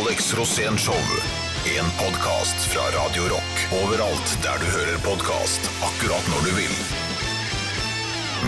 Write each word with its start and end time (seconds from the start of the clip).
Alex 0.00 0.34
Rosén 0.34 0.78
Show. 0.78 0.94
En 1.64 1.84
podkast 1.98 2.56
fra 2.56 2.82
Radio 2.82 3.22
Rock. 3.22 3.82
Overalt 3.84 4.38
der 4.42 4.56
du 4.58 4.66
hører 4.76 4.98
podkast. 4.98 5.70
Akkurat 5.82 6.26
når 6.28 6.48
du 6.48 6.56
vil. 6.56 7.01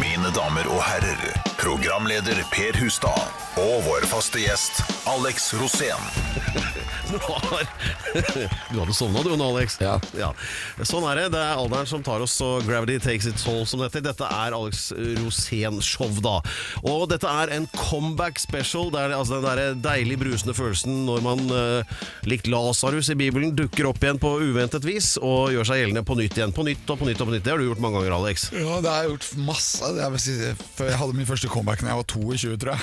Mine 0.00 0.30
damer 0.34 0.66
og 0.72 0.80
herrer, 0.82 1.20
programleder 1.60 2.40
Per 2.52 2.76
Hustad 2.82 3.30
og 3.60 3.84
vår 3.86 4.06
faste 4.10 4.40
gjest 4.42 4.82
Alex 5.10 5.52
Rosén. 5.60 6.00
Du 7.04 7.18
har- 7.20 7.68
Du 8.72 8.78
hadde 8.80 8.94
sovna 8.96 9.20
du 9.22 9.34
nå, 9.36 9.46
Alex. 9.52 9.76
Ja. 9.82 9.98
Sånn 10.88 11.04
er 11.06 11.18
det. 11.18 11.24
Det 11.34 11.40
er 11.42 11.58
alderen 11.60 11.86
som 11.86 12.00
tar 12.02 12.22
oss, 12.24 12.32
og 12.42 12.64
gravity 12.66 12.96
takes 13.02 13.26
its 13.28 13.44
toll, 13.44 13.60
som 13.68 13.82
dette. 13.84 14.00
Dette 14.02 14.24
er 14.26 14.54
Alex 14.56 14.86
Rosén-show, 15.20 16.08
da. 16.24 16.38
Og 16.88 17.04
dette 17.12 17.28
er 17.28 17.52
en 17.54 17.68
comeback 17.76 18.40
special. 18.42 18.88
Det 18.94 19.02
er 19.04 19.14
altså 19.18 19.38
den 19.42 19.46
der 19.60 19.76
deilig 19.84 20.16
brusende 20.24 20.56
følelsen 20.56 21.04
når 21.06 21.22
man, 21.26 21.44
uh, 21.52 22.00
likt 22.26 22.48
Lasarus 22.50 23.12
i 23.12 23.18
Bibelen, 23.20 23.52
dukker 23.58 23.90
opp 23.92 24.00
igjen 24.02 24.18
på 24.22 24.32
uventet 24.40 24.88
vis 24.88 25.12
og 25.20 25.52
gjør 25.54 25.68
seg 25.70 25.82
gjeldende 25.84 26.06
på 26.08 26.16
nytt 26.18 26.40
igjen. 26.40 26.56
På 26.56 26.64
nytt 26.66 26.88
og 26.88 27.02
på 27.04 27.10
nytt 27.10 27.20
og 27.22 27.30
på 27.30 27.36
nytt. 27.36 27.44
Det 27.46 27.52
har 27.54 27.62
du 27.62 27.68
gjort 27.68 27.84
mange 27.84 28.00
ganger, 28.00 28.16
Alex. 28.16 28.48
Ja, 28.56 28.80
det 28.80 28.90
har 28.90 29.04
jeg 29.04 29.12
gjort 29.14 29.30
masse. 29.52 29.83
Er 29.84 30.16
si- 30.18 30.38
jeg 30.40 30.98
hadde 30.98 31.12
min 31.16 31.26
første 31.28 31.48
comeback 31.48 31.80
da 31.84 31.86
jeg 31.92 31.96
var 31.96 32.02
22, 32.08 32.56
tror 32.56 32.70
jeg. 32.72 32.80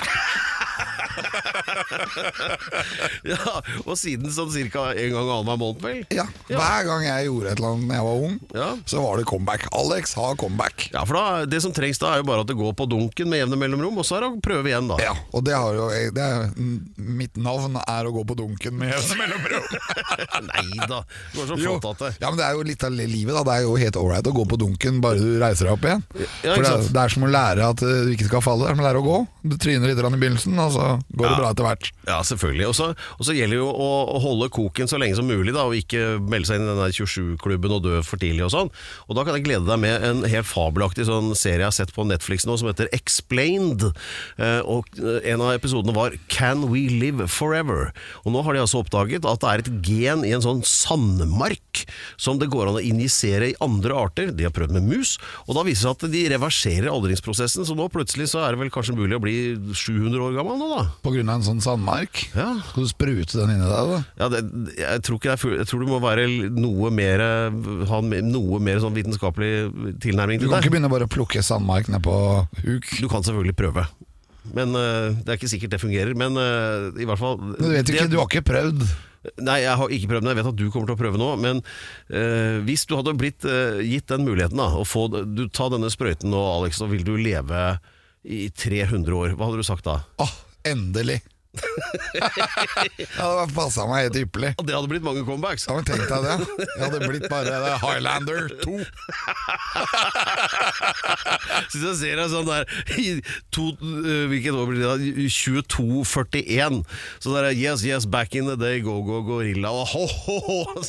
Ja, 3.32 3.38
Og 3.86 3.94
siden 3.98 4.30
sånn 4.34 4.50
cirka 4.52 4.88
en 4.92 5.12
gang 5.14 5.28
annenhver 5.36 5.58
måned, 5.60 5.82
vel? 5.84 6.00
Ja, 6.14 6.24
Hver 6.50 6.86
gang 6.88 7.04
jeg 7.06 7.28
gjorde 7.28 7.52
et 7.52 7.58
eller 7.60 7.74
annet 7.76 7.88
da 7.92 7.98
jeg 7.98 8.06
var 8.08 8.24
ung, 8.28 8.36
Ja. 8.56 8.68
så 8.88 9.02
var 9.04 9.20
det 9.20 9.26
comeback. 9.30 9.66
Alex 9.76 10.14
har 10.18 10.36
comeback. 10.40 10.88
Ja, 10.92 11.04
for 11.08 11.14
da, 11.18 11.24
Det 11.46 11.62
som 11.64 11.72
trengs 11.76 12.00
da, 12.02 12.12
er 12.14 12.18
jo 12.22 12.26
bare 12.28 12.44
at 12.44 12.48
det 12.50 12.56
går 12.58 12.72
på 12.78 12.86
dunken 12.90 13.30
med 13.30 13.42
jevne 13.42 13.58
mellomrom, 13.60 13.98
og 13.98 14.04
så 14.08 14.18
er 14.18 14.26
det 14.26 14.30
å 14.32 14.40
prøve 14.44 14.66
igjen, 14.72 14.88
da. 14.90 14.96
Ja, 15.02 15.14
og 15.32 15.44
det 15.46 15.54
har 15.56 15.74
jo 15.78 15.88
det 16.12 16.22
er, 16.22 16.48
Mitt 16.96 17.36
navn 17.40 17.76
er 17.82 18.06
å 18.08 18.12
gå 18.14 18.22
på 18.28 18.36
dunken 18.38 18.76
med 18.78 18.92
jevne 18.92 19.18
mellomrom. 19.22 19.64
Nei 20.52 20.86
da, 20.88 21.02
du 21.32 21.38
var 21.40 21.46
så 21.52 21.56
flott 21.60 21.86
at 21.92 21.98
det 22.02 22.10
Ja, 22.22 22.30
men 22.30 22.38
Det 22.40 22.44
er 22.46 22.56
jo 22.56 22.62
litt 22.66 22.84
av 22.86 22.92
livet. 22.96 23.34
da 23.34 23.42
Det 23.46 23.54
er 23.56 23.62
jo 23.66 23.74
helt 23.78 23.96
ålreit 24.00 24.26
å 24.28 24.32
gå 24.34 24.44
på 24.48 24.58
dunken 24.60 25.00
bare 25.04 25.20
du 25.20 25.38
reiser 25.40 25.68
deg 25.68 25.74
opp 25.76 25.84
igjen. 25.86 26.02
Ja, 26.42 26.54
For 26.54 26.64
det, 26.64 26.70
er, 26.72 26.86
det 26.96 27.02
er 27.04 27.12
som 27.14 27.26
å 27.26 27.30
lære 27.30 27.68
at 27.74 27.82
uh, 27.84 27.90
du 28.06 28.10
ikke 28.14 28.28
skal 28.28 28.42
falle. 28.44 28.64
Det 28.66 28.72
er 28.72 28.76
som 28.78 28.84
å 28.84 28.88
lære 28.88 29.02
å 29.02 29.06
gå. 29.06 29.18
Du 29.52 29.56
tryner 29.60 29.90
litt 29.90 30.00
i 30.02 30.20
begynnelsen, 30.22 30.58
og 30.62 30.72
så 30.74 30.86
går 31.12 31.28
det 31.28 31.38
bra 31.38 31.50
etter 31.52 31.66
hvert. 31.66 31.90
Ja, 32.08 32.18
selvfølgelig. 32.26 32.66
Og 32.70 32.76
så, 32.78 32.88
og 33.18 33.26
så 33.26 33.36
gjelder 33.36 33.56
det 33.56 33.60
jo 33.60 33.70
å, 33.70 33.90
å 34.16 34.20
holde 34.22 34.50
koken 34.54 34.90
så 34.90 35.00
lenge 35.00 35.18
som 35.18 35.28
mulig, 35.28 35.54
da, 35.54 35.66
og 35.68 35.76
ikke 35.78 36.18
melde 36.20 36.48
seg 36.48 36.60
inn 36.60 36.70
i 36.70 36.76
den 36.78 36.96
27-klubben 36.96 37.76
og 37.76 37.84
dø 37.86 38.00
for 38.06 38.22
tidlig 38.22 38.46
og 38.46 38.52
sånn. 38.54 38.72
Og 39.08 39.18
da 39.18 39.26
kan 39.26 39.36
jeg 39.38 39.46
glede 39.46 39.68
deg 39.68 39.82
med 39.82 40.06
en 40.08 40.24
helt 40.28 40.48
fabelaktig 40.48 41.06
sånn 41.08 41.32
serie 41.38 41.62
jeg 41.62 41.68
har 41.68 41.76
sett 41.76 41.94
på 41.94 42.06
Netflix 42.08 42.46
nå, 42.48 42.56
som 42.58 42.70
heter 42.70 42.90
Explained. 42.96 43.84
Eh, 44.40 44.60
og 44.64 44.88
en 44.98 45.44
av 45.44 45.54
episodene 45.54 45.94
var 45.96 46.16
Can 46.32 46.66
We 46.72 46.86
Live 46.90 47.28
Forever? 47.32 47.92
Og 48.24 48.34
nå 48.34 48.44
har 48.46 48.56
de 48.56 48.64
altså 48.64 48.82
oppdaget 48.82 49.28
at 49.28 49.44
det 49.44 49.52
er 49.52 49.64
et 49.64 49.72
gen 49.86 50.26
i 50.26 50.34
en 50.36 50.44
sånn 50.44 50.64
sandmark 50.66 51.84
som 52.20 52.40
det 52.40 52.50
går 52.52 52.70
an 52.70 52.80
å 52.80 52.84
injisere 52.84 53.52
i 53.52 53.58
andre 53.64 53.96
arter. 53.98 54.32
De 54.34 54.46
har 54.48 54.54
prøvd 54.54 54.76
med 54.78 54.88
mus, 54.88 55.16
og 55.46 55.56
da 55.58 55.66
viser 55.66 55.82
det 55.82 55.88
seg 55.88 55.94
at 55.96 56.12
de 56.12 56.24
reverserer 56.32 56.90
aldringsprosessen, 56.92 57.66
så 57.66 57.76
nå 57.76 57.88
plutselig 57.92 58.30
så 58.32 58.44
er 58.44 58.54
det 58.54 58.62
vel 58.62 58.72
kanskje 58.74 58.96
mulig 58.98 59.18
å 59.18 59.22
bli 59.22 59.36
700 59.72 60.26
år 60.28 60.36
gammel 60.38 60.60
nå, 60.60 60.68
da. 60.76 60.84
Av 61.02 61.16
en 61.18 61.44
sånn 61.46 61.62
sandmark. 61.64 62.22
Ja. 62.36 62.50
Skal 62.70 62.86
du 62.86 62.90
sprute 62.90 63.40
den 63.40 63.54
inni 63.56 63.68
deg, 63.68 63.92
da? 63.92 64.00
Ja, 64.20 64.28
det, 64.32 64.42
jeg, 64.78 65.02
tror 65.06 65.18
ikke 65.18 65.32
det 65.32 65.36
er, 65.38 65.56
jeg 65.62 65.70
tror 65.70 65.82
du 65.82 65.90
må 65.90 66.00
være 66.02 66.28
noe 66.52 66.92
mer 66.94 67.24
ha 67.90 68.00
noe 68.02 68.62
mer 68.62 68.80
sånn 68.82 68.94
vitenskapelig 68.96 69.52
tilnærming 70.02 70.42
Du 70.42 70.48
kan 70.50 70.62
ikke 70.62 70.76
begynne 70.76 70.92
bare 70.92 71.08
å 71.08 71.12
plukke 71.12 71.42
sandmark 71.44 71.90
ned 71.92 72.04
på 72.04 72.16
huk. 72.64 72.90
Du 73.00 73.08
kan 73.10 73.24
selvfølgelig 73.24 73.58
prøve. 73.58 73.86
Men 74.50 74.74
uh, 74.74 75.14
Det 75.22 75.30
er 75.30 75.38
ikke 75.38 75.52
sikkert 75.52 75.76
det 75.76 75.80
fungerer. 75.82 76.12
Men 76.18 76.36
uh, 76.38 76.90
i 76.98 77.06
hvert 77.08 77.20
fall 77.20 77.38
Men 77.40 77.56
du 77.58 77.70
vet 77.70 77.88
ikke, 77.88 78.06
det- 78.06 78.12
du 78.14 78.20
har 78.20 78.28
ikke 78.30 78.46
prøvd. 78.50 78.84
Nei, 79.38 79.60
jeg 79.62 79.78
har 79.78 79.92
ikke 79.94 80.08
prøvd, 80.10 80.24
men 80.24 80.32
jeg 80.32 80.38
vet 80.40 80.48
at 80.50 80.58
du 80.58 80.64
kommer 80.74 80.88
til 80.90 80.96
å 80.96 80.98
prøve 80.98 81.20
nå. 81.20 81.28
Men 81.38 81.62
uh, 81.62 82.58
hvis 82.66 82.86
du 82.90 82.96
hadde 82.98 83.14
blitt 83.18 83.46
gitt 83.86 84.10
den 84.10 84.26
muligheten, 84.26 84.58
da, 84.58 84.72
å 84.74 84.86
få 84.88 85.06
du, 85.12 85.46
ta 85.54 85.68
denne 85.70 85.90
sprøyten 85.94 86.32
nå, 86.32 86.40
Alex, 86.58 86.82
så 86.82 86.90
vil 86.90 87.06
du 87.06 87.14
leve 87.20 87.76
i 88.22 88.48
300 88.50 89.14
år. 89.14 89.36
Hva 89.36 89.48
hadde 89.48 89.62
du 89.62 89.66
sagt 89.66 89.86
da? 89.86 90.00
Åh, 90.22 90.34
endelig. 90.68 91.20
ja, 91.52 93.26
det 93.44 93.52
passa 93.52 93.84
meg 93.84 94.06
helt 94.06 94.14
ypperlig. 94.22 94.54
Det 94.64 94.72
hadde 94.72 94.88
blitt 94.88 95.04
mange 95.04 95.20
comebacks. 95.26 95.66
Ja, 95.68 95.74
men 95.76 95.84
tenk 95.84 96.06
deg 96.08 96.22
det. 96.24 96.36
Jeg 96.64 96.80
hadde 96.80 97.00
blitt 97.04 97.26
bare 97.28 97.58
det 97.60 97.74
Highlander 97.82 98.46
2. 98.62 98.76
Syns 101.72 101.84
jeg 101.84 101.96
ser 102.00 102.16
deg 102.22 102.30
sånn 102.32 102.48
der 102.48 102.64
i 102.96 103.06
to, 103.52 103.66
uh, 103.82 104.24
Hvilket 104.32 104.56
år 104.56 104.66
blir 104.70 104.80
det 104.80 105.28
2241 105.28 106.80
Så 107.22 107.32
der 107.34 107.50
er 107.50 107.56
Yes, 107.56 107.84
yes, 107.86 108.06
back 108.08 108.34
in 108.38 108.48
the 108.48 108.56
day 108.56 108.80
Go, 108.84 108.96
go, 109.06 109.20
gorilla 109.26 109.70
Og 109.76 109.84
ho, 109.92 110.06
ho, 110.06 110.36
ho 110.48 110.58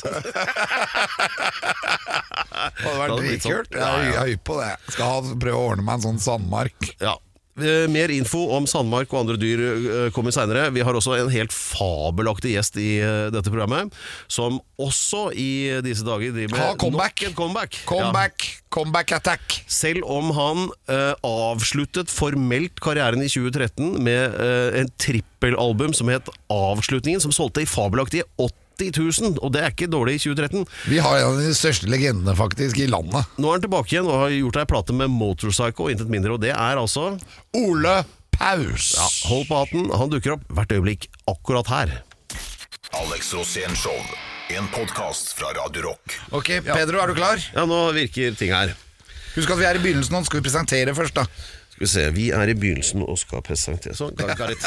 Det 2.64 2.84
hadde 2.84 2.98
vært 3.00 3.14
dritkult. 3.20 3.20
sånn. 3.20 3.20
dritkult. 3.20 3.70
Jeg 3.74 3.80
Ja, 3.84 3.92
er 4.00 4.18
høy 4.24 4.34
på 4.46 4.56
det. 4.60 4.72
Skal 4.94 5.30
prøve 5.42 5.58
å 5.60 5.68
ordne 5.74 5.84
meg 5.86 5.98
en 6.00 6.04
sånn 6.08 6.20
sandmark. 6.22 6.78
Ja 7.02 7.16
Mer 7.54 8.10
info 8.10 8.40
om 8.56 8.64
sandmark 8.66 9.12
og 9.14 9.20
andre 9.20 9.36
dyr 9.38 9.60
eh, 9.62 10.08
kommer 10.14 10.34
senere 10.34 10.72
Vi 10.74 10.82
har 10.82 10.96
også 10.98 11.14
en 11.20 11.30
helt 11.30 11.52
fabelaktig 11.54 12.56
gjest 12.56 12.78
i 12.82 12.96
eh, 12.98 13.28
dette 13.30 13.52
programmet 13.52 13.94
Som 14.26 14.58
også 14.74 15.28
i 15.38 15.70
disse 15.86 16.02
dager 16.02 16.34
driver 16.34 16.56
med 16.56 16.80
comeback. 16.82 17.22
en 17.22 17.36
comeback 17.38 17.78
Ja. 17.78 17.86
Comeback, 17.86 18.48
comeback 18.74 19.12
attack. 19.14 19.60
Selv 19.70 20.02
om 20.10 20.32
han 20.34 20.64
uh, 20.90 21.14
avsluttet 21.22 22.10
formelt 22.10 22.80
karrieren 22.82 23.22
i 23.22 23.30
2013 23.30 24.02
med 24.02 24.34
uh, 24.34 24.74
en 24.80 24.90
trippelalbum 24.98 25.94
som 25.94 26.10
het 26.10 26.26
Avslutningen, 26.50 27.22
som 27.22 27.32
solgte 27.34 27.62
i 27.62 27.70
fabelaktige 27.70 28.26
80 28.34 28.63
000, 28.80 29.38
og 29.42 29.52
det 29.54 29.62
er 29.62 29.70
ikke 29.74 29.88
dårlig 29.90 30.16
i 30.18 30.22
2013. 30.24 30.64
Vi 30.90 30.98
har 31.04 31.18
en 31.20 31.30
av 31.34 31.38
de 31.42 31.54
største 31.54 31.86
legendene 31.90 32.34
faktisk 32.38 32.78
i 32.82 32.88
landet. 32.90 33.24
Nå 33.38 33.48
er 33.52 33.58
han 33.58 33.64
tilbake 33.66 33.94
igjen 33.94 34.08
og 34.10 34.20
har 34.24 34.34
gjort 34.34 34.58
ei 34.62 34.66
plate 34.74 34.96
med 34.96 35.12
Motorpsycho, 35.14 35.88
intet 35.92 36.10
mindre, 36.12 36.34
og 36.36 36.42
det 36.42 36.50
er 36.54 36.80
altså 36.80 37.12
Ole 37.54 37.94
Paus. 38.34 38.94
ja, 38.98 39.06
Hold 39.30 39.46
på 39.48 39.60
hatten, 39.62 39.90
han 39.94 40.10
dukker 40.10 40.34
opp 40.36 40.46
hvert 40.50 40.72
øyeblikk 40.74 41.08
akkurat 41.30 41.70
her. 41.70 41.92
Alex 42.94 43.32
Rosén 43.34 43.74
Show. 43.78 43.94
En 44.54 44.66
podkast 44.74 45.32
fra 45.38 45.54
Radio 45.56 45.86
Rock. 45.88 46.18
Ok, 46.36 46.50
Pedro, 46.66 46.98
er 47.00 47.08
du 47.10 47.14
klar? 47.16 47.40
Ja, 47.54 47.64
nå 47.66 47.78
virker 47.96 48.34
ting 48.38 48.52
her. 48.52 48.74
Husk 49.34 49.50
at 49.50 49.58
vi 49.58 49.64
er 49.66 49.78
i 49.78 49.82
begynnelsen 49.82 50.14
nå. 50.14 50.20
Skal 50.28 50.38
vi 50.42 50.44
presentere 50.46 50.92
først, 50.94 51.16
da? 51.16 51.24
Skal 51.74 51.82
vi 51.82 51.90
se, 51.90 52.02
vi 52.14 52.24
er 52.30 52.46
i 52.46 52.54
begynnelsen 52.54 53.02
og 53.02 53.16
skal 53.18 53.40
presentere 53.42 53.96
Sånn, 53.98 54.14
got, 54.14 54.38
got 54.38 54.50
it. 54.54 54.62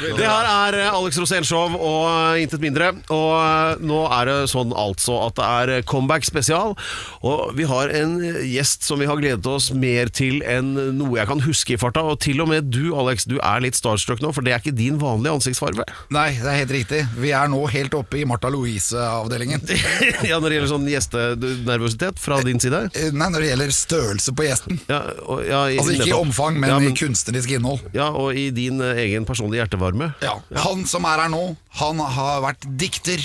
Det 0.00 0.26
her 0.26 0.48
er 0.48 0.76
eh, 0.80 0.90
Alex 0.90 1.18
Rosénshow 1.20 1.76
og 1.76 2.08
eh, 2.08 2.42
intet 2.42 2.62
mindre. 2.62 2.88
Og 3.12 3.30
eh, 3.36 3.82
nå 3.86 4.00
er 4.16 4.26
det 4.26 4.36
sånn 4.50 4.74
altså 4.74 5.20
at 5.28 5.38
det 5.38 5.46
er 5.46 5.86
comeback 5.86 6.26
spesial. 6.26 6.74
Og 7.22 7.52
vi 7.54 7.68
har 7.70 7.92
en 7.94 8.16
gjest 8.42 8.82
som 8.88 8.98
vi 8.98 9.06
har 9.06 9.20
gledet 9.20 9.46
oss 9.46 9.70
mer 9.70 10.10
til 10.10 10.42
enn 10.42 10.72
noe 10.98 11.20
jeg 11.20 11.30
kan 11.30 11.44
huske 11.44 11.76
i 11.76 11.78
farta. 11.78 12.02
Og 12.02 12.18
til 12.24 12.42
og 12.42 12.50
med 12.50 12.72
du, 12.74 12.96
Alex, 12.98 13.28
du 13.30 13.36
er 13.38 13.62
litt 13.62 13.78
starstruck 13.78 14.24
nå, 14.24 14.32
for 14.34 14.42
det 14.42 14.56
er 14.56 14.64
ikke 14.64 14.74
din 14.74 14.98
vanlige 14.98 15.36
ansiktsfarge. 15.38 15.86
Nei, 16.10 16.32
det 16.40 16.50
er 16.50 16.60
helt 16.64 16.74
riktig. 16.80 17.04
Vi 17.20 17.30
er 17.36 17.46
nå 17.52 17.62
helt 17.70 17.94
oppe 17.94 18.18
i 18.24 18.26
Martha 18.26 18.50
Louise-avdelingen. 18.50 19.62
ja, 20.30 20.40
når 20.40 20.48
det 20.48 20.58
gjelder 20.58 20.74
sånn 20.74 20.90
gjestenervøsitet 20.90 22.18
fra 22.18 22.39
din 22.46 22.60
side. 22.60 22.80
Eh, 22.94 23.10
Nei, 23.12 23.28
når 23.30 23.40
det 23.44 23.48
gjelder 23.50 23.72
størrelse 23.74 24.34
på 24.36 24.46
gjesten. 24.46 24.80
Ja, 24.88 25.00
og, 25.26 25.42
ja, 25.46 25.62
i- 25.68 25.78
Altså 25.78 25.94
ikke 25.96 26.08
i 26.12 26.16
omfang, 26.16 26.58
men, 26.60 26.70
ja, 26.70 26.78
i 26.80 26.92
kunstnerisk 26.96 27.50
innhold. 27.56 27.80
Ja, 27.94 28.10
og 28.10 28.34
i 28.34 28.50
din 28.50 28.80
eh, 28.80 28.96
egen 29.06 29.24
personlige 29.28 29.62
hjertevarme. 29.64 30.12
Ja. 30.22 30.38
Han 30.66 30.86
som 30.86 31.04
er 31.04 31.24
her 31.24 31.28
nå, 31.32 31.56
han 31.80 31.98
har 31.98 32.40
vært 32.42 32.66
dikter, 32.80 33.18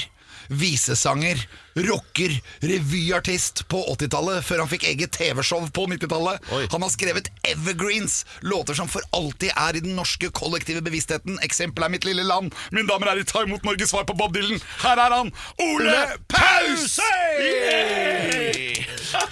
visesanger, 0.50 1.40
rocker, 1.76 2.32
revyartist 2.64 3.66
på 3.68 3.82
80-tallet, 3.96 4.44
før 4.48 4.62
han 4.64 4.70
fikk 4.72 4.86
eget 4.88 5.12
TV-show 5.18 5.66
på 5.76 5.86
90-tallet. 5.92 6.40
Han 6.72 6.86
har 6.86 6.92
skrevet 6.94 7.28
evergreens, 7.52 8.22
låter 8.48 8.74
som 8.78 8.88
for 8.92 9.04
alltid 9.16 9.52
er 9.52 9.76
i 9.76 9.84
den 9.84 9.96
norske 10.00 10.30
kollektive 10.36 10.80
bevisstheten. 10.86 11.36
Eksempel 11.44 11.84
er 11.84 11.92
Mitt 11.96 12.08
lille 12.08 12.24
land. 12.24 12.54
Mine 12.72 12.88
damer 12.88 13.10
og 13.10 13.14
herrer, 13.16 13.28
ta 13.28 13.44
imot 13.44 13.68
Norges 13.68 13.92
svar 13.92 14.08
på 14.08 14.16
Bob 14.20 14.32
Dylan. 14.36 14.62
Her 14.86 15.02
er 15.04 15.18
han, 15.20 15.34
Ole 15.68 15.98
Paus! 16.32 16.96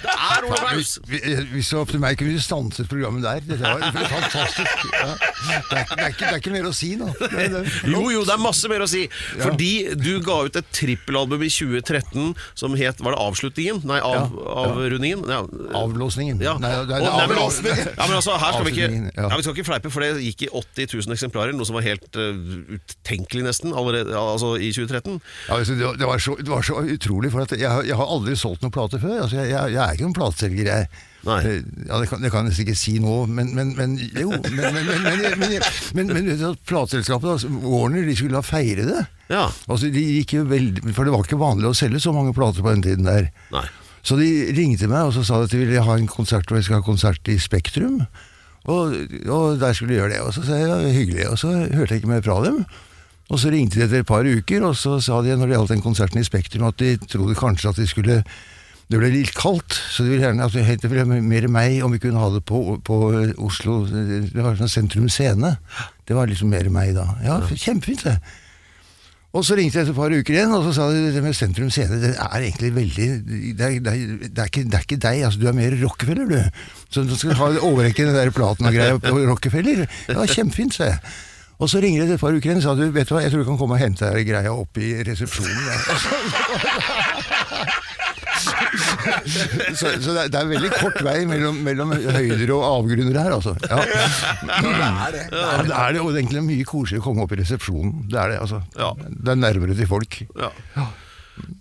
Det 0.04 0.12
er 0.12 0.44
Ole 0.46 0.58
Paus! 0.60 0.94
Hvis 1.08 1.68
det 1.68 1.76
var 1.76 1.82
opp 1.82 1.90
til 1.92 2.00
meg, 2.02 2.16
kunne 2.20 2.34
vi 2.36 2.42
stanset 2.44 2.88
programmet 2.90 3.24
der. 3.24 3.40
Dette 3.48 3.64
var 3.64 4.10
fantastisk. 4.12 4.84
Ja. 4.92 5.10
Det, 5.14 5.78
er, 5.78 5.82
ikke- 5.82 5.96
det, 5.96 6.04
er 6.04 6.12
ikke, 6.12 6.24
det 6.24 6.30
er 6.32 6.40
ikke 6.42 6.54
mer 6.54 6.68
å 6.68 6.74
si 6.76 6.92
nå. 7.00 7.08
Det, 7.20 7.64
Jo, 7.90 8.04
jo, 8.12 8.22
det 8.24 8.32
er 8.36 8.40
masse 8.44 8.68
mer 8.72 8.84
å 8.84 8.88
si. 8.90 9.02
Fordi 9.40 9.72
du 10.00 10.12
ga 10.24 10.38
ut 10.46 10.56
et 10.60 10.70
trippelalbum 10.74 11.42
i 11.44 11.50
2013 11.52 12.33
som 12.58 12.74
het 12.78 13.00
Var 13.04 13.14
det 13.14 13.20
Avslutningen? 13.20 13.80
Nei, 13.88 14.00
av, 14.04 14.34
Avrundingen? 14.64 15.24
Ja. 15.28 15.42
Avlåsningen. 15.78 16.40
Ja. 16.42 16.56
Nei, 16.62 16.72
det 16.88 16.98
er 16.98 17.04
men- 17.04 17.14
ja, 17.14 18.06
men 18.06 18.16
altså, 18.16 18.36
her 18.38 18.52
skal 18.52 18.64
vi 18.66 18.72
ikke 18.74 18.90
ja. 19.14 19.28
Vi 19.36 19.42
skal 19.42 19.54
ikke 19.54 19.66
fleipe, 19.68 19.90
for 19.92 20.04
det 20.04 20.22
gikk 20.24 20.46
i 20.46 20.50
80 20.50 20.94
000 21.06 21.16
eksemplarer, 21.16 21.54
noe 21.56 21.66
som 21.68 21.78
var 21.78 21.86
helt 21.86 22.18
uh, 22.18 22.34
utenkelig 22.76 23.46
nesten, 23.48 23.74
allerede, 23.76 24.14
altså 24.16 24.54
i 24.56 24.70
2013. 24.74 25.20
Ja, 25.48 25.58
altså, 25.58 25.78
det, 25.78 26.06
var, 26.06 26.18
så, 26.18 26.36
det 26.40 26.50
var 26.50 26.62
så 26.66 26.80
utrolig, 26.82 27.32
for 27.32 27.56
jeg, 27.56 27.88
jeg 27.88 27.98
har 27.98 28.14
aldri 28.18 28.36
solgt 28.38 28.64
noen 28.64 28.74
plate 28.74 29.00
før. 29.02 29.24
Altså, 29.26 29.40
jeg, 29.42 29.52
jeg, 29.54 29.74
jeg 29.76 29.82
er 29.84 29.96
ikke 29.96 30.08
noen 30.08 30.18
plateselger, 30.20 30.70
jeg. 30.70 31.04
Nei. 31.24 31.38
Eh, 31.44 31.62
Ja, 31.88 31.98
det 32.00 32.08
kan, 32.10 32.22
det 32.24 32.30
kan 32.32 32.48
jeg 32.48 32.64
ikke 32.64 32.76
si 32.78 32.96
nå, 33.02 33.24
men, 33.28 33.52
men, 33.56 33.72
men 33.76 33.96
jo. 34.18 34.30
Men, 35.94 36.10
men, 36.10 36.28
plateselskapet, 36.66 37.28
altså, 37.36 37.50
Warner, 37.62 38.04
de 38.06 38.16
skulle 38.16 38.36
da 38.36 38.44
feire 38.44 38.86
det. 38.88 39.06
Ja. 39.30 39.46
Altså, 39.68 39.90
de 39.92 40.04
gikk 40.18 40.36
jo 40.38 40.44
veldig, 40.48 40.84
For 40.96 41.06
det 41.06 41.14
var 41.14 41.24
ikke 41.26 41.40
vanlig 41.40 41.70
å 41.70 41.76
selge 41.76 42.02
så 42.02 42.12
mange 42.16 42.34
plater 42.36 42.64
på 42.64 42.74
den 42.74 42.84
tiden 42.84 43.08
der. 43.08 43.30
Nei. 43.54 43.66
Så 44.04 44.18
de 44.20 44.28
ringte 44.52 44.88
meg 44.90 45.08
og 45.08 45.14
så 45.16 45.24
sa 45.24 45.40
at 45.44 45.52
de 45.52 45.62
ville 45.62 45.80
ha 45.80 45.94
en 45.96 46.08
konsert 46.10 46.50
og 46.50 46.58
jeg 46.58 46.66
skal 46.66 46.82
ha 46.82 46.84
konsert 46.84 47.28
i 47.32 47.38
Spektrum. 47.40 48.02
Og, 48.68 48.96
og 49.28 49.60
der 49.60 49.76
skulle 49.76 49.94
de 49.94 50.00
gjøre 50.00 50.12
det. 50.12 50.24
Og 50.24 50.34
så 50.36 50.44
sa 50.44 50.58
jeg 50.60 50.68
ja, 50.68 50.92
hyggelig. 50.92 51.28
Og 51.32 51.38
så 51.40 51.52
hørte 51.52 51.94
jeg 51.94 52.02
ikke 52.02 52.12
mer 52.12 52.24
fra 52.24 52.36
dem. 52.44 52.62
Og 53.32 53.40
så 53.40 53.48
ringte 53.52 53.80
de 53.80 53.86
etter 53.86 54.02
et 54.02 54.08
par 54.08 54.26
uker, 54.28 54.64
og 54.68 54.74
så 54.76 54.98
sa 55.00 55.22
de 55.24 55.32
når 55.32 55.48
det 55.48 55.56
gjaldt 55.56 55.72
den 55.72 55.84
konserten 55.84 56.20
i 56.20 56.26
Spektrum, 56.26 56.66
at 56.68 56.76
de 56.80 56.90
trodde 57.08 57.36
kanskje 57.38 57.70
at 57.72 57.80
de 57.80 57.86
skulle 57.88 58.18
det 58.92 59.00
ble 59.00 59.08
litt 59.14 59.32
kaldt, 59.32 59.72
så 59.72 60.04
det 60.04 60.12
ville 60.12 60.26
gjerne 60.26 60.44
at 60.44 60.54
det 60.54 60.78
det 60.82 60.90
ville 60.92 61.20
mer 61.24 61.46
meg 61.48 61.80
om 61.86 61.92
vi 61.94 62.00
kunne 62.02 62.20
ha 62.20 62.28
det 62.34 62.42
på, 62.44 62.60
på 62.84 62.96
Oslo 63.40 63.80
Det 63.88 64.44
var 64.44 64.58
sånn 64.60 64.70
Sentrum 64.70 65.08
Scene. 65.08 65.54
Det 66.04 66.16
var 66.16 66.28
liksom 66.28 66.52
mer 66.52 66.68
meg 66.72 66.92
da. 66.96 67.06
Ja, 67.24 67.38
kjempefint, 67.48 68.04
det. 68.04 68.18
Og 69.34 69.42
så 69.42 69.56
ringte 69.58 69.80
jeg 69.80 69.88
etter 69.88 69.96
et 69.96 69.98
par 69.98 70.12
uker 70.14 70.36
igjen, 70.36 70.52
og 70.54 70.62
så 70.68 70.72
sa 70.76 70.84
de 70.94 71.08
det 71.10 71.22
med 71.24 71.34
Sentrum 71.34 71.70
Scene 71.74 71.96
det 71.98 72.12
er 72.12 72.36
egentlig 72.38 72.70
veldig 72.76 73.06
Det 73.24 73.64
er, 73.66 73.80
det 73.82 73.90
er, 73.90 74.02
det 74.28 74.44
er, 74.44 74.50
ikke, 74.52 74.62
det 74.68 74.78
er 74.78 74.84
ikke 74.86 75.00
deg, 75.02 75.22
altså 75.26 75.40
du 75.42 75.48
er 75.50 75.56
mer 75.58 75.74
Rockefeller, 75.80 76.26
du. 76.30 76.66
Så 76.92 77.02
du 77.08 77.16
skal 77.18 77.34
ha 77.40 77.48
overrekke 77.58 78.06
den 78.06 78.14
der 78.14 78.30
platen 78.36 78.68
og 78.68 78.76
greia 78.76 79.00
på 79.02 79.16
Rockefeller. 79.32 79.88
Ja, 80.12 80.28
kjempefint, 80.28 80.76
sa 80.76 80.92
jeg. 80.92 81.00
Og 81.58 81.70
så 81.70 81.80
ringer 81.82 82.04
jeg 82.04 82.14
et 82.14 82.20
par 82.20 82.34
uker 82.34 82.50
igjen 82.50 82.60
og 82.60 82.66
sa 82.66 82.76
du, 82.78 82.84
vet 82.94 83.08
du 83.08 83.14
hva, 83.16 83.24
jeg 83.24 83.32
tror 83.32 83.42
du 83.42 83.48
kan 83.48 83.58
komme 83.58 83.78
og 83.78 83.82
hente 83.82 84.06
deg 84.10 84.26
greia 84.28 84.52
opp 84.54 84.78
i 84.78 84.92
resepsjonen. 85.06 85.54
Så- 88.44 89.74
så, 89.80 89.92
så 90.04 90.14
det, 90.14 90.24
er, 90.24 90.28
det 90.34 90.40
er 90.40 90.50
veldig 90.50 90.70
kort 90.76 90.98
vei 91.06 91.16
mellom, 91.28 91.58
mellom 91.66 91.94
høyder 91.96 92.52
og 92.56 92.64
avgrunner 92.68 93.18
her, 93.22 93.32
altså. 93.38 93.54
Ja. 93.64 93.78
Det 93.84 94.74
er 94.74 95.16
det. 95.16 95.24
Ja, 95.32 95.62
det 95.62 95.76
er 95.78 95.96
det, 95.96 96.02
og 96.04 96.10
det 96.12 96.18
er 96.18 96.22
egentlig 96.24 96.44
mye 96.50 96.66
koseligere 96.68 97.02
å 97.02 97.06
komme 97.08 97.24
opp 97.26 97.32
i 97.36 97.40
resepsjonen. 97.40 97.94
Det 98.12 98.20
er 98.20 98.34
det, 98.34 98.40
altså. 98.44 98.60
Ja. 98.78 98.92
Det 99.00 99.34
er 99.34 99.40
nærmere 99.40 99.76
til 99.78 99.88
folk. 99.90 100.20
Ja. 100.36 100.52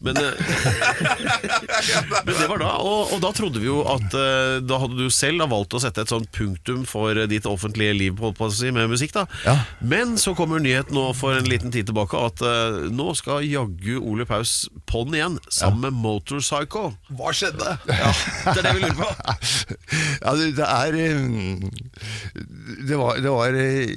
Men, 0.04 0.18
eh, 0.18 0.34
men 2.26 2.36
det 2.36 2.48
var 2.50 2.60
da, 2.62 2.72
og, 2.84 3.14
og 3.16 3.22
da 3.24 3.32
trodde 3.36 3.62
vi 3.64 3.70
jo 3.70 3.82
at 3.90 4.16
eh, 4.18 4.58
da 4.64 4.80
hadde 4.82 5.00
du 5.00 5.08
selv 5.14 5.44
da 5.44 5.48
valgt 5.50 5.76
å 5.78 5.82
sette 5.84 6.04
et 6.04 6.12
sånt 6.12 6.30
punktum 6.36 6.84
for 6.90 7.18
ditt 7.30 7.48
offentlige 7.50 7.96
liv 7.96 8.18
på, 8.20 8.34
på 8.36 8.50
å 8.50 8.54
si, 8.54 8.72
med 8.76 8.92
musikk. 8.92 9.16
da 9.16 9.26
Ja. 9.48 9.56
Men 9.80 10.18
så 10.22 10.36
kommer 10.38 10.62
nyheten 10.64 10.96
nå 10.98 11.10
for 11.18 11.38
en 11.38 11.48
liten 11.50 11.72
tid 11.74 11.88
tilbake 11.90 12.20
at 12.20 12.44
uh, 12.46 12.84
nå 12.94 13.14
skal 13.18 13.46
jaggu 13.48 13.98
Ole 14.02 14.28
Paus 14.30 14.68
på'n 14.90 15.16
igjen, 15.16 15.40
sammen 15.52 15.88
med 15.88 16.00
Motorpsycho. 16.04 16.86
Hva 17.18 17.34
skjedde? 17.36 17.78
Ja, 17.90 18.12
det 18.50 18.58
er 18.60 18.68
det 18.68 18.76
vi 18.78 18.86
lurer 18.86 19.00
på. 19.00 19.10
Ja, 20.24 20.34
det, 20.38 20.54
det 20.58 20.66
er 20.66 20.96
eh, 20.98 21.64
Det 22.88 22.98
var, 22.98 23.18
det 23.22 23.32
var 23.32 23.56
eh, 23.58 23.90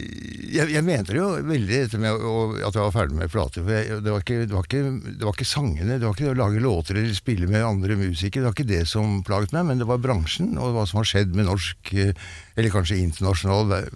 jeg, 0.52 0.70
jeg 0.72 0.84
mente 0.84 1.14
det 1.14 1.20
jo 1.20 1.28
veldig 1.46 1.78
etter 1.84 2.06
at 2.06 2.76
jeg 2.76 2.82
var 2.82 2.94
ferdig 2.94 3.18
med 3.18 3.32
plater. 3.32 3.64
For 3.64 3.74
jeg, 3.76 4.00
det, 4.04 4.12
var 4.12 4.24
ikke, 4.24 4.38
det, 4.44 4.54
var 4.56 4.68
ikke, 4.68 4.82
det 5.06 5.28
var 5.28 5.36
ikke 5.36 5.48
sangene, 5.66 5.98
det 5.98 6.06
var 6.06 6.14
ikke 6.14 6.26
det 6.28 6.34
å 6.34 6.38
lage 6.38 6.62
låter 6.62 6.98
eller 7.00 7.16
spille 7.16 7.48
med 7.50 7.64
andre 7.66 7.96
musikere. 7.98 8.44
Det 8.44 8.48
var 8.48 8.54
ikke 8.56 8.68
det 8.70 8.82
som 8.88 9.18
plaget 9.26 9.54
meg, 9.56 9.66
men 9.66 9.80
det 9.80 9.88
var 9.88 9.98
bransjen 10.02 10.54
og 10.58 10.76
hva 10.76 10.86
som 10.86 11.00
har 11.00 11.08
skjedd 11.10 11.34
med 11.34 11.48
norsk, 11.48 11.92
eh, 11.94 12.14
eller 12.56 12.74
kanskje 12.74 13.00
internasjonal 13.02 13.90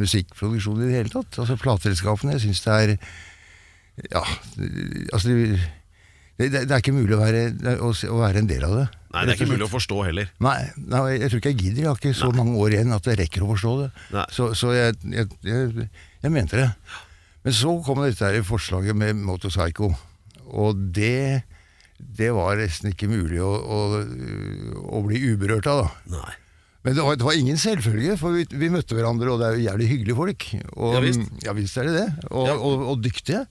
musikkproduksjon 0.00 0.82
i 0.82 0.88
det 0.88 0.96
hele 1.02 1.12
tatt. 1.12 1.38
Altså 1.38 1.58
Plateselskapene. 1.60 2.38
Jeg 2.38 2.46
syns 2.48 2.64
det 2.64 2.80
er 2.80 2.96
Ja, 4.08 4.22
altså 5.12 5.28
det, 5.28 5.60
det, 6.40 6.48
det 6.64 6.72
er 6.72 6.80
ikke 6.80 6.94
mulig 6.96 7.12
å 7.14 7.20
være, 7.20 7.42
å, 7.76 7.92
å 7.92 8.20
være 8.22 8.40
en 8.40 8.48
del 8.48 8.64
av 8.64 8.76
det. 8.78 8.86
Nei, 9.12 9.26
det 9.28 9.34
er 9.34 9.36
ikke 9.36 9.50
mulig 9.50 9.66
å 9.66 9.72
forstå 9.74 9.98
heller. 10.06 10.30
Nei, 10.40 10.58
nei, 10.80 11.00
jeg 11.18 11.28
tror 11.28 11.42
ikke 11.42 11.52
jeg 11.52 11.58
gidder. 11.60 11.82
Jeg 11.82 11.90
har 11.90 12.00
ikke 12.00 12.14
så 12.16 12.30
mange 12.32 12.56
år 12.56 12.78
igjen 12.78 12.96
at 12.96 13.10
jeg 13.10 13.18
rekker 13.20 13.44
å 13.44 13.50
forstå 13.52 13.72
det. 13.82 13.88
Nei. 14.16 14.24
Så, 14.32 14.46
så 14.56 14.72
jeg, 14.72 14.96
jeg, 15.12 15.28
jeg, 15.44 15.88
jeg 16.24 16.32
mente 16.32 16.62
det. 16.62 16.70
Men 17.44 17.56
så 17.58 17.74
kom 17.84 18.00
dette 18.00 18.24
her 18.24 18.46
forslaget 18.46 18.96
med 18.96 19.20
Motorpsycho, 19.26 19.90
og 20.52 20.78
det, 20.96 21.42
det 21.98 22.28
var 22.36 22.60
nesten 22.60 22.92
ikke 22.92 23.08
mulig 23.10 23.40
å, 23.42 23.50
å, 23.56 23.80
å 24.98 25.02
bli 25.06 25.20
uberørt 25.32 25.68
av, 25.72 25.84
da. 25.86 26.16
Nei. 26.18 26.32
Men 26.82 26.96
det 26.98 27.02
var, 27.06 27.14
det 27.14 27.26
var 27.28 27.36
ingen 27.38 27.58
selvfølge, 27.62 28.16
for 28.18 28.34
vi, 28.34 28.42
vi 28.58 28.68
møtte 28.74 28.96
hverandre, 28.98 29.30
og 29.30 29.38
det 29.38 29.46
er 29.48 29.54
jo 29.58 29.66
jævlig 29.68 29.86
hyggelige 29.92 30.18
folk. 30.18 30.46
Og, 30.74 30.96
Ja, 30.96 31.02
visst. 31.04 31.28
Ja 31.46 31.52
visst 31.54 31.78
er 31.78 31.86
det 31.86 31.92
det. 32.00 32.06
Og, 32.32 32.48
Ja. 32.50 32.56
og, 32.58 32.82
og 32.90 33.04
dyktige. 33.04 33.44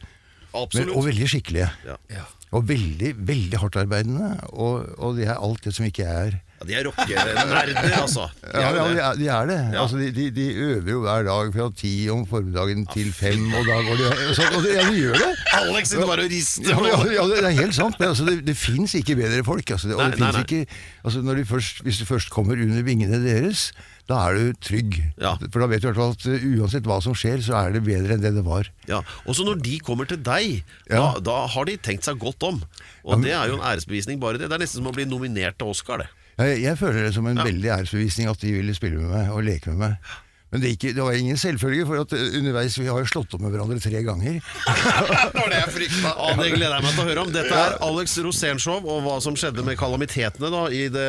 Men, 0.51 0.89
og 0.92 1.06
veldig 1.07 1.30
skikkelige. 1.31 1.69
Ja. 1.88 2.25
Og 2.51 2.65
veldig, 2.68 3.13
veldig 3.24 3.62
hardtarbeidende. 3.62 4.33
Og, 4.51 4.83
og 5.00 5.15
det 5.15 5.30
er 5.31 5.39
alt 5.39 5.63
det 5.63 5.71
som 5.77 5.88
ikke 5.88 6.03
er. 6.12 6.36
Ja, 6.62 6.68
de 6.68 6.75
er 6.78 6.86
rockenerder, 6.86 8.02
altså. 8.02 8.28
De 8.42 8.50
Ja, 8.62 8.69
ja 8.75 8.84
de, 8.86 9.00
er, 9.00 9.13
de 9.18 9.28
er 9.28 9.46
det. 9.50 9.58
Ja. 9.74 9.81
Altså, 9.81 9.98
de, 9.98 10.31
de, 10.31 10.48
øver 10.54 10.92
jo 10.92 11.00
hver 11.02 11.24
dag 11.25 11.54
fra 11.56 11.69
ti 11.78 11.94
om 12.13 12.25
formiddagen 12.28 12.86
til 12.94 13.13
fem, 13.13 13.48
og 13.54 13.66
da 13.66 13.80
går 13.88 13.98
de 13.98 14.36
så, 14.36 14.46
og 14.56 14.68
Ja, 14.69 14.84
de 14.90 15.00
gjør 15.00 15.18
det. 15.18 15.31
Alex 15.58 15.90
sitter 15.90 16.06
bare 16.06 16.25
og 16.28 16.31
rister. 16.31 16.69
Ja, 16.69 16.84
ja, 16.92 17.00
ja, 17.18 17.24
det 17.31 17.40
er 17.46 17.56
helt 17.63 17.75
sant. 17.75 17.98
Men 18.00 18.13
altså, 18.13 18.28
det, 18.30 18.44
det 18.48 18.58
fins 18.58 18.94
ikke 18.94 19.18
bedre 19.18 19.44
folk. 19.48 19.72
Altså, 19.72 19.90
det, 19.90 19.98
og 19.98 20.04
Nei, 20.04 20.12
det 20.12 20.19
nei, 20.22 20.31
nei. 20.38 20.44
Ikke, 20.46 20.66
altså, 21.04 21.46
først, 21.50 21.81
hvis 21.81 21.98
du 21.98 22.06
først 22.06 22.30
kommer 22.30 22.54
under 22.54 22.86
vingene 22.86 23.24
deres, 23.25 23.72
da 24.10 24.22
er 24.28 24.38
du 24.38 24.62
trygg. 24.62 25.02
Ja. 25.22 25.34
For 25.48 25.63
da 25.63 25.69
vet 25.72 25.81
du 25.81 25.88
i 25.88 25.92
hvert 25.92 26.02
fall 26.02 26.13
at 26.13 26.30
uh, 26.30 26.48
uansett 26.62 26.88
hva 26.90 27.02
som 27.02 27.18
skjer, 27.18 27.42
så 27.46 27.58
er 27.58 27.74
det 27.78 27.84
bedre 27.90 28.18
enn 28.18 28.22
det 28.22 28.36
det 28.38 28.46
var. 28.46 28.69
Ja, 28.90 29.02
Også 29.25 29.46
når 29.48 29.62
de 29.66 29.80
kommer 29.81 30.06
til 30.10 30.22
deg, 30.22 30.62
Ja. 30.92 31.02
da, 31.18 31.25
da 31.31 31.38
har 31.56 31.69
de 31.69 31.78
tenkt 31.81 32.06
seg 32.06 32.22
godt 32.22 32.46
om. 32.46 32.62
Og 33.02 33.25
det 33.25 33.34
er 33.34 33.50
jo 33.50 33.58
en 33.58 33.66
æresbevisning, 33.66 34.22
bare 34.22 34.38
det. 34.38 34.52
Det 34.52 34.60
er 34.60 34.66
nesten 34.68 34.84
som 34.84 34.92
å 34.92 34.96
bli 34.96 35.10
nominert 35.10 35.58
til 35.58 35.74
Oscar, 35.74 36.04
det. 36.06 36.12
Jeg, 36.39 36.62
jeg 36.63 36.78
føler 36.80 37.07
det 37.07 37.13
som 37.16 37.28
en 37.28 37.39
veldig 37.44 37.72
æresbevisning 37.78 38.30
at 38.31 38.42
de 38.42 38.51
ville 38.56 38.75
spille 38.75 39.01
med 39.01 39.12
meg 39.12 39.31
og 39.33 39.44
leke 39.45 39.74
med 39.74 39.81
meg. 39.88 40.12
Men 40.51 40.60
det, 40.60 40.74
gikk, 40.74 40.98
det 40.98 41.04
var 41.04 41.16
ingen 41.16 41.38
selvfølge, 41.39 41.86
for 41.88 42.01
at 42.04 42.12
uh, 42.12 42.24
underveis 42.36 42.75
vi 42.75 42.89
har 42.89 43.00
jo 43.00 43.07
slått 43.07 43.38
opp 43.38 43.44
med 43.44 43.54
hverandre 43.54 43.80
tre 43.80 44.01
ganger. 44.04 44.42
Det 45.31 45.39
var 45.39 45.48
det 45.48 45.62
jeg 45.62 45.74
frykta. 45.78 46.12
Ja, 46.12 46.33
det 46.36 46.50
gleder 46.51 46.75
jeg 46.75 46.83
meg 46.83 46.95
til 46.98 47.04
å 47.04 47.07
høre 47.07 47.24
om. 47.24 47.31
Dette 47.31 47.56
er 47.62 47.78
Alex 47.88 48.18
Rosénshow 48.25 48.83
og 48.83 49.06
hva 49.06 49.16
som 49.24 49.38
skjedde 49.39 49.63
med 49.63 49.80
kalamitetene 49.80 50.51
da, 50.51 50.66
i 50.75 50.83
det 50.92 51.07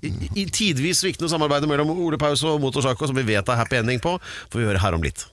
i, 0.00 0.12
i 0.40 0.46
tidvis 0.48 1.02
sviktende 1.04 1.28
samarbeidet 1.28 1.68
mellom 1.68 1.92
Ole 1.92 2.20
Paus 2.20 2.46
og 2.48 2.62
Motorsako, 2.64 3.10
som 3.10 3.18
vi 3.18 3.28
vet 3.28 3.52
er 3.52 3.60
happy 3.60 3.82
ending 3.82 4.00
på, 4.00 4.16
får 4.48 4.62
vi 4.62 4.70
høre 4.70 4.80
her 4.80 4.96
om 4.96 5.04
litt. 5.04 5.26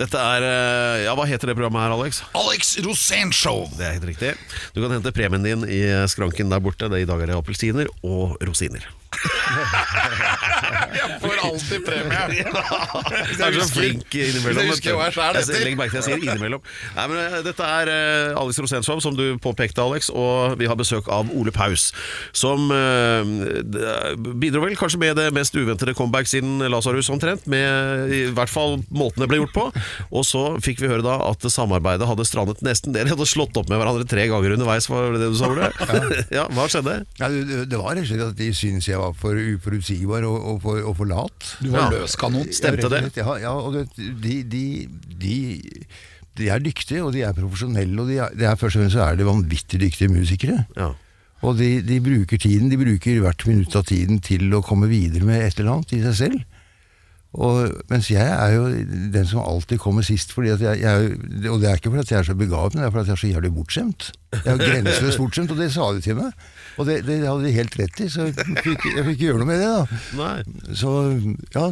Dette 0.00 0.16
er 0.18 0.46
eh, 0.46 1.02
Ja, 1.04 1.12
hva 1.18 1.26
heter 1.28 1.50
det 1.50 1.56
programmet 1.58 1.82
her, 1.84 1.92
Alex? 1.94 2.22
Alex 2.38 2.76
Rosén 2.86 3.32
Show. 3.36 3.66
Det 3.76 3.84
er 3.86 3.98
helt 3.98 4.08
riktig. 4.08 4.32
Du 4.72 4.80
kan 4.80 4.94
hente 4.96 5.12
premien 5.14 5.44
din 5.44 5.66
i 5.68 5.82
skranken 6.10 6.52
der 6.52 6.62
borte. 6.64 6.88
Det 6.88 7.02
er 7.02 7.06
I 7.06 7.10
dag 7.10 7.20
er 7.22 7.32
det 7.32 7.38
appelsiner 7.38 7.90
og 8.02 8.38
rosiner. 8.40 8.88
Jeg 10.92 11.18
får 11.22 11.38
alltid 11.46 11.84
premie. 11.86 12.42
Du 12.42 13.44
er 13.46 13.56
så 13.56 13.66
flink 13.72 14.14
innimellom. 14.16 14.58
Det 14.60 14.66
husker 14.68 14.90
jeg 14.90 14.98
hva 14.98 15.06
jeg 15.08 15.16
Jeg 15.16 15.38
heter. 15.38 15.64
Legg 15.66 15.76
merke 15.78 15.92
til 15.94 16.00
jeg 16.00 16.06
sier 16.08 16.24
innimellom. 16.26 16.62
Nei, 16.96 17.06
men 17.10 17.20
eh, 17.22 17.36
Dette 17.46 17.68
er 17.78 17.90
uh, 17.92 18.40
Alex 18.42 18.60
Rosensvam 18.62 19.00
som 19.04 19.16
du 19.16 19.24
påpekte, 19.42 19.82
Alex. 19.84 20.10
Og 20.12 20.56
vi 20.60 20.68
har 20.70 20.76
besøk 20.78 21.08
av 21.12 21.30
Ole 21.36 21.52
Paus, 21.54 21.88
som 22.36 22.68
uh, 22.72 23.22
bidro 24.42 24.62
vel 24.64 24.76
kanskje 24.80 25.00
med 25.02 25.16
det 25.20 25.28
mest 25.36 25.56
uventede 25.56 25.94
comeback 25.98 26.28
siden 26.30 26.60
Lasarus, 26.72 27.10
omtrent. 27.12 27.46
Med 27.50 28.12
i 28.12 28.22
hvert 28.34 28.52
fall 28.52 28.80
måten 28.92 29.24
det 29.24 29.30
ble 29.32 29.40
gjort 29.42 29.56
på. 29.56 29.66
Og 30.12 30.26
så 30.28 30.44
fikk 30.64 30.82
vi 30.84 30.90
høre 30.92 31.04
da 31.06 31.18
at 31.30 31.46
samarbeidet 31.52 32.08
hadde 32.08 32.26
strandet 32.28 32.62
nesten. 32.66 32.94
Dere 32.96 33.12
hadde 33.14 33.28
slått 33.28 33.56
opp 33.60 33.70
med 33.72 33.80
hverandre 33.80 34.06
tre 34.08 34.28
ganger 34.30 34.56
underveis, 34.58 34.88
var 34.92 35.12
det 35.16 35.22
det 35.24 35.32
du 35.32 35.38
sa, 35.40 35.50
Ole? 35.52 35.70
Ja, 36.34 36.46
hva 36.56 36.68
skjedde? 36.72 37.00
Ja, 37.20 37.30
det- 37.32 37.68
det 37.72 37.78
var 37.78 37.94
rett 37.96 38.04
og 38.04 38.08
slett 38.10 38.24
at 38.26 38.36
de 38.38 38.48
syntes 38.56 38.88
jeg 38.90 38.98
var 39.00 39.11
for 39.18 39.36
uforutsigbar 39.36 40.24
og, 40.28 40.38
og, 40.52 40.56
for, 40.64 40.80
og 40.88 40.96
for 40.98 41.10
lat. 41.10 41.52
Du 41.62 41.70
var 41.74 41.88
Ja. 41.92 42.00
løskanon. 42.02 42.48
Stemte 42.52 42.88
det? 42.92 43.02
Ja, 43.20 43.36
ja 43.42 43.52
og 43.52 43.74
det, 43.74 43.86
de, 43.96 44.42
de, 44.42 44.64
de, 45.22 45.36
de 46.38 46.48
er 46.48 46.58
dyktige, 46.64 47.02
og 47.04 47.12
de 47.14 47.22
er 47.26 47.32
profesjonelle, 47.36 48.00
og 48.00 48.08
de 48.08 48.18
er, 48.24 48.34
de 48.38 48.44
er 48.48 48.56
først 48.60 48.76
og 48.78 48.84
fremst 48.86 48.96
er 49.04 49.16
de 49.20 49.26
vanvittig 49.28 49.80
dyktige 49.82 50.08
musikere. 50.12 50.64
Ja. 50.76 50.92
Og 51.42 51.56
de, 51.58 51.80
de 51.82 51.98
bruker 52.00 52.38
tiden, 52.38 52.68
de 52.70 52.78
bruker 52.78 53.20
hvert 53.24 53.46
minutt 53.48 53.74
av 53.76 53.84
tiden 53.88 54.20
til 54.22 54.46
å 54.54 54.60
komme 54.62 54.86
videre 54.90 55.26
med 55.26 55.42
et 55.42 55.58
eller 55.58 55.72
annet 55.78 55.96
i 55.96 56.02
seg 56.04 56.14
selv. 56.20 56.44
Og, 57.32 57.70
mens 57.88 58.10
jeg 58.12 58.28
er 58.28 58.50
jo 58.52 58.66
den 59.14 59.28
som 59.28 59.40
alltid 59.40 59.80
kommer 59.80 60.04
sist, 60.04 60.34
fordi 60.36 60.50
at 60.52 60.60
jeg, 60.60 60.82
jeg, 60.82 61.12
og 61.48 61.62
det 61.62 61.70
er 61.70 61.78
ikke 61.80 61.92
fordi 61.92 62.04
at 62.04 62.10
jeg 62.12 62.18
er 62.18 62.26
så 62.28 62.34
begavet, 62.36 62.74
men 62.74 62.82
det 62.82 62.88
er 62.88 62.92
fordi 62.92 63.04
at 63.06 63.12
jeg 63.12 63.16
er 63.16 63.22
så 63.22 63.30
jævlig 63.30 63.52
bortskjemt. 63.56 64.08
Jeg 64.34 64.52
er 64.52 64.60
grenseløst 64.60 65.20
bortskjemt, 65.22 65.54
og 65.54 65.62
det 65.62 65.70
sa 65.72 65.86
de 65.96 66.04
til 66.04 66.18
meg. 66.18 66.42
Og 66.76 66.88
det, 66.88 66.98
det 67.08 67.22
hadde 67.24 67.46
de 67.46 67.54
helt 67.56 67.78
rett 67.80 68.02
i, 68.04 68.10
så 68.12 68.28
jeg 68.28 68.36
fikk, 68.36 68.84
jeg 68.84 69.06
fikk 69.06 69.16
ikke 69.16 69.30
gjøre 69.30 69.40
noe 69.40 69.48
med 69.48 69.64
det. 69.64 69.70
da. 69.72 70.02
Nei. 70.20 70.74
Så, 70.76 70.92
ja, 71.56 71.64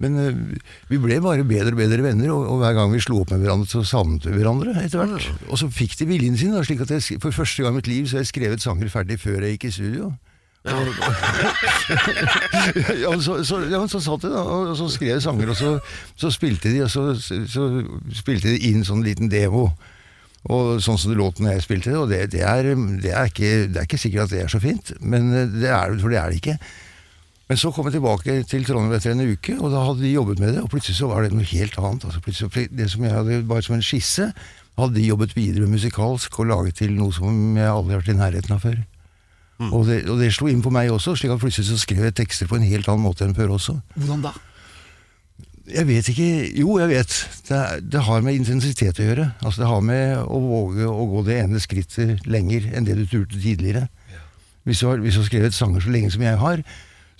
men 0.00 0.16
eh, 0.16 0.40
vi 0.88 0.98
ble 1.00 1.20
bare 1.20 1.44
bedre 1.44 1.74
og 1.74 1.80
bedre 1.82 2.00
venner, 2.06 2.32
og, 2.32 2.46
og 2.54 2.62
hver 2.62 2.78
gang 2.78 2.92
vi 2.94 3.02
slo 3.04 3.20
opp 3.20 3.34
med 3.34 3.44
hverandre, 3.44 3.68
så 3.68 3.84
savnet 3.84 4.24
vi 4.24 4.38
hverandre 4.38 4.72
etter 4.80 5.02
hvert. 5.02 5.28
Og 5.50 5.60
så 5.60 5.68
fikk 5.68 5.98
de 6.00 6.08
viljen 6.08 6.40
sin, 6.40 6.56
da, 6.56 6.64
slik 6.64 6.86
at 6.86 6.96
jeg, 6.96 7.20
for 7.20 7.36
første 7.36 7.66
gang 7.66 7.76
i 7.76 7.82
mitt 7.82 7.90
liv 7.90 8.08
så 8.08 8.16
har 8.16 8.24
jeg 8.24 8.32
skrevet 8.32 8.64
sanger 8.64 8.88
ferdig 8.92 9.20
før 9.20 9.44
jeg 9.44 9.58
gikk 9.58 9.68
i 9.68 9.76
studio. 9.76 10.12
Ja, 13.00 13.14
så, 13.24 13.44
så, 13.44 13.60
ja, 13.70 13.80
så 13.88 14.00
satt 14.04 14.26
de 14.26 14.32
da, 14.32 14.42
og 14.44 14.74
så 14.76 14.90
skrev 14.92 15.14
jeg 15.14 15.22
sanger, 15.24 15.54
og 15.54 15.56
så, 15.56 15.70
så 16.20 16.30
spilte 16.34 16.68
de, 16.68 16.82
og 16.84 16.90
så, 16.92 17.14
spilte 18.18 18.52
de 18.52 18.58
inn 18.68 18.84
sånn 18.84 19.04
liten 19.06 19.32
demo. 19.32 19.70
Og 20.50 20.78
sånn 20.80 20.96
som 21.00 21.12
det 21.12 21.18
låt 21.20 21.40
når 21.40 21.58
jeg 21.58 21.64
spilte 21.66 21.92
og 22.00 22.08
det, 22.08 22.30
det, 22.32 22.40
er, 22.48 22.70
det, 22.72 23.10
er 23.12 23.28
ikke, 23.28 23.48
det 23.68 23.76
er 23.76 23.84
ikke 23.84 24.00
sikkert 24.00 24.24
at 24.24 24.32
det 24.32 24.44
er 24.44 24.52
så 24.52 24.60
fint, 24.62 24.92
men 25.00 25.28
eh, 25.36 25.50
det 25.52 25.68
er, 25.68 25.92
for 26.00 26.08
det 26.12 26.16
er 26.16 26.32
det 26.32 26.38
ikke. 26.40 26.56
Men 27.50 27.58
så 27.60 27.72
kom 27.74 27.88
jeg 27.88 27.98
tilbake 27.98 28.36
til 28.48 28.64
Trondheim 28.64 28.94
etter 28.96 29.12
en 29.12 29.20
uke, 29.26 29.56
og 29.58 29.72
da 29.74 29.82
hadde 29.84 30.04
de 30.04 30.14
jobbet 30.14 30.40
med 30.40 30.54
det, 30.54 30.62
og 30.64 30.70
plutselig 30.72 30.96
så 30.96 31.10
var 31.10 31.26
det 31.26 31.34
noe 31.34 31.48
helt 31.50 31.76
annet. 31.80 32.06
Altså 32.08 32.20
det 32.70 32.86
som 32.88 33.04
jeg 33.04 33.16
hadde 33.16 33.42
bare 33.50 33.64
som 33.66 33.76
en 33.76 33.84
skisse, 33.84 34.30
hadde 34.80 34.96
de 34.96 35.08
jobbet 35.08 35.36
videre 35.36 35.68
musikalsk 35.68 36.40
og 36.40 36.48
laget 36.52 36.80
til 36.80 36.94
noe 36.96 37.12
som 37.12 37.58
jeg 37.58 37.68
aldri 37.68 37.96
har 37.96 38.00
vært 38.00 38.12
i 38.14 38.20
nærheten 38.20 38.56
av 38.56 38.64
før. 38.64 38.80
Og, 39.68 39.82
det, 39.88 39.98
og 40.08 40.20
det 40.20 40.30
slo 40.32 40.48
inn 40.48 40.62
på 40.64 40.72
meg 40.72 40.88
også, 40.92 41.12
slik 41.18 41.34
at 41.34 41.42
plutselig 41.42 41.68
så 41.68 41.76
skrev 41.80 42.06
jeg 42.06 42.16
tekster 42.16 42.48
på 42.48 42.56
en 42.56 42.64
helt 42.64 42.88
annen 42.88 43.04
måte 43.04 43.26
enn 43.26 43.36
før 43.36 43.58
også. 43.58 43.76
Hvordan 43.96 44.24
da? 44.24 44.32
Jeg 45.70 45.86
vet 45.86 46.08
ikke 46.10 46.28
Jo, 46.58 46.78
jeg 46.80 46.90
vet. 46.90 47.16
Det, 47.46 47.58
det 47.92 48.02
har 48.06 48.22
med 48.26 48.38
intensitet 48.38 48.98
å 48.98 49.06
gjøre. 49.06 49.26
Altså 49.44 49.62
Det 49.62 49.70
har 49.70 49.82
med 49.86 50.16
å 50.24 50.40
våge 50.42 50.88
å 50.88 51.08
gå 51.12 51.24
det 51.28 51.40
ene 51.44 51.60
skrittet 51.62 52.24
lenger 52.26 52.70
enn 52.72 52.88
det 52.88 52.96
du 52.98 53.04
turte 53.04 53.38
tidligere. 53.38 53.86
Hvis, 54.64 54.80
du 54.80 54.88
har, 54.88 55.00
hvis 55.02 55.16
du 55.16 55.22
har 55.22 55.28
skrevet 55.28 55.56
sanger 55.56 55.84
så 55.84 55.92
lenge 55.92 56.10
som 56.14 56.24
jeg 56.24 56.40
har, 56.40 56.64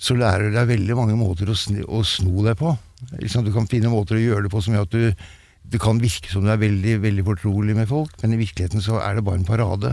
så 0.01 0.17
lærer 0.17 0.49
du 0.49 0.57
deg 0.57 0.69
veldig 0.71 0.97
mange 0.97 1.17
måter 1.17 1.49
å, 1.49 1.55
sn 1.57 1.83
å 1.85 2.01
sno 2.07 2.41
deg 2.45 2.57
på. 2.59 2.73
Liksom. 3.21 3.45
Du 3.45 3.53
kan 3.53 3.69
finne 3.69 3.93
måter 3.93 4.17
å 4.17 4.21
gjøre 4.21 4.47
det 4.47 4.53
på 4.53 4.61
som 4.65 4.75
gjør 4.75 4.89
at 4.89 4.97
du 4.97 5.29
Det 5.71 5.77
kan 5.79 5.99
virke 6.01 6.25
som 6.27 6.41
du 6.41 6.49
er 6.49 6.57
veldig 6.57 6.95
veldig 7.03 7.23
fortrolig 7.23 7.75
med 7.77 7.85
folk, 7.87 8.15
men 8.23 8.33
i 8.33 8.39
virkeligheten 8.39 8.81
så 8.81 8.97
er 8.97 9.15
det 9.15 9.23
bare 9.23 9.37
en 9.37 9.45
parade. 9.45 9.91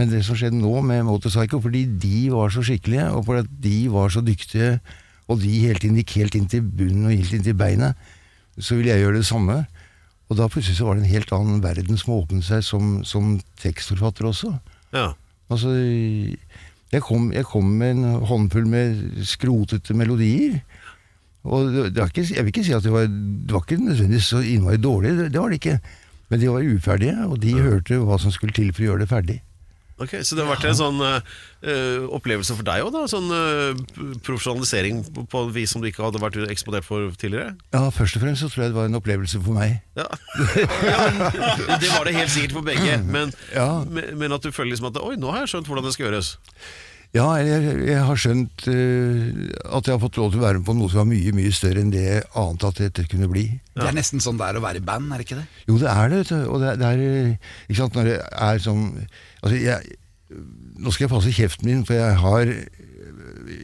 Men 0.00 0.08
det 0.08 0.22
som 0.24 0.38
skjedde 0.38 0.56
nå 0.56 0.78
med 0.88 1.04
Motorpsycho, 1.04 1.58
fordi 1.60 1.84
de 2.00 2.30
var 2.32 2.48
så 2.54 2.62
skikkelige, 2.64 3.10
og 3.12 3.26
fordi 3.26 3.42
de 3.66 3.76
var 3.92 4.08
så 4.08 4.22
dyktige, 4.24 4.78
og 5.28 5.42
de 5.42 5.50
helt 5.66 5.84
inn, 5.84 5.98
gikk 6.00 6.14
helt 6.22 6.38
inn 6.38 6.48
til 6.48 6.64
bunnen 6.64 7.04
og 7.04 7.12
helt 7.12 7.34
inn 7.36 7.44
til 7.44 7.58
beinet, 7.58 7.98
så 8.56 8.78
ville 8.78 8.94
jeg 8.94 9.04
gjøre 9.04 9.20
det 9.20 9.28
samme. 9.28 9.58
Og 10.30 10.38
da 10.38 10.46
plutselig 10.48 10.78
så 10.78 10.86
var 10.86 10.96
det 10.96 11.04
en 11.04 11.12
helt 11.12 11.32
annen 11.36 11.60
verden 11.60 12.00
som 12.00 12.14
åpnet 12.16 12.46
seg 12.46 12.64
som, 12.64 13.00
som 13.04 13.34
tekstforfatter 13.60 14.30
også. 14.30 14.54
Ja. 14.94 15.10
Altså, 15.52 15.74
jeg 16.94 17.04
kom, 17.04 17.28
jeg 17.36 17.44
kom 17.50 17.68
med 17.82 17.98
en 17.98 18.24
håndfull 18.30 18.70
med 18.70 19.20
skrotete 19.28 19.94
melodier. 19.98 20.62
Og 21.44 21.68
det, 21.74 21.84
det 21.96 22.08
ikke, 22.08 22.26
jeg 22.30 22.46
vil 22.46 22.54
ikke 22.54 22.66
si 22.70 22.76
at 22.76 22.88
det 22.88 22.94
var, 22.94 23.04
det 23.10 23.52
var 23.52 23.66
ikke 23.66 23.82
nødvendigvis 23.84 24.32
så 24.32 24.40
innmari 24.40 24.80
dårlig, 24.80 25.12
det, 25.18 25.28
det 25.34 25.42
var 25.42 25.52
det 25.52 25.60
ikke. 25.60 25.78
Men 26.30 26.40
de 26.40 26.50
var 26.54 26.72
uferdige, 26.72 27.20
og 27.26 27.38
de 27.42 27.54
hørte 27.58 28.00
hva 28.00 28.18
som 28.22 28.32
skulle 28.32 28.56
til 28.56 28.72
for 28.72 28.86
å 28.86 28.92
gjøre 28.92 29.04
det 29.04 29.12
ferdig. 29.12 29.38
Ok, 30.00 30.14
Så 30.24 30.32
det 30.36 30.44
har 30.46 30.54
vært 30.54 30.64
en 30.70 30.78
sånn 30.78 31.00
eh, 31.04 32.06
opplevelse 32.16 32.54
for 32.56 32.64
deg 32.64 32.86
òg, 32.86 32.92
da? 32.94 33.02
Sånn 33.10 33.28
eh, 33.36 34.16
profesjonalisering 34.24 35.02
på, 35.12 35.26
på 35.28 35.42
et 35.48 35.54
vis 35.58 35.74
som 35.74 35.82
du 35.84 35.90
ikke 35.90 36.04
hadde 36.06 36.22
vært 36.22 36.38
eksponert 36.50 36.86
for 36.88 37.10
tidligere? 37.20 37.52
Ja, 37.74 37.82
Først 37.92 38.16
og 38.16 38.24
fremst 38.24 38.40
så 38.44 38.48
tror 38.48 38.64
jeg 38.66 38.72
det 38.74 38.78
var 38.80 38.88
en 38.88 38.96
opplevelse 39.00 39.40
for 39.44 39.56
meg. 39.60 39.80
Ja. 40.00 40.06
ja 40.88 41.00
men, 41.12 41.80
det 41.82 41.90
var 41.92 42.08
det 42.08 42.16
helt 42.16 42.32
sikkert 42.32 42.56
for 42.56 42.66
begge, 42.66 43.00
men, 43.04 43.34
Ja. 43.54 43.70
men, 43.84 44.14
men 44.20 44.32
at 44.36 44.44
du 44.46 44.52
føler 44.56 44.72
liksom 44.72 44.88
at 44.92 45.02
Oi, 45.04 45.16
nå 45.20 45.32
har 45.34 45.44
jeg 45.44 45.54
skjønt 45.56 45.68
hvordan 45.70 45.84
det 45.90 45.96
skal 45.96 46.08
gjøres. 46.10 46.34
Ja, 47.10 47.24
jeg, 47.42 47.72
jeg 47.88 48.02
har 48.06 48.18
skjønt 48.22 48.68
eh, 48.70 49.48
at 49.74 49.88
jeg 49.88 49.96
har 49.96 50.02
fått 50.04 50.18
lov 50.20 50.28
til 50.30 50.38
å 50.38 50.44
være 50.44 50.60
med 50.60 50.66
på 50.68 50.76
noe 50.78 50.86
som 50.92 51.00
var 51.02 51.08
mye 51.10 51.32
mye 51.34 51.50
større 51.56 51.82
enn 51.82 51.90
det 51.90 52.04
jeg 52.04 52.20
ante 52.38 52.68
at 52.70 52.78
dette 52.84 53.02
kunne 53.10 53.26
bli. 53.32 53.48
Det 53.74 53.88
er 53.88 53.96
nesten 53.96 54.22
sånn 54.22 54.38
det 54.38 54.46
er 54.46 54.60
å 54.60 54.62
være 54.62 54.78
i 54.78 54.84
band, 54.86 55.10
er 55.10 55.18
det 55.18 55.26
ikke 55.26 55.40
det? 55.40 55.48
Jo, 55.66 55.78
det 55.82 55.90
er 55.90 56.12
det. 56.12 56.20
vet 56.22 56.30
du. 56.30 56.38
Og 56.54 56.62
det, 56.62 56.68
er- 56.70 56.78
det 56.78 56.86
er 56.92 57.02
eh, 57.08 57.50
Ikke 57.66 57.80
sant, 57.82 57.98
når 57.98 58.12
det 58.12 58.16
er 58.46 58.62
sånn 58.62 58.84
Altså, 59.42 59.56
jeg 59.58 59.96
Nå 60.80 60.92
skal 60.94 61.04
jeg 61.04 61.10
passe 61.10 61.32
kjeften 61.34 61.66
min, 61.66 61.80
for 61.86 61.98
jeg 61.98 62.18
har 62.22 62.52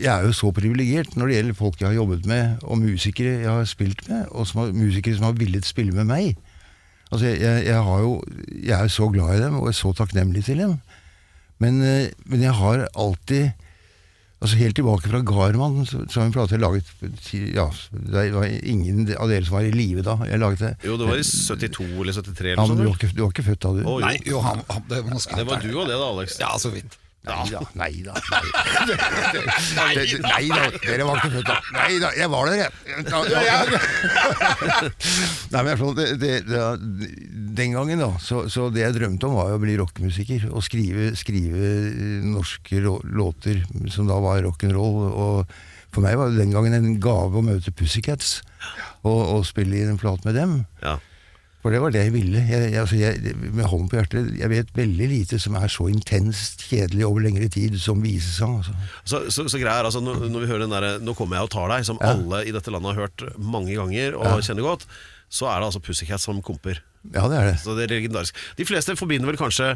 Jeg 0.03 0.11
er 0.11 0.25
jo 0.27 0.33
så 0.35 0.51
privilegert 0.51 1.15
når 1.17 1.31
det 1.31 1.37
gjelder 1.37 1.55
folk 1.55 1.81
jeg 1.81 1.89
har 1.89 1.95
jobbet 1.95 2.27
med, 2.27 2.57
og 2.63 2.79
musikere 2.79 3.39
jeg 3.45 3.51
har 3.51 3.65
spilt 3.65 4.03
med, 4.09 4.27
og 4.31 4.47
som 4.51 4.65
har, 4.65 4.73
musikere 4.75 5.17
som 5.17 5.29
har 5.29 5.39
villet 5.39 5.67
spille 5.67 5.95
med 5.95 6.09
meg. 6.11 6.37
Altså, 7.13 7.27
jeg, 7.27 7.67
jeg 7.67 7.75
jo 8.03 8.23
Jeg 8.51 8.75
er 8.79 8.83
jo 8.83 8.89
så 8.89 9.09
glad 9.09 9.39
i 9.39 9.45
dem, 9.45 9.61
og 9.61 9.69
er 9.69 9.79
så 9.79 9.93
takknemlig 9.93 10.45
til 10.45 10.59
dem. 10.59 10.75
Men, 11.59 11.81
eh, 11.83 12.11
men 12.27 12.43
jeg 12.43 12.53
har 12.53 12.89
alltid 12.95 13.51
Altså 14.37 14.57
Helt 14.61 14.77
tilbake 14.77 15.09
fra 15.09 15.23
Garman, 15.25 15.87
så- 15.89 16.05
har 16.21 16.27
en 16.27 16.33
plate 16.33 16.51
jeg 16.53 16.61
laget 16.61 16.85
Ja, 17.57 17.71
det 17.93 18.33
var 18.35 18.45
ingen 18.45 19.09
av 19.17 19.29
dere 19.29 19.45
som 19.45 19.55
var 19.57 19.63
i 19.65 19.71
live 19.73 20.03
da. 20.03 20.17
Jeg 20.29 20.39
laget 20.39 20.59
det. 20.59 20.77
Jo, 20.85 20.97
det 21.01 21.07
var 21.09 21.17
i 21.17 21.23
72 21.25 22.01
eller 22.03 22.13
73 22.13 22.57
Ja, 22.57 22.67
men 22.67 22.77
du 22.77 22.85
var 22.85 22.95
ikke, 22.99 23.09
du 23.17 23.23
var 23.25 23.31
ikke 23.33 23.43
født 23.49 23.61
da, 23.65 23.69
du? 23.73 23.81
Oh, 23.89 23.97
jo. 24.01 24.07
Nei, 24.07 24.19
jo, 24.27 24.41
han, 24.45 24.61
han, 24.71 24.83
det, 24.89 25.03
Det 25.09 25.47
var 25.49 25.57
du 25.65 25.73
og 25.81 25.87
det, 25.89 25.97
da, 25.97 26.05
Alex. 26.13 26.37
Ja, 26.41 26.53
så 26.61 26.69
vidt. 26.71 26.99
Nei 27.27 27.49
da. 27.51 27.59
Nei 27.75 28.03
da. 28.07 28.13
Nei, 29.75 30.07
da. 30.47 30.71
Dere 30.85 31.03
var 31.09 31.17
ikke 31.19 31.33
født 31.35 31.49
da. 31.49 31.57
Nei 31.75 31.99
da, 31.99 32.11
jeg 32.15 32.31
var 32.31 32.47
der, 32.47 32.55
jeg. 32.61 32.71
Nei, 35.57 35.63
men 35.67 35.75
det, 35.99 36.07
det, 36.23 36.31
det, 36.47 36.61
Den 37.57 37.73
gangen, 37.77 38.03
da, 38.03 38.11
så, 38.23 38.45
så 38.53 38.69
det 38.75 38.83
jeg 38.85 38.97
drømte 38.99 39.29
om, 39.29 39.39
var 39.39 39.53
jo 39.53 39.59
å 39.59 39.63
bli 39.63 39.79
rockemusiker. 39.81 40.49
Og 40.53 40.65
skrive, 40.67 41.11
skrive 41.19 41.73
norske 42.27 42.83
låter 42.83 43.65
som 43.93 44.11
da 44.11 44.21
var 44.23 44.45
rock'n'roll. 44.45 45.11
Og 45.11 45.57
for 45.95 46.05
meg 46.05 46.19
var 46.21 46.33
det 46.33 46.43
den 46.43 46.55
gangen 46.55 46.77
en 46.77 46.97
gave 47.01 47.41
å 47.41 47.45
møte 47.45 47.73
Pussycats 47.73 48.41
og, 49.07 49.21
og 49.21 49.45
spille 49.49 49.79
i 49.79 49.85
en 49.87 50.01
flat 50.01 50.27
med 50.29 50.37
dem. 50.37 50.59
Ja. 50.85 50.99
For 51.67 51.75
det 51.75 51.81
var 51.83 51.91
det 51.91 52.05
jeg 52.05 52.13
ville. 52.15 52.39
Jeg, 52.47 52.69
jeg, 52.71 52.79
altså 52.79 52.99
jeg, 53.01 53.33
med 53.51 53.67
hånden 53.67 53.89
på 53.91 53.97
hjertet, 53.99 54.29
jeg 54.39 54.51
vet 54.53 54.69
veldig 54.77 55.09
lite 55.11 55.39
som 55.43 55.57
er 55.59 55.73
så 55.73 55.89
intenst 55.91 56.63
kjedelig 56.69 57.03
over 57.09 57.25
lengre 57.25 57.49
tid 57.51 57.75
som 57.83 58.05
visesang. 58.05 58.61
Altså. 58.61 58.77
Så, 59.03 59.21
så, 59.35 59.49
så 59.51 59.59
greia 59.59 59.81
er 59.81 59.89
altså, 59.89 60.03
når, 60.05 60.29
når 60.31 60.45
vi 60.45 60.51
hører 60.53 60.63
den 60.63 60.77
derre 60.77 60.93
'Nå 61.03 61.17
kommer 61.19 61.41
jeg 61.41 61.49
og 61.49 61.51
tar 61.57 61.73
deg', 61.73 61.89
som 61.89 61.99
alle 62.07 62.45
i 62.47 62.55
dette 62.55 62.71
landet 62.71 62.95
har 62.95 63.09
hørt 63.09 63.27
mange 63.35 63.75
ganger 63.75 64.15
og 64.15 64.45
kjenner 64.47 64.69
godt, 64.69 64.87
så 65.29 65.49
er 65.51 65.61
det 65.61 65.71
altså 65.71 65.83
Pussycat 65.83 66.23
som 66.23 66.43
komper. 66.45 66.83
Ja, 67.15 67.27
det 67.31 67.39
er 67.39 67.51
det. 67.53 67.57
Så 67.63 67.75
det 67.77 67.87
er 67.87 67.95
legendarisk. 67.95 68.37
De 68.59 68.67
fleste 68.67 68.97
forbinder 68.99 69.31
vel 69.31 69.39
kanskje 69.39 69.75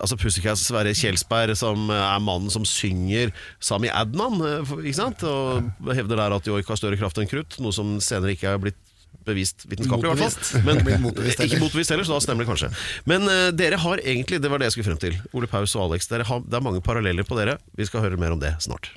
altså 0.00 0.16
Pussycats 0.18 0.64
Sverre 0.66 0.94
Kjelsberg, 0.96 1.54
som 1.58 1.90
er 1.94 2.22
mannen 2.24 2.50
som 2.50 2.64
synger 2.66 3.30
Sami 3.62 3.90
Adnan, 3.92 4.40
eh, 4.46 4.72
ikke 4.82 4.98
sant? 4.98 5.22
og 5.22 5.92
hevder 5.94 6.18
der 6.24 6.38
at 6.38 6.48
joik 6.48 6.70
har 6.70 6.80
større 6.80 6.98
kraft 6.98 7.20
enn 7.20 7.30
krutt, 7.30 7.58
noe 7.62 7.74
som 7.74 7.98
senere 8.02 8.34
ikke 8.34 8.50
er 8.50 8.62
blitt 8.62 8.80
bevist 9.26 9.66
vitenskapelig, 9.70 10.08
i 10.08 10.18
hvert 10.18 10.48
fall. 10.48 10.64
Men, 10.66 10.80
motbevist 11.04 11.44
ikke 11.44 11.60
motbevist 11.62 11.92
heller, 11.94 12.08
så 12.08 12.16
da 12.16 12.24
stemmer 12.24 12.42
det 12.46 12.50
kanskje. 12.50 12.72
Men 13.06 13.28
uh, 13.28 13.50
dere 13.54 13.78
har 13.78 14.02
egentlig, 14.02 14.40
det 14.42 14.50
var 14.50 14.62
det 14.62 14.70
jeg 14.70 14.78
skulle 14.78 14.90
frem 14.90 15.02
til, 15.04 15.18
Ole 15.36 15.50
Paus 15.50 15.76
og 15.76 15.86
Alex, 15.86 16.10
dere 16.10 16.26
har, 16.26 16.42
det 16.42 16.58
er 16.58 16.64
mange 16.64 16.82
paralleller 16.84 17.26
på 17.28 17.38
dere. 17.38 17.58
Vi 17.78 17.86
skal 17.86 18.02
høre 18.06 18.18
mer 18.20 18.34
om 18.34 18.42
det 18.42 18.56
snart. 18.64 18.90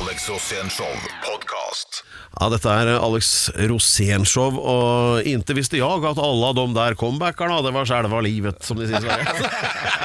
Alex 0.00 0.26
Rosén 0.30 0.70
Show 0.72 0.90
podkast. 1.70 2.04
Ja, 2.38 2.48
dette 2.50 2.70
er 2.70 2.88
Alex 3.00 3.50
Rosénshow, 3.58 4.58
og 4.58 5.26
inte 5.26 5.54
visste 5.54 5.78
jeg 5.78 6.04
at 6.06 6.18
alle 6.18 6.50
av 6.50 6.54
de 6.54 6.66
der 6.74 6.94
comebackerne, 6.94 7.60
det 7.64 7.72
var 7.74 7.88
selve 7.88 8.22
livet, 8.22 8.62
som 8.64 8.78
de 8.78 8.86
sier 8.86 8.98
i 8.98 9.02
Sverige. 9.02 9.50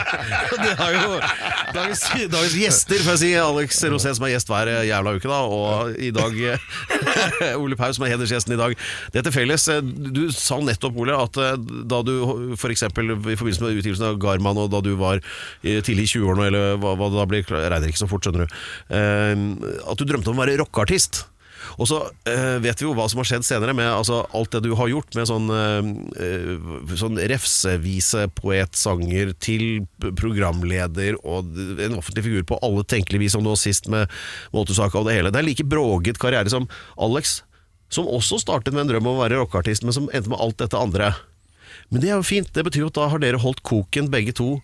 det 0.66 0.72
er 0.74 0.96
jo 0.96 1.20
dagens, 1.76 2.02
dagens 2.34 2.56
gjester, 2.58 3.04
får 3.06 3.16
jeg 3.16 3.22
si. 3.22 3.32
Alex 3.40 3.84
Rosén 3.94 4.18
som 4.18 4.26
er 4.26 4.34
gjest 4.34 4.50
hver 4.50 4.72
jævla 4.88 5.16
uke, 5.18 5.30
da, 5.30 5.42
og 5.46 6.00
i 6.02 6.12
dag 6.16 6.40
Ole 7.62 7.78
Paus 7.78 8.00
som 8.00 8.08
er 8.08 8.16
hedersgjesten 8.16 8.56
i 8.56 8.60
dag. 8.60 8.76
Det 9.14 9.26
til 9.28 9.36
felles. 9.36 9.70
Du 9.86 10.26
sa 10.34 10.60
nettopp, 10.64 10.98
Ole, 11.06 11.18
at 11.18 11.40
eh, 11.42 11.56
da 11.86 12.02
du 12.06 12.16
f.eks. 12.58 12.88
i 12.88 12.90
forbindelse 12.90 13.64
med 13.64 13.80
utgivelsen 13.80 14.10
av 14.10 14.20
Garman, 14.22 14.60
og 14.66 14.74
da 14.74 14.82
du 14.86 14.96
var 15.00 15.22
tidlig 15.62 16.10
i 16.10 16.12
20-årene, 16.16 16.50
eller 16.50 16.82
hva, 16.82 16.98
hva 16.98 17.12
det 17.12 17.22
da 17.22 17.30
blir, 17.30 17.46
jeg 17.46 17.72
regner 17.76 17.94
ikke 17.94 18.04
så 18.06 18.10
fort, 18.10 18.26
skjønner 18.26 18.46
du, 18.46 18.60
eh, 18.98 19.80
at 19.86 20.02
du 20.02 20.10
drømte 20.10 20.34
om 20.34 20.42
å 20.42 20.46
være 20.46 20.60
rockeartist. 20.64 21.26
Og 21.80 21.90
så 21.90 22.00
eh, 22.30 22.58
vet 22.64 22.82
vi 22.82 22.88
jo 22.88 22.94
hva 22.98 23.08
som 23.12 23.22
har 23.22 23.30
skjedd 23.30 23.46
senere 23.48 23.76
med 23.78 23.90
altså, 23.90 24.22
alt 24.36 24.54
det 24.56 24.64
du 24.66 24.72
har 24.78 24.92
gjort 24.92 25.18
med 25.18 25.30
sånn, 25.30 25.50
eh, 25.52 26.96
sånn 27.00 27.20
refsevise 27.32 28.28
poetsanger 28.38 29.34
til 29.44 29.86
programleder 30.06 31.20
og 31.24 31.58
en 31.58 31.98
offentlig 32.00 32.26
figur 32.28 32.48
på 32.52 32.60
alle 32.66 32.86
tenkelige 32.88 33.26
vis, 33.26 33.36
som 33.36 33.46
nå 33.46 33.56
sist 33.60 33.90
med 33.92 34.12
Moltusaka 34.56 35.02
og 35.02 35.10
det 35.10 35.20
hele. 35.20 35.34
Det 35.34 35.42
er 35.42 35.50
like 35.50 35.68
bråget 35.68 36.22
karriere 36.22 36.52
som 36.52 36.70
Alex, 37.02 37.40
som 37.94 38.10
også 38.10 38.40
startet 38.42 38.76
med 38.76 38.86
en 38.86 38.96
drøm 38.96 39.10
om 39.10 39.20
å 39.20 39.24
være 39.24 39.40
rockeartist, 39.40 39.86
men 39.86 39.96
som 39.96 40.10
endte 40.12 40.32
med 40.32 40.42
alt 40.42 40.60
dette 40.62 40.80
andre. 40.80 41.14
Men 41.90 42.02
det 42.02 42.12
er 42.12 42.18
jo 42.18 42.28
fint. 42.28 42.50
Det 42.54 42.64
betyr 42.66 42.86
jo 42.86 42.92
at 42.92 42.98
da 42.98 43.10
har 43.12 43.22
dere 43.22 43.42
holdt 43.42 43.64
koken 43.66 44.10
begge 44.14 44.34
to, 44.36 44.58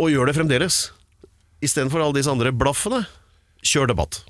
og 0.00 0.12
gjør 0.12 0.30
det 0.30 0.36
fremdeles. 0.38 0.82
Istedenfor 1.60 2.00
alle 2.00 2.16
disse 2.16 2.32
andre 2.32 2.52
blaffene. 2.56 3.04
Kjør 3.66 3.90
debatt. 3.90 4.22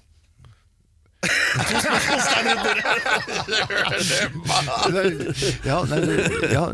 Ja, 5.65 5.85
nei, 5.85 6.31
ja. 6.53 6.73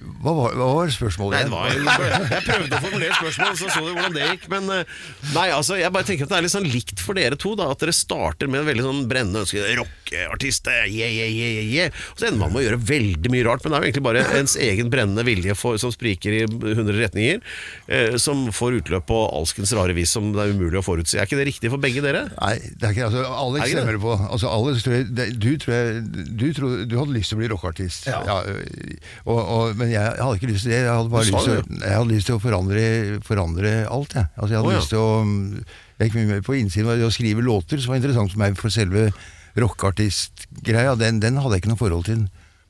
Hva, 0.00 0.32
var, 0.36 0.54
hva 0.56 0.66
var 0.78 0.90
spørsmålet? 0.92 1.48
Nei, 1.50 1.72
det 1.76 1.84
var, 1.84 2.14
jeg 2.34 2.44
prøvde 2.46 2.76
å 2.76 2.82
formulere 2.84 3.16
spørsmål, 3.18 3.54
så 3.56 3.68
så 3.70 3.82
du 3.84 3.90
hvordan 3.92 4.16
det 4.16 4.26
gikk. 4.26 4.46
Men 4.52 4.72
eh, 4.72 4.94
nei, 5.34 5.46
altså, 5.52 5.76
jeg 5.80 5.92
bare 5.92 6.08
tenker 6.08 6.26
at 6.26 6.32
det 6.32 6.38
er 6.38 6.46
litt 6.46 6.54
sånn 6.54 6.68
likt 6.68 7.02
for 7.04 7.18
dere 7.18 7.38
to. 7.40 7.52
da 7.58 7.70
At 7.74 7.82
dere 7.84 7.94
starter 7.96 8.50
med 8.50 8.62
en 8.62 8.68
veldig 8.70 8.86
sånn 8.86 9.02
brennende 9.10 9.44
ønske. 9.44 9.64
Rockeartist, 9.78 10.70
eh, 10.72 10.86
yeah, 10.88 11.12
yeah, 11.12 11.32
yeah, 11.32 11.68
yeah. 11.68 12.02
Og 12.14 12.22
så 12.22 12.30
ender 12.30 12.40
man 12.42 12.54
med 12.54 12.62
å 12.62 12.64
gjøre 12.66 12.80
veldig 12.90 13.32
mye 13.34 13.46
rart. 13.48 13.64
Men 13.64 13.74
det 13.74 13.78
er 13.78 13.84
jo 13.84 13.90
egentlig 13.90 14.06
bare 14.08 14.24
ens 14.40 14.56
egen 14.68 14.92
brennende 14.92 15.26
vilje 15.28 15.56
for, 15.58 15.80
som 15.82 15.92
spriker 15.94 16.38
i 16.38 16.42
hundre 16.48 16.96
retninger, 16.96 17.44
eh, 17.92 18.16
som 18.20 18.46
får 18.56 18.80
utløp 18.80 19.08
på 19.10 19.20
alskens 19.28 19.74
rare 19.76 19.96
vis 19.96 20.16
som 20.16 20.32
det 20.34 20.46
er 20.46 20.56
umulig 20.56 20.80
å 20.80 20.84
forutsi. 20.86 21.18
Er 21.20 21.28
ikke 21.28 21.40
det 21.40 21.48
riktig 21.52 21.72
for 21.72 21.82
begge 21.82 22.04
dere? 22.04 22.26
Nei, 22.38 22.56
det 22.80 22.88
er 22.88 22.96
ikke 22.96 23.10
altså, 23.10 23.24
Er 23.26 23.36
Alex 23.44 23.60
det 23.60 23.68
ikke 23.68 23.80
stemmer 23.80 23.98
det 23.98 24.04
på. 24.06 24.16
Altså, 24.30 24.52
Alex, 24.56 24.88
det, 25.20 25.28
du, 25.36 25.50
tror 25.60 25.76
jeg, 25.76 26.02
du, 26.30 26.46
tror, 26.56 26.76
du 26.88 26.98
hadde 27.02 27.16
lyst 27.16 27.32
til 27.32 27.38
å 27.38 27.42
bli 27.42 27.52
rockeartist. 27.52 28.08
Ja. 28.10 28.22
ja 28.26 28.38
og, 29.28 29.40
og, 29.40 29.76
men 29.78 29.89
Men 29.90 29.96
jeg, 29.96 30.14
hadde 30.22 30.38
ikke 30.38 30.50
lyst 30.52 30.62
til 30.68 30.70
det. 30.70 30.78
Jeg 30.84 30.94
hadde 30.94 31.10
bare 31.10 31.26
lyst 31.26 31.46
til, 31.48 31.56
å- 31.58 31.80
jeg 31.82 31.96
hadde 31.98 32.14
lyst 32.14 32.28
til 32.30 32.36
å 32.38 32.42
forandre, 32.46 32.84
forandre 33.26 33.72
alt. 33.90 34.14
Jeg. 34.14 34.28
Altså, 34.38 34.50
jeg 34.54 34.60
hadde 34.60 34.70
Å, 34.70 34.74
ja. 34.76 34.80
lyst 34.84 34.92
til 34.94 35.02
å 35.02 35.10
Jeg 36.00 36.08
gikk 36.08 36.14
mye 36.16 36.28
mer 36.30 36.40
på 36.46 36.54
innsiden 36.56 36.96
det 36.96 37.04
å 37.04 37.12
skrive 37.12 37.42
låter, 37.44 37.80
som 37.82 37.90
var 37.92 37.98
interessant 38.00 38.30
for 38.32 38.40
meg, 38.40 38.54
for 38.56 38.72
selve 38.72 39.08
rockeartist-greia, 39.60 40.94
den, 40.96 41.18
den 41.20 41.36
hadde 41.40 41.56
jeg 41.58 41.64
ikke 41.64 41.72
noe 41.74 41.80
forhold 41.80 42.06
til. 42.08 42.22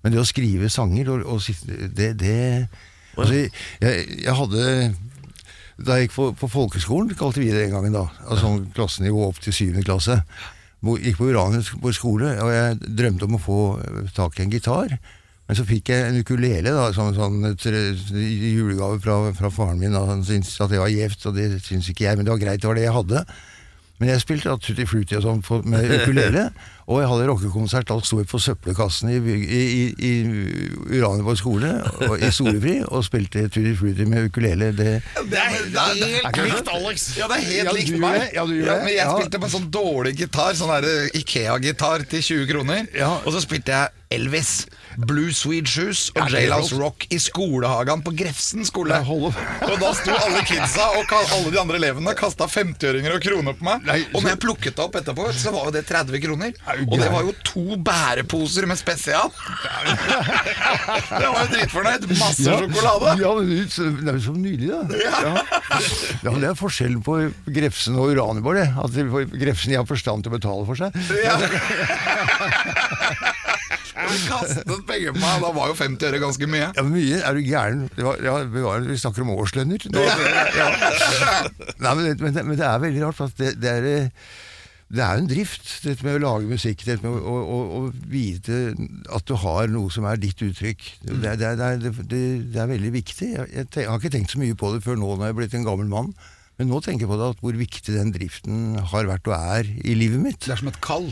Men 0.03 0.15
det 0.15 0.21
å 0.23 0.27
skrive 0.27 0.71
sanger, 0.73 1.11
og, 1.13 1.27
og 1.29 1.45
det, 1.69 1.91
det, 1.95 2.09
det 2.23 2.39
Altså, 3.19 3.35
jeg, 3.83 4.05
jeg 4.23 4.35
hadde 4.39 4.65
Da 5.85 5.97
jeg 5.99 6.07
gikk 6.09 6.15
på, 6.15 6.27
på 6.41 6.49
folkeskolen, 6.53 7.11
kalte 7.19 7.41
vi 7.43 7.51
det 7.51 7.65
den 7.67 7.75
gangen, 7.75 7.93
da, 7.97 8.05
altså 8.27 8.45
sånn 8.47 8.67
klassenivå 8.77 9.27
opp 9.29 9.41
til 9.45 9.53
syvende 9.57 9.85
klasse, 9.87 10.19
gikk 11.01 11.19
på 11.19 11.29
Uranus 11.33 11.71
skole, 11.97 12.35
og 12.41 12.51
jeg 12.53 12.79
drømte 12.99 13.27
om 13.29 13.37
å 13.39 13.41
få 13.43 13.59
tak 14.17 14.39
i 14.39 14.45
en 14.45 14.53
gitar. 14.53 14.95
Men 15.51 15.57
så 15.59 15.65
fikk 15.67 15.89
jeg 15.91 16.07
en 16.07 16.21
ukulele, 16.23 16.71
da, 16.71 16.85
sånn, 16.95 17.17
sånn 17.17 17.41
i 17.43 18.53
julegave 18.55 19.01
fra, 19.03 19.17
fra 19.35 19.49
faren 19.51 19.81
min. 19.81 19.97
Da. 19.97 20.05
Han 20.07 20.21
syntes 20.23 20.53
at 20.63 20.71
det 20.71 20.79
var 20.79 20.93
gjevt, 20.95 21.25
og 21.27 21.35
det 21.35 21.49
syntes 21.65 21.89
ikke 21.91 22.05
jeg, 22.05 22.21
men 22.21 22.29
det 22.29 22.31
var 22.31 22.39
greit, 22.45 22.61
det 22.63 22.69
var 22.71 22.79
det 22.79 22.85
jeg 22.85 22.95
hadde. 22.95 23.23
Men 23.99 24.13
jeg 24.13 24.23
spilte 24.23 24.53
da 24.53 24.61
Tutti 24.63 24.87
Frutti 24.87 25.19
og 25.19 25.25
sånn 25.25 25.43
med 25.67 25.91
ukulele, 25.97 26.45
og 26.91 26.99
jeg 26.99 27.09
hadde 27.13 27.27
rockekonsert. 27.31 27.91
Alt 27.95 28.09
sto 28.09 28.19
på 28.27 28.41
søppelkassen 28.43 29.13
i, 29.15 29.19
i, 29.23 29.61
i, 29.79 29.83
i 30.11 30.13
Uranienborg 30.99 31.39
skole 31.39 31.71
og, 32.09 32.17
i 32.19 32.31
Storefri 32.35 32.81
og 32.89 33.05
spilte 33.07 33.45
Tutti 33.49 33.75
Frutti 33.79 34.07
med 34.11 34.27
ukulele. 34.31 34.73
Det, 34.75 34.97
Det 35.31 35.39
er 35.39 35.55
helt 35.55 36.43
likt 36.51 36.73
Alex. 36.75 37.07
Ja, 37.21 37.31
det 37.31 37.39
er 37.39 37.47
helt 37.47 37.71
Ja, 37.71 37.77
likt 37.79 37.95
du 37.95 38.01
meg. 38.03 38.27
Ja, 38.35 38.45
du 38.49 38.57
ja, 38.59 38.81
men 38.83 38.91
jeg 38.93 39.05
Ja. 39.05 39.15
spilte 39.15 39.39
på 39.39 39.47
en 39.49 39.55
sånn 39.55 39.71
dårlig 39.71 40.17
gitar, 40.19 40.53
sånn 40.59 40.75
der 40.83 41.09
Ikea-gitar 41.15 42.05
til 42.11 42.23
20 42.27 42.51
kroner. 42.51 42.87
Ja. 42.97 43.15
Og 43.25 43.33
så 43.37 43.41
spilte 43.47 43.71
jeg 43.77 43.97
Elvis, 44.11 44.65
Blue 45.07 45.31
Sweet 45.31 45.69
Shoes 45.71 46.09
og 46.17 46.17
Ja, 46.19 46.25
det 46.27 46.35
er 46.35 46.43
Jailhouse. 46.49 46.75
Rock 46.81 47.05
i 47.15 47.19
skolehagen 47.23 48.01
på 48.03 48.11
Grefsen 48.19 48.65
skole. 48.67 48.97
Og 49.07 49.77
da 49.79 49.93
sto 49.95 50.11
alle 50.17 50.41
kidsa 50.49 50.89
og 50.99 51.13
alle 51.15 51.53
de 51.55 51.61
andre 51.61 51.79
elevene 51.79 52.15
kasta 52.19 52.49
50-øringer 52.51 53.15
og 53.15 53.23
kroner 53.23 53.55
på 53.55 53.69
meg. 53.69 53.87
Og 54.11 54.19
når 54.25 54.33
jeg 54.33 54.41
plukket 54.43 54.75
det 54.75 54.83
opp 54.83 54.99
etterpå, 54.99 55.29
så 55.39 55.53
var 55.55 55.69
jo 55.71 55.75
det 55.79 55.85
30 55.87 56.19
kroner. 56.27 56.59
Og 56.87 56.97
det 57.01 57.09
var 57.13 57.23
jo 57.27 57.33
to 57.45 57.77
bæreposer 57.85 58.67
med 58.71 58.79
spesial. 58.81 59.29
jeg 61.21 61.29
var 61.31 61.41
jo 61.43 61.49
dritfornøyd. 61.55 62.07
Masse 62.15 62.45
sjokolade. 62.47 63.15
Ja, 63.21 63.33
men 63.37 63.45
det 63.51 64.13
er 64.13 64.19
jo 64.19 64.25
så 64.25 64.35
nydelig, 64.37 64.71
da. 64.71 64.81
Ja. 65.05 65.35
ja, 66.25 66.31
men 66.31 66.41
Det 66.45 66.49
er 66.53 66.59
forskjellen 66.61 67.03
på 67.07 67.19
Grefsen 67.51 67.99
og 68.01 68.13
Uranienborg. 68.15 68.61
det. 68.63 68.69
At 68.81 68.91
Grefsen 69.45 69.77
har 69.77 69.87
forstand 69.89 70.25
til 70.25 70.33
å 70.33 70.37
betale 70.39 70.65
for 70.69 70.81
seg. 70.81 70.91
Ja. 71.25 71.37
Og 74.01 74.15
kastet 74.27 74.71
penger 74.89 75.13
på 75.13 75.21
meg, 75.21 75.43
da 75.43 75.51
var 75.55 75.71
jo 75.71 75.75
50 75.77 76.07
øre 76.09 76.21
ganske 76.23 76.47
mye. 76.51 76.69
Ja, 76.77 76.83
Mye. 76.87 77.19
Er 77.27 77.37
du 77.37 77.41
gæren? 77.45 77.83
Det 77.97 78.05
var, 78.07 78.21
ja, 78.25 78.37
vi, 78.49 78.63
var, 78.65 78.85
vi 78.87 78.97
snakker 78.99 79.25
om 79.27 79.33
årslønner. 79.35 79.83
Nå, 79.93 80.05
ja. 80.57 80.69
Nei, 81.85 81.93
men, 81.95 82.05
det- 82.07 82.21
men, 82.23 82.39
men 82.49 82.57
det 82.59 82.67
er 82.67 82.81
veldig 82.87 83.03
rart. 83.05 83.19
For 83.19 83.29
at 83.31 83.37
det, 83.43 83.51
det 83.61 83.71
er 83.75 83.89
eh, 83.91 84.09
det 84.91 85.03
er 85.05 85.15
jo 85.15 85.23
en 85.23 85.29
drift, 85.31 85.69
dette 85.85 86.03
med 86.07 86.17
å 86.19 86.23
lage 86.25 86.49
musikk. 86.51 86.81
Dette 86.83 87.05
med 87.07 87.15
å, 87.15 87.21
å, 87.23 87.37
å, 87.55 87.59
å 87.79 88.11
vite 88.11 88.57
at 89.15 89.25
du 89.31 89.37
har 89.39 89.69
noe 89.71 89.93
som 89.95 90.05
er 90.11 90.19
ditt 90.19 90.41
uttrykk. 90.43 90.83
Det, 91.07 91.15
er- 91.31 91.39
det, 91.39 91.47
er- 91.55 91.79
det, 91.79 91.93
det, 92.11 92.21
det 92.51 92.59
er 92.65 92.71
veldig 92.73 92.91
viktig. 92.97 93.29
Jeg, 93.37 93.47
jeg, 93.55 93.69
jeg 93.79 93.87
har 93.87 94.01
ikke 94.03 94.11
tenkt 94.17 94.35
så 94.35 94.41
mye 94.43 94.57
på 94.59 94.73
det 94.75 94.83
før 94.83 94.99
nå 94.99 95.13
når 95.15 95.29
jeg 95.29 95.35
er 95.37 95.39
blitt 95.39 95.55
en 95.61 95.67
gammel 95.69 95.87
mann. 95.93 96.11
Men 96.59 96.69
nå 96.69 96.81
tenker 96.85 97.07
jeg 97.07 97.13
på 97.13 97.17
det 97.21 97.29
at 97.37 97.39
hvor 97.41 97.55
viktig 97.57 97.95
den 97.95 98.11
driften 98.13 98.57
har 98.91 99.07
vært 99.09 99.31
og 99.31 99.37
er 99.39 99.71
i 99.81 99.95
livet 99.97 100.21
mitt. 100.21 100.43
Det 100.45 100.57
er 100.57 100.61
som 100.61 100.69
et 100.73 100.81
kall. 100.85 101.07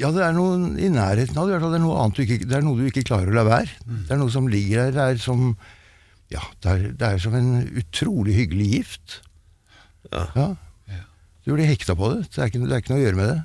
Ja, 0.00 0.08
det 0.14 0.24
er 0.24 0.32
noe 0.34 0.56
i 0.80 0.88
nærheten 0.90 1.36
av 1.38 1.46
det. 1.46 1.52
i 1.52 1.58
hvert 1.58 1.66
fall. 1.66 1.74
Det 1.76 1.78
er 1.82 1.84
noe 1.84 2.00
annet 2.00 2.16
du 2.16 2.24
ikke, 2.24 2.40
det 2.48 2.56
er 2.58 2.64
noe 2.66 2.78
du 2.80 2.88
ikke 2.88 3.04
klarer 3.06 3.30
å 3.30 3.36
la 3.36 3.44
være. 3.46 3.76
Det 4.08 4.14
er 4.16 4.20
noe 4.22 4.32
som 4.34 4.48
ligger 4.50 4.88
der. 4.88 4.96
Det 4.96 5.06
er 5.18 5.22
som 5.22 5.44
Ja, 6.30 6.42
det 6.62 6.72
er, 6.72 6.82
det 6.96 7.06
er 7.12 7.20
som 7.22 7.34
en 7.36 7.52
utrolig 7.84 8.36
hyggelig 8.40 8.66
gift. 8.78 9.20
Ja. 10.14 10.48
Du 11.46 11.54
blir 11.54 11.68
hekta 11.68 11.96
på 11.96 12.12
det. 12.12 12.26
Det 12.28 12.42
er, 12.42 12.50
ikke, 12.50 12.62
det 12.66 12.76
er 12.76 12.82
ikke 12.84 12.92
noe 12.94 13.00
å 13.00 13.04
gjøre 13.06 13.20
med 13.20 13.30
det. 13.32 13.40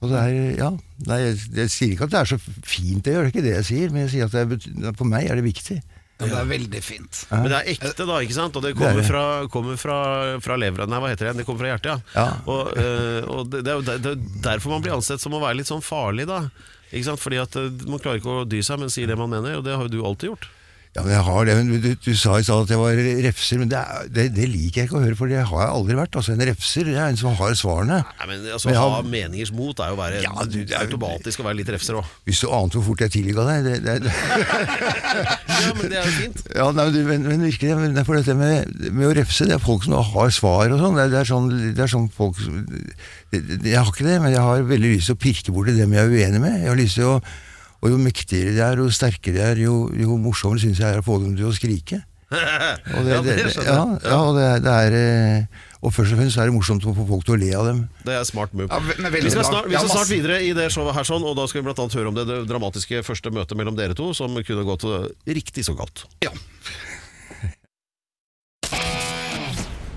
Og 0.00 0.08
det 0.08 0.20
er, 0.20 0.36
ja, 0.56 0.68
nei, 1.10 1.16
jeg, 1.26 1.40
jeg 1.58 1.72
sier 1.74 1.90
ikke 1.92 2.06
at 2.08 2.12
det 2.14 2.20
er 2.22 2.28
så 2.30 2.38
fint, 2.40 3.02
det 3.04 3.12
gjør 3.12 3.26
ikke 3.28 3.42
det 3.44 3.50
jeg 3.58 3.66
sier, 3.68 3.90
men 3.92 4.06
jeg 4.06 4.12
sier 4.14 4.30
at 4.30 4.36
det 4.36 4.60
er, 4.88 4.94
for 4.96 5.08
meg 5.08 5.28
er 5.28 5.36
det 5.36 5.44
viktig. 5.44 5.76
Ja, 6.20 6.28
det 6.28 6.38
er 6.38 6.48
veldig 6.48 6.80
fint. 6.84 7.20
Men 7.32 7.46
det 7.48 7.58
er 7.58 7.68
ekte, 7.72 8.04
da, 8.08 8.16
ikke 8.24 8.36
sant? 8.36 8.56
Og 8.56 8.64
det 8.64 8.72
er 8.72 8.78
kommer 8.78 9.00
det. 9.00 9.06
fra, 9.08 9.24
kommer 9.52 9.78
fra, 9.80 9.98
fra 10.44 10.56
levra 10.60 10.84
Nei, 10.88 11.00
hva 11.00 11.12
heter 11.12 11.30
det? 11.30 11.40
Det 11.40 11.46
kommer 11.48 11.64
fra 11.64 11.70
hjertet, 11.72 11.92
ja. 11.92 12.24
Ja. 12.24 12.26
Og, 12.52 12.72
eh, 12.80 13.28
og 13.28 13.52
det, 13.52 13.62
det 13.64 13.72
er 13.72 13.78
jo 13.78 13.84
det 13.88 14.12
er 14.12 14.18
derfor 14.44 14.74
man 14.74 14.84
blir 14.84 14.96
ansett 14.96 15.22
som 15.22 15.36
å 15.36 15.40
være 15.40 15.60
litt 15.60 15.70
sånn 15.70 15.84
farlig, 15.84 16.28
da. 16.28 16.42
Ikke 16.90 17.06
sant? 17.08 17.22
Fordi 17.22 17.40
at 17.40 17.56
eh, 17.60 17.70
man 17.88 18.02
klarer 18.02 18.20
ikke 18.20 18.40
å 18.42 18.48
dy 18.48 18.60
seg, 18.64 18.80
men 18.82 18.92
sier 18.92 19.08
det 19.08 19.16
man 19.20 19.32
mener, 19.32 19.60
og 19.60 19.64
det 19.68 19.76
har 19.76 19.88
jo 19.88 19.92
du 19.92 20.00
alltid 20.04 20.32
gjort. 20.32 20.48
Ja, 20.90 21.04
men 21.06 21.12
jeg 21.14 21.22
har 21.22 21.44
det, 21.46 21.54
men 21.54 21.68
du, 21.84 21.92
du, 22.02 22.08
sa 22.18 22.32
i 22.34 22.42
stad 22.42 22.64
at 22.64 22.70
jeg 22.74 22.78
var 22.80 22.96
refser, 23.22 23.60
men 23.60 23.68
det, 23.70 23.78
er, 23.78 24.08
det, 24.10 24.24
det 24.34 24.48
liker 24.50 24.80
jeg 24.80 24.88
ikke 24.88 24.96
å 24.98 25.02
høre, 25.04 25.14
for 25.20 25.30
det 25.30 25.38
har 25.46 25.60
jeg 25.62 25.70
aldri 25.76 25.94
vært. 26.00 26.16
Altså 26.18 26.32
En 26.34 26.42
refser 26.48 26.88
det 26.88 26.96
er 26.98 27.12
en 27.12 27.18
som 27.20 27.36
har 27.38 27.54
svarene. 27.60 28.00
Nei, 28.18 28.26
men 28.26 28.48
altså, 28.56 28.66
Men 28.66 28.74
jeg 28.74 28.82
ha 28.96 29.02
meningers 29.06 29.52
mot 29.54 29.78
er 29.84 29.92
jo 29.92 29.94
å 29.94 30.00
være 30.00 30.22
Ja, 30.24 30.32
du, 30.50 30.56
det 30.66 30.74
er 30.74 30.88
automatisk 30.88 31.44
å 31.44 31.46
være 31.46 31.60
litt 31.60 31.70
refser 31.70 32.00
òg. 32.00 32.08
Hvis 32.26 32.42
du 32.42 32.48
ante 32.56 32.80
hvor 32.80 32.88
fort 32.88 33.04
jeg 33.06 33.14
tilga 33.20 33.44
deg 33.52 33.68
det, 33.68 33.76
det. 33.86 34.14
Ja, 35.60 35.70
men 35.76 35.90
det 35.92 35.98
er 36.00 36.08
jo 36.08 36.14
fint. 36.16 36.42
Ja, 36.56 36.66
nei, 36.74 36.86
men, 37.06 37.22
men, 37.28 37.42
virkelig, 37.44 37.74
men 37.78 37.94
det 37.94 38.04
for 38.08 38.18
dette 38.18 38.34
med, 38.38 38.74
med 38.90 39.06
å 39.10 39.12
refse, 39.20 39.46
det 39.46 39.54
er 39.58 39.62
folk 39.62 39.84
som 39.86 39.94
har 39.94 40.34
svar 40.34 40.72
og 40.74 40.80
sånn. 40.82 40.98
Det, 40.98 41.06
er- 41.20 41.28
sånn 41.28 41.48
det 41.76 41.84
er 41.84 41.90
sånn 41.92 42.08
folk 42.16 42.38
Jeg 43.30 43.76
har 43.76 43.86
ikke 43.92 44.06
det, 44.08 44.18
men 44.24 44.32
jeg 44.34 44.42
har 44.42 44.66
veldig 44.66 44.92
lyst 44.96 45.10
til 45.12 45.18
å 45.18 45.22
pirke 45.22 45.54
borti 45.54 45.76
dem 45.78 45.94
jeg 45.94 46.02
er 46.02 46.14
uenig 46.18 46.42
med. 46.42 46.58
Jeg 46.64 46.72
har 46.72 46.80
lyst 46.80 46.98
til 46.98 47.12
å, 47.12 47.16
Og 47.80 47.94
jo 47.94 47.98
mektigere 48.00 48.52
de 48.56 48.60
er, 48.64 48.80
og 48.84 48.92
sterkere 48.92 49.34
de 49.38 49.42
er, 49.44 49.60
jo, 49.64 49.86
jo 49.96 50.16
morsommere 50.20 50.60
syns 50.62 50.80
jeg 50.82 50.92
er 50.92 51.00
å 51.00 51.06
få 51.06 51.16
dem 51.22 51.32
til 51.38 51.48
å 51.48 51.52
skrike. 51.56 52.02
Og 52.94 53.02
det, 53.06 53.10
Ja, 53.10 53.20
det, 53.26 53.32
det 53.42 53.64
ja, 53.66 53.78
ja, 54.06 54.18
og 54.22 54.36
det, 54.36 54.44
er- 54.46 54.60
det 54.62 54.74
er 54.84 54.94
eh, 54.94 55.64
Og 55.82 55.90
først 55.90 56.12
og 56.14 56.20
fremst 56.20 56.38
er 56.38 56.46
det 56.46 56.54
morsomt 56.54 56.84
å 56.86 56.92
få 56.94 57.06
folk 57.08 57.24
til 57.26 57.34
å 57.34 57.38
le 57.40 57.48
av 57.58 57.66
dem. 57.66 57.80
Det 58.06 58.14
er 58.14 58.22
smart 58.28 58.52
move. 58.54 58.68
Ja, 58.70 58.78
men 59.00 59.10
vi 59.16 59.32
skal 59.32 59.48
snart, 59.48 59.66
vi 59.66 59.74
skal 59.74 59.90
snart 59.90 60.12
videre 60.12 60.36
i 60.46 60.52
det 60.54 60.68
showet 60.70 60.94
her, 60.94 61.08
sånn, 61.08 61.24
og 61.26 61.34
da 61.40 61.48
skal 61.50 61.64
vi 61.64 61.72
annet 61.72 61.96
høre 61.98 62.12
om 62.12 62.14
det, 62.20 62.26
det 62.28 62.38
dramatiske 62.52 63.00
første 63.06 63.32
møtet 63.34 63.58
mellom 63.58 63.74
dere 63.80 63.96
to, 63.98 64.12
som 64.14 64.36
kunne 64.46 64.66
gått 64.68 64.86
eh, 64.86 65.08
riktig 65.34 65.64
så 65.66 65.74
galt. 65.74 66.04
Ja. 66.22 66.30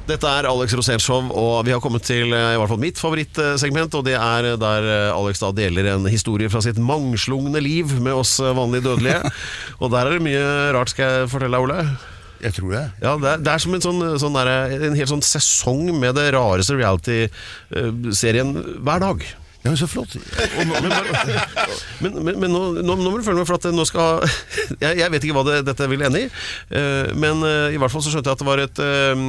Dette 0.04 0.28
er 0.28 0.44
Alex 0.50 0.74
Rosénshow, 0.76 1.30
og 1.32 1.62
vi 1.64 1.72
har 1.72 1.80
kommet 1.80 2.04
til 2.04 2.34
eh, 2.36 2.54
i 2.54 2.58
hvert 2.60 2.68
fall 2.68 2.82
mitt 2.82 3.00
favorittsegment. 3.00 3.94
Og 3.96 4.04
det 4.04 4.18
er 4.20 4.50
der 4.60 4.88
eh, 4.92 5.12
Alex 5.16 5.40
da 5.40 5.54
deler 5.56 5.94
en 5.94 6.10
historie 6.12 6.52
fra 6.52 6.60
sitt 6.66 6.80
mangslungne 6.82 7.62
liv 7.64 7.94
med 8.04 8.12
oss 8.12 8.36
eh, 8.44 8.52
vanlige 8.58 8.84
dødelige. 8.90 9.32
og 9.82 9.94
der 9.94 10.10
er 10.10 10.18
det 10.18 10.26
mye 10.26 10.50
rart, 10.76 10.92
skal 10.92 11.08
jeg 11.08 11.30
fortelle 11.32 11.56
deg, 11.56 11.70
Ole. 11.70 11.86
Jeg 12.44 12.58
tror 12.58 12.76
det. 12.76 12.84
Ja, 13.00 13.14
det 13.16 13.30
er, 13.32 13.46
det 13.46 13.54
er 13.54 13.64
som 13.64 13.78
en, 13.78 13.86
sånn, 13.86 14.04
sånn 14.20 14.36
der, 14.36 14.52
en 14.90 15.00
hel 15.00 15.08
sånn 15.08 15.24
sesong 15.24 15.88
med 15.96 16.20
det 16.20 16.28
rareste 16.36 16.76
reality-serien 16.76 18.52
hver 18.84 19.06
dag. 19.06 19.24
Ja, 19.64 19.72
men 19.72 19.78
Så 19.80 19.88
flott. 19.88 20.16
Og 20.20 20.66
nå- 20.68 20.82
men, 20.84 20.92
men, 22.04 22.18
men, 22.26 22.40
men 22.44 22.52
nå, 22.52 22.62
nå, 22.84 22.96
nå 23.00 23.12
må 23.14 23.18
du 23.20 23.24
følge 23.24 23.40
med, 23.44 23.48
for 23.48 23.56
at 23.60 23.70
nå 23.72 23.86
skal 23.88 24.20
Jeg, 24.84 24.98
jeg 25.00 25.12
vet 25.14 25.24
ikke 25.24 25.38
hva 25.38 25.46
det, 25.48 25.62
dette 25.70 25.88
vil 25.92 26.04
ende 26.04 26.26
i, 26.26 26.28
eh, 26.76 27.14
men 27.16 27.44
eh, 27.48 27.72
i 27.76 27.80
hvert 27.80 27.94
fall 27.94 28.04
så 28.04 28.12
skjønte 28.12 28.28
jeg 28.28 28.36
at 28.40 28.44
det 28.44 28.50
var 28.50 28.64
et 28.66 28.84
eh, 28.84 29.24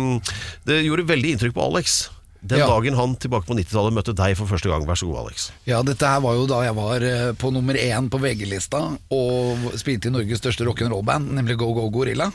Det 0.67 0.81
gjorde 0.89 1.07
veldig 1.13 1.35
inntrykk 1.37 1.55
på 1.57 1.65
Alex. 1.71 1.97
Den 2.45 2.61
Ja. 2.61 2.67
dagen 2.69 2.93
han 2.99 3.15
tilbake 3.17 3.47
på 3.49 3.55
90-tallet 3.57 3.95
møtte 3.97 4.13
deg 4.19 4.35
for 4.37 4.45
første 4.51 4.69
gang. 4.69 4.83
Vær 4.85 4.99
så 5.01 5.07
god, 5.09 5.23
Alex. 5.23 5.47
Ja, 5.65 5.79
dette 5.87 6.05
her 6.11 6.21
var 6.21 6.35
jo 6.37 6.43
da 6.51 6.59
jeg 6.67 6.75
var 6.77 7.07
på 7.41 7.49
nummer 7.55 7.79
én 7.81 8.11
på 8.13 8.21
VG-lista 8.21 8.83
og 9.17 9.71
spilte 9.81 10.11
i 10.11 10.13
Norges 10.13 10.43
største 10.43 10.67
rock'n'roll-band, 10.69 11.31
nemlig 11.39 11.57
Go 11.63 11.71
Go 11.79 11.87
Gorilla. 11.95 12.27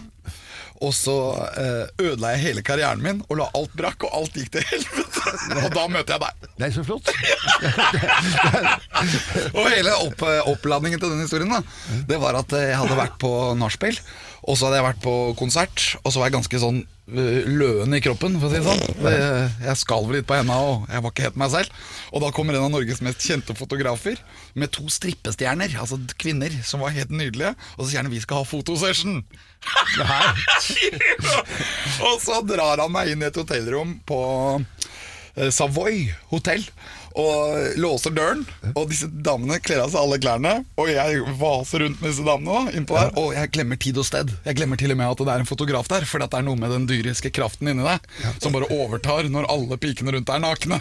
Og 0.85 0.93
så 0.95 1.15
eh, 1.59 1.85
ødela 1.99 2.33
jeg 2.35 2.43
hele 2.45 2.63
karrieren 2.63 3.01
min 3.03 3.19
og 3.27 3.39
la 3.41 3.49
alt 3.57 3.73
brakk, 3.77 4.05
og 4.07 4.13
alt 4.21 4.37
gikk 4.39 4.53
til 4.53 4.63
helvete. 4.69 5.33
Og 5.65 5.73
da 5.75 5.83
møter 5.91 6.15
jeg 6.15 6.21
deg. 6.23 6.47
Det 6.59 6.67
er 6.69 6.73
så 6.75 6.83
flott. 6.87 7.11
Og 9.57 9.65
hele 9.67 9.95
opp, 10.05 10.23
oppladningen 10.53 11.01
til 11.01 11.11
den 11.11 11.23
historien 11.23 11.51
da 11.51 11.59
Det 12.09 12.19
var 12.21 12.37
at 12.39 12.55
eh, 12.55 12.69
jeg 12.71 12.79
hadde 12.79 12.99
vært 12.99 13.17
på 13.21 13.31
nachspiel, 13.59 13.99
og 14.47 14.55
så 14.55 14.69
hadde 14.69 14.79
jeg 14.79 14.87
vært 14.87 15.03
på 15.03 15.15
konsert, 15.39 15.77
og 16.03 16.13
så 16.13 16.21
var 16.21 16.29
jeg 16.29 16.37
ganske 16.39 16.61
sånn 16.63 16.79
eh, 16.83 16.98
løen 17.09 17.93
i 17.95 18.01
kroppen, 18.03 18.35
for 18.39 18.47
å 18.47 18.51
si 18.51 18.57
det 18.59 18.67
sånn. 18.67 18.83
Det- 19.03 19.51
Jeg 19.65 19.75
skalv 19.81 20.11
litt 20.13 20.27
på 20.27 20.35
henda, 20.37 20.53
og 20.53 20.87
jeg 20.89 21.01
var 21.01 21.11
ikke 21.11 21.23
helt 21.27 21.35
meg 21.37 21.51
selv. 21.51 21.69
Og 22.13 22.21
da 22.21 22.31
kommer 22.31 22.53
en 22.55 22.63
av 22.67 22.71
Norges 22.71 23.01
mest 23.01 23.19
kjente 23.19 23.55
fotografer 23.57 24.17
med 24.55 24.71
to 24.71 24.83
strippestjerner, 24.89 25.69
altså 25.79 25.97
kvinner, 26.17 26.49
som 26.63 26.79
var 26.81 26.89
helt 26.91 27.09
nydelige, 27.09 27.55
og 27.77 27.85
så 27.85 27.89
sier 27.91 28.01
han 28.03 28.11
vi 28.11 28.19
skal 28.19 28.37
ha 28.37 28.43
fotosession. 28.43 29.23
og 32.07 32.19
så 32.23 32.39
drar 32.47 32.81
han 32.83 32.93
meg 32.93 33.13
inn 33.13 33.23
i 33.23 33.27
et 33.29 33.39
hotellrom 33.39 33.97
på 34.07 34.19
eh, 35.35 35.49
Savoy 35.53 36.07
hotell 36.31 36.63
og 37.17 37.77
låser 37.81 38.13
døren. 38.15 38.43
Og 38.75 38.89
disse 38.91 39.07
damene 39.09 39.59
kler 39.63 39.83
av 39.83 39.93
seg 39.93 40.01
alle 40.03 40.19
klærne, 40.21 40.53
og 40.79 40.91
jeg 40.91 41.23
vaser 41.39 41.83
rundt 41.85 42.01
med 42.03 42.11
disse 42.11 42.25
damene. 42.27 42.65
da, 42.69 42.77
innpå 42.77 42.97
der, 42.97 43.13
Og 43.19 43.33
jeg 43.37 43.51
glemmer 43.55 43.79
tid 43.81 43.97
og 43.97 44.05
sted. 44.07 44.33
Jeg 44.45 44.59
glemmer 44.59 44.77
til 44.79 44.91
og 44.93 44.97
med 44.99 45.09
at 45.09 45.23
det 45.25 45.33
er 45.33 45.43
en 45.45 45.49
fotograf 45.49 45.87
der, 45.91 46.05
for 46.09 46.21
det 46.21 46.29
er 46.33 46.45
noe 46.45 46.59
med 46.59 46.71
den 46.75 46.87
dyriske 46.89 47.31
kraften 47.35 47.71
inni 47.71 47.85
deg 47.85 47.99
som 48.39 48.53
bare 48.55 48.69
overtar 48.73 49.27
når 49.31 49.47
alle 49.51 49.77
pikene 49.81 50.13
rundt 50.15 50.27
deg 50.29 50.35
er 50.39 50.43
nakne. 50.45 50.79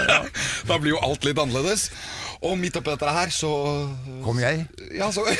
da 0.68 0.78
blir 0.80 0.94
jo 0.96 1.02
alt 1.04 1.24
litt 1.26 1.38
annerledes. 1.40 1.90
Og 2.40 2.56
midt 2.56 2.76
oppi 2.80 2.88
dette 2.94 3.10
her 3.12 3.28
så 3.34 3.50
Kom 4.24 4.38
jeg? 4.40 4.64
Ja, 4.96 5.10
så 5.12 5.26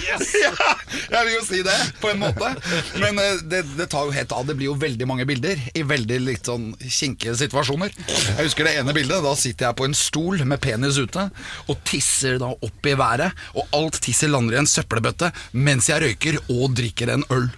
ja, 0.44 0.52
jeg 1.10 1.26
vil 1.26 1.34
jo 1.34 1.42
si 1.46 1.62
det, 1.66 1.76
på 2.02 2.10
en 2.12 2.20
måte. 2.22 2.50
Men 3.00 3.20
eh, 3.22 3.42
det, 3.50 3.62
det 3.78 3.88
tar 3.92 4.08
jo 4.08 4.14
helt 4.14 4.34
av. 4.36 4.46
Det 4.48 4.56
blir 4.58 4.70
jo 4.70 4.76
veldig 4.80 5.08
mange 5.08 5.26
bilder 5.28 5.60
i 5.74 5.84
veldig 5.86 6.20
litt 6.26 6.50
sånn 6.50 6.70
kinkige 6.80 7.36
situasjoner. 7.44 7.94
Jeg 8.08 8.48
husker 8.48 8.68
det 8.68 8.76
ene 8.80 8.94
bildet. 8.96 9.22
Da 9.24 9.34
sitter 9.38 9.70
jeg 9.70 9.80
på 9.80 9.88
en 9.88 9.96
stol 9.96 10.44
med 10.48 10.62
penis 10.62 11.00
ute 11.00 11.28
og 11.70 11.82
tisser 11.88 12.40
da 12.42 12.52
opp 12.52 12.90
i 12.90 12.96
været. 12.98 13.36
Og 13.56 13.76
alt 13.76 14.00
tisset 14.04 14.32
lander 14.32 14.58
i 14.58 14.62
en 14.64 14.70
søppelbøtte 14.70 15.32
mens 15.56 15.90
jeg 15.90 16.04
røyker 16.04 16.40
og 16.48 16.70
drikker 16.78 17.16
en 17.16 17.26
øl. 17.34 17.50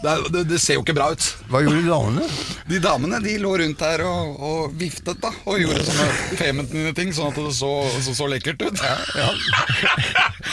Det, 0.00 0.12
det, 0.32 0.44
det 0.48 0.58
ser 0.58 0.78
jo 0.78 0.82
ikke 0.84 0.94
bra 0.96 1.10
ut. 1.12 1.24
Hva 1.52 1.60
gjorde 1.60 1.82
de 1.82 1.90
damene? 1.90 2.28
De 2.70 2.78
damene 2.80 3.18
de 3.20 3.34
lå 3.42 3.50
rundt 3.60 3.82
her 3.84 4.00
og, 4.08 4.38
og 4.40 4.76
viftet 4.80 5.20
da 5.20 5.28
og 5.44 5.60
gjorde 5.60 5.84
sånne 5.84 6.06
feminine 6.40 6.94
ting, 6.96 7.12
sånn 7.12 7.34
at 7.34 7.40
det 7.40 7.52
så 7.58 7.72
så, 8.00 8.14
så 8.16 8.28
lekkert 8.30 8.64
ut. 8.64 8.80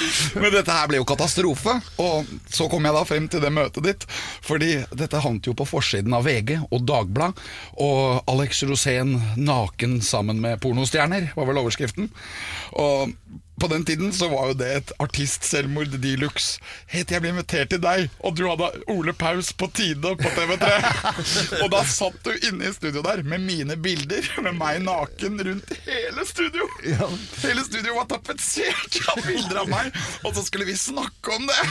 Men 0.41 0.53
dette 0.53 0.73
her 0.73 0.89
ble 0.89 0.99
jo 1.01 1.07
katastrofe, 1.07 1.77
og 2.03 2.29
så 2.53 2.67
kom 2.71 2.88
jeg 2.88 2.97
da 2.97 3.03
frem 3.07 3.27
til 3.31 3.43
det 3.43 3.53
møtet 3.53 3.88
ditt. 3.88 4.05
Fordi 4.45 4.73
dette 4.91 5.23
havnet 5.23 5.49
jo 5.49 5.55
på 5.57 5.67
forsiden 5.67 6.15
av 6.17 6.27
VG 6.27 6.57
og 6.67 6.86
Dagblad, 6.88 7.41
og 7.83 8.29
Alex 8.31 8.63
Rosén 8.67 9.17
naken 9.39 9.99
sammen 10.05 10.41
med 10.43 10.62
pornostjerner, 10.63 11.31
var 11.38 11.49
vel 11.49 11.62
overskriften. 11.63 12.12
Og 12.77 13.13
på 13.60 13.67
den 13.67 13.86
tiden 13.86 14.13
så 14.13 14.30
var 14.30 14.52
jo 14.52 14.58
det 14.60 14.70
et 14.76 14.91
artistselvmord 15.02 15.96
de 16.02 16.13
luxe. 16.22 16.60
Het 16.91 17.12
jeg 17.12 17.24
ble 17.24 17.32
invitert 17.34 17.72
til 17.74 17.82
deg, 17.82 18.10
og 18.22 18.36
du 18.38 18.43
hadde 18.50 18.70
Ole 18.93 19.13
Paus 19.17 19.50
på 19.58 19.70
Tide 19.74 20.13
på 20.20 20.34
TV3. 20.38 20.70
og 21.63 21.72
da 21.74 21.82
satt 21.89 22.20
du 22.28 22.34
inne 22.50 22.70
i 22.70 22.76
studio 22.76 23.02
der 23.06 23.24
med 23.26 23.46
mine 23.48 23.78
bilder, 23.82 24.28
med 24.46 24.58
meg 24.60 24.84
naken 24.86 25.41
rundt 25.48 25.74
hele 25.88 26.28
studio. 26.30 26.70
Hele 27.41 27.65
studio 27.65 27.98
var 27.98 28.10
tapetsert 28.13 29.02
av 29.13 29.24
bilder 29.26 29.63
av 29.63 29.72
meg, 29.74 29.91
og 30.24 30.36
så 30.38 30.46
skulle 30.46 30.70
vi 30.70 30.78
snakke 30.78 31.38
om 31.38 31.50
det. 31.50 31.62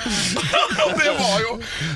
Det 0.00 1.12
var 1.18 1.40
jo 1.40 1.50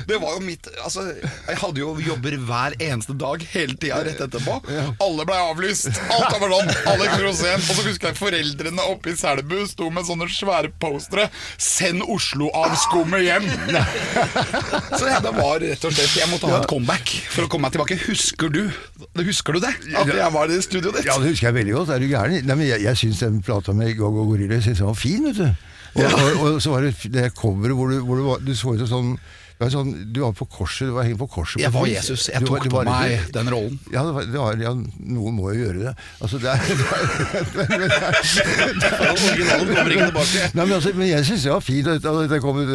Det 0.07 0.17
var 0.21 0.35
jo 0.35 0.41
mitt 0.45 0.67
Altså, 0.83 1.05
jeg 1.47 1.57
hadde 1.57 1.81
jo 1.81 1.95
jobber 2.05 2.37
hver 2.47 2.75
eneste 2.81 3.15
dag 3.17 3.41
hele 3.53 3.75
tida 3.81 4.01
rett 4.05 4.21
etterpå. 4.21 4.59
Alle 5.01 5.25
blei 5.27 5.37
avlyst. 5.41 5.89
Alt 6.13 6.37
var 6.41 6.53
sånn. 6.53 6.71
Alex 6.93 7.17
Rosén. 7.25 7.59
Og 7.59 7.77
så 7.77 7.85
husker 7.87 8.11
jeg 8.11 8.19
foreldrene 8.19 8.85
oppe 8.91 9.11
i 9.13 9.17
Selbu 9.19 9.57
sto 9.69 9.89
med 9.93 10.07
sånne 10.07 10.27
svære 10.31 10.71
postere. 10.81 11.27
'Send 11.57 12.05
Oslo-avskummet 12.05 13.25
hjem'. 13.25 13.49
Så 14.99 15.09
ja, 15.09 15.19
det 15.23 15.33
var 15.35 15.59
rett 15.63 15.85
og 15.85 15.93
slett 15.93 16.17
Jeg 16.19 16.29
måtte 16.31 16.49
ha 16.51 16.61
et 16.61 16.69
comeback 16.69 17.11
for 17.33 17.45
å 17.45 17.51
komme 17.51 17.67
meg 17.67 17.75
tilbake. 17.75 17.99
Husker 18.07 18.51
du 18.53 18.63
Husker 19.25 19.57
du 19.57 19.63
det? 19.63 19.73
At 19.95 20.09
jeg 20.11 20.33
var 20.33 20.51
i 20.51 20.59
studioet 20.63 20.99
ditt? 20.99 21.07
Ja, 21.09 21.17
det 21.21 21.33
husker 21.33 21.49
jeg 21.49 21.57
veldig 21.59 21.77
godt. 21.77 21.93
Er 21.95 22.03
du 22.03 22.09
gæren? 22.09 22.41
Nei, 22.45 22.57
men 22.57 22.67
jeg, 22.67 22.83
jeg 22.85 23.01
syns 23.01 23.23
den 23.23 23.41
plata 23.45 23.75
med 23.75 23.95
Go-Go 23.97 24.27
Gorilla 24.29 24.59
jeg 24.59 24.69
synes 24.69 24.83
den 24.83 24.91
var 24.91 24.99
fin, 24.99 25.25
vet 25.29 25.41
du. 25.41 25.71
Og, 25.95 26.03
og, 26.03 26.39
og 26.43 26.61
så 26.61 26.73
var 26.73 26.83
det 26.83 27.11
det 27.13 27.29
coveret 27.37 27.75
hvor 27.75 27.91
du, 27.91 27.99
hvor 28.03 28.19
du, 28.19 28.23
var, 28.27 28.41
du 28.43 28.51
så 28.55 28.75
ut 28.75 28.83
som 28.83 28.91
sånn 28.91 29.11
var 29.59 29.69
sånn, 29.71 29.91
du 30.11 30.19
var 30.19 30.33
på 30.35 30.45
korset, 30.51 30.89
du 30.89 30.93
var 30.97 31.03
hengt 31.07 31.19
på 31.21 31.27
korset. 31.31 31.55
på 31.59 31.63
Jeg 31.63 31.71
var. 31.73 31.85
Jesus. 31.87 32.29
Jeg 32.33 32.41
tok 32.43 32.67
på 32.71 32.81
meg 32.87 33.19
den 33.35 33.49
rollen. 33.53 33.79
Ja, 33.93 34.03
det 34.07 34.13
var, 34.17 34.23
var, 34.35 34.53
ja, 34.59 34.73
noen 34.75 35.33
må 35.37 35.43
jo 35.53 35.57
gjøre 35.65 35.79
det. 35.85 35.93
Altså, 36.19 36.37
det 36.43 36.49
er, 36.51 36.59
Originalen 39.15 39.67
kommer 39.71 39.91
ikke 39.95 40.09
tilbake. 40.09 40.37
Nei, 40.55 40.63
men, 40.65 40.73
altså, 40.75 40.89
men 40.97 41.07
jeg 41.09 41.25
syns 41.29 41.43
det 41.47 41.53
var 41.53 41.63
fint 41.63 41.87
at 41.91 42.05
at 42.05 42.29
det 42.29 42.41
kom 42.43 42.55
med, 42.59 42.67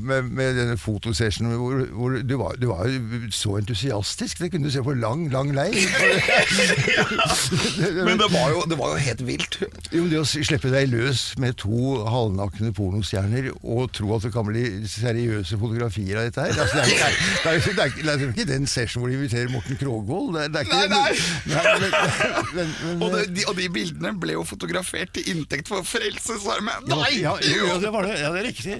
med, 0.00 0.22
med 0.22 0.54
denne 0.58 0.76
fotosessionen 0.80 1.56
hvor, 1.60 1.74
hvor 1.96 2.10
du, 2.20 2.36
var, 2.40 2.52
du 2.60 2.66
var 2.70 2.84
så 3.34 3.50
entusiastisk. 3.60 4.38
Det 4.42 4.50
kunne 4.52 4.66
du 4.68 4.72
se 4.74 4.82
på 4.84 4.94
lang, 4.96 5.20
lang 5.32 5.48
lei. 5.56 5.70
Men 8.06 8.18
det 8.20 8.28
var 8.32 8.50
jo, 8.52 8.58
det 8.68 8.76
var 8.78 8.88
jo 8.94 8.98
helt 9.06 9.22
vilt. 9.26 9.58
Jo, 9.94 10.06
det 10.10 10.18
å 10.20 10.24
slippe 10.26 10.70
deg 10.72 10.90
løs 10.92 11.20
med 11.42 11.56
to 11.62 11.76
halvnakne 12.10 12.72
pornostjerner 12.76 13.44
og 13.62 13.92
tro 13.96 14.14
at 14.16 14.22
det 14.26 14.32
kan 14.34 14.46
bli 14.48 14.64
seriøse 14.90 15.58
fotografier 15.60 16.16
av 16.20 16.25
dette 16.26 16.42
her 16.44 16.52
altså, 16.66 16.82
det, 16.86 16.96
er, 16.96 17.16
det, 17.16 17.52
er, 17.52 17.60
det, 17.64 17.72
er, 17.72 17.94
det, 17.96 18.06
er, 18.06 18.24
er 18.26 18.32
ikke 18.34 18.46
den 18.50 18.66
session 18.70 19.02
hvor 19.02 19.10
de 19.12 19.16
inviterer 19.18 19.50
Morten 19.52 19.78
Krogvold. 19.80 20.36
Det, 20.36 20.42
er- 20.44 20.52
det 20.52 20.60
er 20.60 20.66
ikke 20.66 20.76
Nei, 20.76 20.86
nei. 20.92 21.12
men, 21.46 21.90
men, 22.56 22.74
men, 22.82 23.02
Og, 23.06 23.14
det, 23.16 23.22
de, 23.36 23.44
og 23.50 23.56
de 23.58 23.68
bildene 23.72 24.12
ble 24.22 24.36
jo 24.36 24.44
fotografert 24.48 25.12
til 25.16 25.30
inntekt 25.32 25.70
for 25.72 25.86
Frelsesarmeen. 25.86 26.86
Nei! 26.90 27.12
ja, 27.22 27.34
jo, 27.46 27.66
ja, 27.70 27.78
det 27.82 27.92
var 27.94 28.06
det. 28.08 28.16
Ja, 28.20 28.30
det 28.34 28.42
er 28.42 28.48
riktig. 28.50 28.78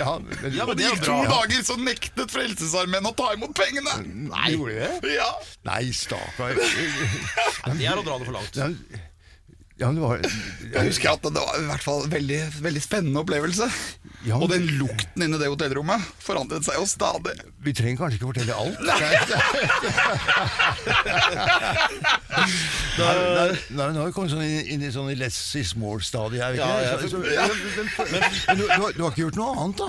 Ja, 0.00 0.14
men, 0.22 0.56
Ja, 0.58 0.66
men 0.68 0.78
det 0.80 0.88
gikk 0.88 1.04
to 1.06 1.18
dager, 1.28 1.64
så 1.66 1.76
nektet 1.80 2.32
Frelsesarmeen 2.34 3.06
å 3.08 3.14
ta 3.18 3.32
imot 3.36 3.54
pengene! 3.58 3.98
Nei, 4.28 4.54
gjorde 4.54 4.74
de 4.74 4.88
det? 5.08 5.14
Ja. 5.18 5.28
Nei, 5.68 5.82
stakkar. 5.96 6.56
Det 6.58 7.86
er 7.88 7.98
å 8.00 8.04
dra 8.06 8.18
det 8.18 8.26
for 8.28 8.34
langt. 8.38 8.58
Ja, 9.78 9.86
men 9.92 9.94
det 9.94 10.02
var 10.02 10.18
Jeg 10.74 10.88
husker 10.88 11.12
at 11.12 11.22
det 11.22 11.38
var 11.38 11.54
i 11.60 11.66
hvert 11.68 11.84
fall 11.86 12.00
en 12.04 12.10
veldig, 12.10 12.38
veldig 12.64 12.82
spennende 12.82 13.20
opplevelse. 13.22 13.68
Ja, 14.26 14.34
men- 14.34 14.42
Og 14.42 14.50
den 14.50 14.66
lukten 14.80 15.22
inne 15.22 15.36
i 15.36 15.38
det 15.38 15.48
hotellrommet 15.52 16.02
forandret 16.18 16.64
seg 16.66 16.74
jo 16.80 16.84
stadig. 16.90 17.36
Vi 17.62 17.72
trenger 17.72 18.00
kanskje 18.02 18.18
ikke 18.18 18.32
fortelle 18.32 18.54
alt. 18.58 18.78
Nei, 22.98 23.14
nei, 23.14 23.50
nei, 23.70 23.86
nå 23.94 24.00
har 24.00 24.08
vi 24.08 24.14
kommet 24.14 24.32
sånn 24.32 24.42
inn, 24.42 24.66
inn 24.74 24.82
i 24.82 24.90
sånn 24.92 25.10
less 25.18 25.38
is 25.58 25.70
more-stadiet 25.78 26.42
her. 26.42 26.56
Ja, 26.58 26.68
ja, 26.82 26.98
så- 26.98 27.18
men 27.22 28.58
du, 28.58 28.64
du, 28.66 28.72
har, 28.82 28.92
du 28.96 29.02
har 29.04 29.10
ikke 29.12 29.22
gjort 29.28 29.38
noe 29.38 29.54
annet, 29.62 29.76
da? 29.78 29.86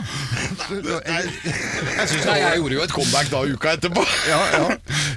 Du, 0.70 0.82
du, 0.86 0.92
jeg 1.10 2.60
gjorde 2.60 2.78
jo 2.78 2.84
et 2.86 2.94
comeback 2.94 3.32
da 3.34 3.42
uka 3.50 3.74
etterpå. 3.78 4.06
ja, 4.30 4.40
ja. 4.54 4.68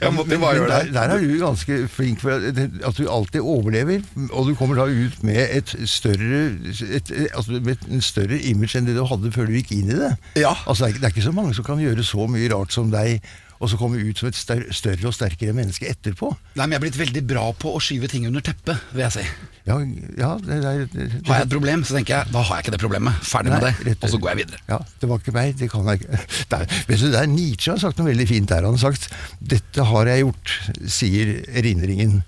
Jeg 0.03 0.13
måtte 0.17 0.33
jo 0.37 0.41
bare 0.43 0.57
Men 0.57 0.63
gjøre 0.63 0.73
der, 0.73 0.85
det. 0.85 0.93
der 0.97 1.15
er 1.17 1.19
du 1.21 1.39
ganske 1.43 1.79
flink 1.93 2.21
for 2.25 2.31
at, 2.39 2.63
at 2.89 2.97
du 2.99 3.05
alltid 3.13 3.41
overlever, 3.45 4.03
og 4.33 4.49
du 4.49 4.55
kommer 4.63 4.79
da 4.79 4.89
ut 4.89 5.23
med 5.27 5.43
et 5.43 5.75
større 5.91 6.43
et, 6.87 7.13
altså 7.35 7.59
med 7.59 7.87
en 7.91 8.05
større 8.05 8.39
image 8.49 8.79
enn 8.79 8.89
det 8.89 8.97
du 8.97 9.05
hadde 9.11 9.33
før 9.35 9.51
du 9.51 9.57
gikk 9.59 9.75
inn 9.77 9.91
i 9.91 9.99
det. 9.99 10.13
Ja. 10.41 10.55
Altså, 10.65 10.87
det, 10.87 10.97
er, 10.97 11.01
det 11.03 11.09
er 11.11 11.17
ikke 11.17 11.31
så 11.31 11.35
mange 11.37 11.57
som 11.59 11.67
kan 11.67 11.83
gjøre 11.83 12.07
så 12.07 12.29
mye 12.31 12.51
rart 12.53 12.75
som 12.75 12.93
deg, 12.95 13.19
og 13.63 13.71
så 13.71 13.79
komme 13.79 14.01
ut 14.03 14.19
som 14.19 14.27
et 14.27 14.39
større, 14.39 15.07
og 15.07 15.15
sterkere 15.15 15.55
menneske 15.55 15.87
etterpå. 15.87 16.33
Nei, 16.59 16.65
men 16.65 16.75
Jeg 16.75 16.81
er 16.81 16.85
blitt 16.87 16.99
veldig 16.99 17.23
bra 17.31 17.45
på 17.55 17.71
å 17.77 17.83
skyve 17.83 18.11
ting 18.11 18.27
under 18.27 18.43
teppet, 18.43 18.91
vil 18.91 19.05
jeg 19.05 19.15
si. 19.15 19.27
Ja, 19.69 19.77
ja 20.19 20.33
det, 20.43 20.59
det, 20.65 20.73
det, 20.91 21.07
Har 21.29 21.43
jeg 21.43 21.47
et 21.47 21.55
problem, 21.55 21.85
så 21.87 21.95
tenker 21.95 22.17
jeg 22.17 22.35
da 22.35 22.43
har 22.43 22.59
jeg 22.59 22.67
ikke 22.67 22.75
det 22.75 22.83
problemet. 22.83 23.23
Ferdig 23.23 23.55
med 23.55 23.69
det, 23.69 23.95
og 24.01 24.11
så 24.11 24.19
går 24.19 24.33
jeg 24.33 24.41
videre. 24.43 24.63
Ja, 24.73 24.81
det 24.99 25.11
var 25.13 25.23
ikke 25.23 25.37
meg, 25.37 25.55
det 25.61 25.71
kan 25.71 25.91
jeg 25.93 26.03
ikke. 26.03 26.23
Det 26.53 26.59
er, 26.59 26.75
vet 26.89 27.01
du, 27.01 27.07
det 27.13 27.21
er 27.21 27.31
Nietzsche 27.31 27.73
har 27.73 27.81
sagt 27.81 28.01
noe 28.01 28.11
veldig 28.11 28.27
fint 28.29 28.51
der. 28.51 28.67
Han 28.67 28.77
har 28.77 28.83
sagt 28.83 29.07
'Dette 29.39 29.87
har 29.89 30.11
jeg 30.11 30.27
gjort', 30.27 30.57
sier 30.91 31.31
erindringen. 31.49 32.19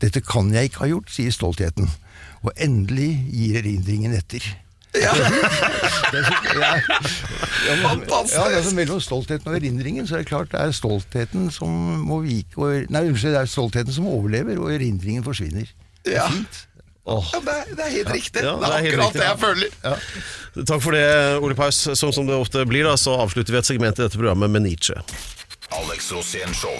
'Dette 0.00 0.20
kan 0.20 0.50
jeg 0.54 0.64
ikke 0.70 0.78
ha 0.84 0.86
gjort', 0.90 1.10
sier 1.12 1.30
stoltheten. 1.32 1.88
Og 2.44 2.52
endelig 2.60 3.10
gir 3.32 3.56
erindringen 3.62 4.12
etter. 4.16 4.44
Ja. 4.96 5.12
Det 6.12 6.20
er 6.22 6.28
ja, 6.56 6.68
ja, 7.66 7.74
men- 7.74 7.82
Fantastisk! 7.82 8.36
Ja, 8.38 8.44
det 8.48 8.60
er 8.70 8.74
mellom 8.78 9.00
stoltheten 9.02 9.48
og 9.50 9.56
erindringen, 9.58 10.06
så 10.08 10.14
er 10.16 10.22
det 10.22 10.28
klart 10.30 10.52
det 10.52 10.60
er 10.62 10.70
stoltheten 10.72 11.50
som 11.52 11.68
må 12.06 12.20
vike 12.24 12.56
og, 12.56 12.86
Nei, 12.94 13.02
unnskyld, 13.10 13.34
det 13.34 13.40
er 13.42 13.50
stoltheten 13.50 13.92
som 13.92 14.06
overlever, 14.08 14.56
og 14.62 14.70
erindringen 14.72 15.24
forsvinner. 15.26 15.66
Det 16.04 16.14
er 16.14 16.22
Ja. 16.22 16.28
fint. 16.30 16.62
Oh. 17.06 17.22
Ja, 17.34 17.38
det, 17.40 17.48
er, 17.54 17.74
det 17.76 17.84
er 17.84 17.90
helt 17.90 18.08
riktig. 18.10 18.42
Ja, 18.42 18.54
det 18.56 18.66
er 18.66 18.78
akkurat 18.78 19.12
det 19.14 19.26
jeg 19.26 19.38
føler. 19.38 19.68
Takk 20.66 20.82
for 20.82 20.90
det, 20.96 21.04
Ole 21.38 21.54
Paus. 21.54 21.76
Som, 21.94 22.10
som 22.12 22.26
det 22.26 22.34
ofte 22.34 22.64
blir, 22.66 22.82
da, 22.88 22.96
så 22.98 23.14
avslutter 23.22 23.52
vi 23.54 23.58
et 23.60 23.66
segment 23.68 23.98
i 24.00 24.02
dette 24.06 24.18
programmet 24.18 24.50
med 24.50 24.64
Nietzsche. 24.66 24.96
Alex 25.70 26.10
Rosén 26.14 26.54
Show. 26.54 26.74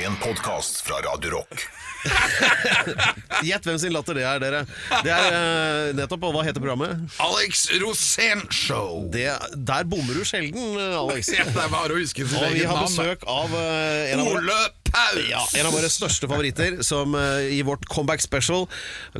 En 0.00 0.16
podkast 0.22 0.80
fra 0.86 1.00
Radio 1.04 1.30
Rock. 1.40 1.66
Gjett 3.46 3.66
hvem 3.68 3.78
sin 3.80 3.92
latter 3.94 4.16
det 4.18 4.24
er, 4.26 4.40
dere. 4.42 4.62
Det 5.04 5.12
er 5.12 5.26
eh, 5.36 5.90
nettopp, 5.98 6.24
og 6.28 6.36
hva 6.36 6.44
heter 6.46 6.62
programmet? 6.62 7.04
Alex 7.22 7.66
Rosén 7.82 8.44
Show. 8.54 9.04
Det, 9.12 9.26
der 9.68 9.84
bommer 9.88 10.16
du 10.16 10.24
sjelden, 10.26 10.76
eh, 10.80 10.96
Alex. 11.00 11.30
Det 11.56 11.62
er 11.66 11.72
bare 11.72 11.94
å 11.94 12.00
huske 12.00 12.24
sitt 12.26 12.36
Og 12.38 12.50
vi 12.52 12.62
eget 12.62 12.70
har 12.70 12.80
navn. 12.80 12.88
besøk 12.90 13.26
av 13.30 13.54
eh, 13.60 14.12
en 14.14 14.22
av 14.24 14.30
våre 14.32 14.42
Ole 14.44 14.58
Paus! 14.92 15.26
ja, 15.30 15.42
en 15.60 15.68
av 15.68 15.74
våre 15.74 15.88
største 15.90 16.28
favoritter, 16.28 16.80
som 16.86 17.14
eh, 17.18 17.56
i 17.56 17.62
vårt 17.66 17.86
comeback 17.90 18.22
special 18.24 18.66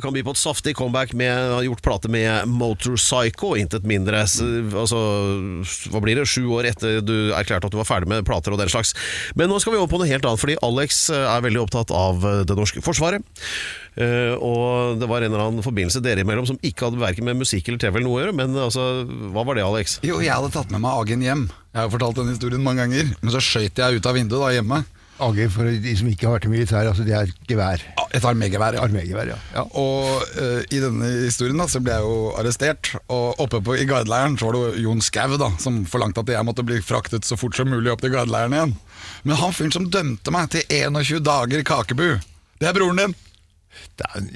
kan 0.02 0.14
by 0.14 0.22
på 0.26 0.34
et 0.34 0.40
saftig 0.40 0.74
comeback 0.78 1.14
med 1.16 1.32
har 1.32 1.64
gjort 1.66 1.82
plate 1.84 2.10
med 2.12 2.50
Motorpsycho, 2.50 3.54
intet 3.58 3.86
mindre. 3.88 4.24
Altså, 4.26 5.00
hva 5.92 6.02
blir 6.04 6.20
det? 6.20 6.26
Sju 6.30 6.46
år 6.56 6.68
etter 6.72 7.00
du 7.04 7.32
erklærte 7.36 7.68
at 7.68 7.74
du 7.74 7.80
var 7.80 7.88
ferdig 7.88 8.10
med 8.10 8.26
plater 8.26 8.54
og 8.54 8.60
den 8.60 8.72
slags. 8.72 8.94
Men 9.38 9.50
nå 9.50 9.60
skal 9.62 9.74
vi 9.74 9.80
over 9.80 9.90
på 9.92 10.00
noe 10.02 10.10
helt 10.10 10.26
annet, 10.26 10.42
fordi 10.42 10.58
Alex 10.66 11.06
eh, 11.14 11.26
er 11.30 11.44
veldig 11.46 11.64
opptatt 11.64 11.94
av 11.94 12.24
eh, 12.26 12.44
det 12.48 12.58
norske 12.58 12.84
forsvaret. 12.84 13.24
Uh, 13.96 14.36
og 14.44 14.98
det 15.00 15.06
var 15.08 15.24
en 15.24 15.30
eller 15.30 15.40
annen 15.46 15.64
forbindelse 15.64 16.02
dere 16.04 16.20
imellom 16.20 16.44
som 16.44 16.58
ikke 16.60 16.84
hadde 16.84 17.00
verken 17.00 17.24
med 17.24 17.38
musikk 17.40 17.70
eller 17.70 17.80
TV 17.80 17.94
eller 17.96 18.04
noe 18.04 18.18
å 18.18 18.20
gjøre, 18.20 18.34
men 18.36 18.58
altså, 18.60 18.82
hva 19.32 19.44
var 19.48 19.56
det, 19.56 19.64
Alex? 19.64 19.94
Jo, 20.04 20.18
jeg 20.20 20.34
hadde 20.34 20.52
tatt 20.52 20.74
med 20.74 20.82
meg 20.84 20.98
Agen 21.00 21.24
hjem. 21.24 21.46
Jeg 21.72 21.80
har 21.80 21.94
fortalt 21.94 22.20
den 22.20 22.28
historien 22.34 22.60
mange 22.64 22.84
ganger. 22.84 23.08
Men 23.22 23.32
så 23.32 23.40
skøyt 23.40 23.80
jeg 23.80 23.96
ut 23.96 24.10
av 24.10 24.18
vinduet 24.18 24.42
da 24.42 24.52
hjemme. 24.52 24.82
AG, 25.22 25.38
for 25.52 25.68
de 25.68 25.92
som 25.96 26.08
ikke 26.10 26.26
har 26.28 26.34
vært 26.36 26.46
i 26.48 26.50
militæret, 26.52 26.90
altså 26.90 27.04
det 27.06 27.14
er 27.16 27.30
gevær. 27.48 27.82
Et 28.12 28.24
armégevær. 28.24 28.76
Ja. 28.76 28.84
Armegevær, 28.84 29.30
ja. 29.32 29.38
ja. 29.54 29.64
Og 29.80 30.22
uh, 30.36 30.60
i 30.68 30.80
denne 30.82 31.08
historien 31.24 31.60
da, 31.60 31.68
så 31.70 31.80
ble 31.84 31.96
jeg 31.96 32.04
jo 32.04 32.18
arrestert. 32.36 32.92
Og 33.12 33.40
oppe 33.42 33.62
på, 33.64 33.78
i 33.80 33.88
gardeleiren 33.88 34.36
så 34.38 34.48
var 34.48 34.56
det 34.58 34.62
jo 34.64 34.86
Jon 34.88 35.04
Skau 35.04 35.38
da, 35.40 35.50
som 35.62 35.82
forlangte 35.88 36.24
at 36.24 36.34
jeg 36.36 36.48
måtte 36.48 36.66
bli 36.66 36.82
fraktet 36.84 37.28
så 37.28 37.38
fort 37.40 37.56
som 37.56 37.72
mulig 37.72 37.92
opp 37.92 38.04
til 38.04 38.12
gardeleiren 38.14 38.56
igjen. 38.56 38.76
Men 39.26 39.40
han 39.40 39.56
fyren 39.56 39.74
som 39.74 39.88
dømte 39.92 40.34
meg 40.34 40.52
til 40.52 40.66
21 40.68 41.24
dager 41.24 41.64
kakebu, 41.66 42.08
det 42.60 42.68
er 42.68 42.76
broren 42.76 43.00
din. 43.00 43.16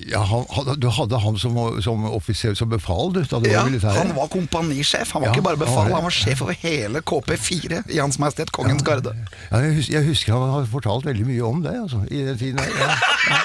Ja, 0.09 0.23
han, 0.25 0.45
han, 0.57 0.69
du 0.81 0.87
hadde 0.89 1.19
ham 1.21 1.37
som, 1.39 1.57
som 1.85 2.05
offiser, 2.09 2.55
som 2.57 2.69
befal, 2.73 3.13
du, 3.13 3.21
da 3.29 3.39
du 3.43 3.49
Ja, 3.51 3.61
var 3.61 3.69
i 3.69 3.71
militæret? 3.75 3.99
han 3.99 4.15
var 4.17 4.29
kompanisjef. 4.33 5.13
Han 5.13 5.23
var 5.23 5.29
Ja, 5.29 5.35
ikke 5.35 5.45
bare 5.45 5.57
han 5.57 5.61
var 5.61 5.67
befal, 5.67 5.93
han 5.95 6.05
var 6.07 6.15
sjef 6.17 6.43
over 6.47 6.57
hele 6.63 7.03
KP4 7.11 7.83
i 7.93 7.99
Hans 8.01 8.19
Majestet 8.23 8.53
Kongens 8.57 8.83
Garde. 8.87 9.13
Ja, 9.51 9.61
jeg, 9.65 9.75
husker, 9.81 9.95
jeg 9.99 10.09
husker 10.09 10.33
han 10.39 10.55
har 10.57 10.69
fortalt 10.73 11.05
veldig 11.09 11.27
mye 11.29 11.45
om 11.45 11.61
det, 11.65 11.75
altså, 11.83 12.03
i 12.11 12.23
den 12.31 12.39
tiden. 12.41 12.61
Ja, 12.81 12.95
ja. 13.31 13.41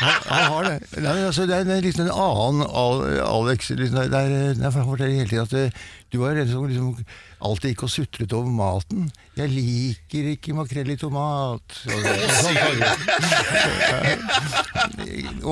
Han, 0.00 0.14
han 0.30 0.44
har 0.52 0.62
det. 0.70 0.78
Nei, 1.04 1.16
altså, 1.28 1.42
det 1.50 1.56
er 1.60 1.82
liksom 1.84 2.04
en 2.06 2.14
annen 2.14 2.60
Al- 2.66 3.20
Alex. 3.24 3.58
Liksom, 3.76 3.96
det 4.00 4.06
er, 4.20 4.28
det 4.30 4.64
er, 4.64 4.66
han 4.70 4.72
forteller 4.88 5.16
hele 5.20 5.28
tiden 5.28 5.44
at 5.44 5.50
det, 5.56 5.66
du 6.10 6.16
var 6.18 6.30
en 6.40 6.48
som 6.50 6.64
liksom, 6.66 7.04
alltid 7.46 7.70
gikk 7.74 7.82
og 7.86 7.90
sutret 7.92 8.32
over 8.36 8.50
maten. 8.52 9.00
'Jeg 9.38 9.48
liker 9.54 10.24
ikke 10.34 10.54
makrell 10.58 10.90
i 10.92 10.96
tomat'. 10.98 11.70
Og, 11.86 11.92
sånn, 12.40 12.58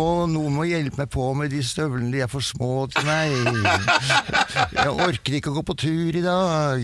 og 0.02 0.16
noen 0.32 0.52
må 0.58 0.62
hjelpe 0.68 0.98
meg 1.00 1.08
på 1.14 1.24
med 1.38 1.46
de 1.54 1.61
støvlene, 1.64 2.11
de 2.12 2.18
er 2.24 2.28
for 2.28 2.42
små 2.44 2.87
til 2.92 3.04
meg. 3.06 3.30
Jeg 4.74 4.90
orker 4.92 5.32
ikke 5.38 5.50
å 5.52 5.54
gå 5.61 5.64
på 5.70 5.76
tur 5.84 6.12
i 6.18 6.22
dag. 6.24 6.78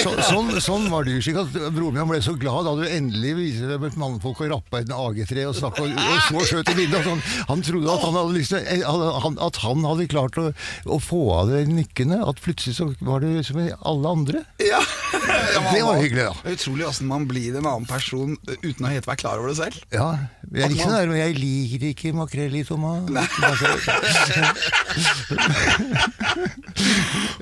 Så, 0.00 0.10
sånn, 0.30 0.48
sånn 0.64 0.84
var 0.92 1.02
det. 1.06 1.18
Slik 1.24 1.38
at 1.44 1.50
Broren 1.74 1.96
min 2.00 2.08
ble 2.10 2.20
så 2.24 2.34
glad 2.40 2.60
da 2.66 2.72
du 2.80 2.84
endelig 2.88 3.32
viste 3.38 3.64
deg 3.70 3.78
et 3.90 3.98
mannfolk 4.00 4.38
og 4.46 4.50
rappa 4.56 4.76
i 4.82 4.84
en 4.88 4.96
AG3 4.96 5.32
og, 5.50 5.54
snakket, 5.60 5.84
og, 5.84 5.88
og 6.00 6.18
så 6.30 6.38
skjøt 6.50 6.68
i 6.72 6.74
bildet. 6.80 6.83
og 6.98 7.02
Sånn. 7.04 7.22
Han 7.50 7.62
trodde 7.66 7.92
at 7.92 8.04
han 8.04 8.16
hadde, 8.16 8.34
lyst 8.36 8.54
til, 8.54 8.62
eh, 8.64 8.84
han, 9.24 9.34
at 9.42 9.56
han 9.64 9.84
hadde 9.84 10.06
klart 10.10 10.38
å, 10.40 10.46
å 10.88 10.98
få 11.02 11.22
av 11.36 11.52
det 11.52 11.64
nykkene. 11.70 12.20
At 12.24 12.40
plutselig 12.44 12.78
så 12.78 12.84
var 13.04 13.24
det 13.24 13.44
som 13.48 13.60
alle 13.60 14.14
andre. 14.18 14.44
Ja. 14.62 14.82
Det 15.74 15.82
var 15.82 15.98
hyggelig, 15.98 16.24
da. 16.28 16.34
Utrolig 16.54 16.84
åssen 16.86 17.08
man 17.08 17.24
blir 17.28 17.54
en 17.58 17.66
annen 17.66 17.86
person 17.88 18.36
uten 18.62 18.86
å 18.86 18.90
helt 18.90 19.06
være 19.08 19.20
klar 19.20 19.40
over 19.40 19.50
det 19.50 19.56
selv. 19.58 19.76
Ja, 19.94 20.08
jeg 20.54 20.70
liker 20.72 20.90
man... 20.90 20.94
der, 20.94 21.14
jeg 21.18 21.36
liker 21.38 21.86
ikke 21.90 22.12
makrell 22.16 22.54
i 22.58 22.64
tomat. 22.66 23.08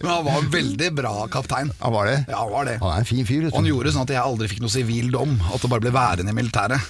Men 0.03 0.11
han 0.11 0.25
var 0.27 0.39
en 0.39 0.51
veldig 0.53 0.91
bra 0.97 1.15
kaptein. 1.33 1.73
Han 1.83 1.93
var 1.95 2.11
det? 2.11 2.19
Ja, 2.29 2.39
han 2.43 2.53
var 2.53 2.65
det. 2.69 2.79
Han 2.83 2.91
er 2.95 3.05
en 3.05 3.09
fin 3.09 3.27
fyr. 3.29 3.49
Og 3.51 3.61
han 3.61 3.71
gjorde 3.71 3.93
sånn 3.95 4.07
at 4.07 4.15
jeg 4.17 4.23
aldri 4.23 4.51
fikk 4.53 4.65
noe 4.65 4.73
sivil 4.73 5.13
dom. 5.15 5.37
At 5.53 5.63
det 5.63 5.71
bare 5.73 5.85
ble 5.85 5.95
værende 5.95 6.33
i 6.35 6.37
militæret. 6.37 6.81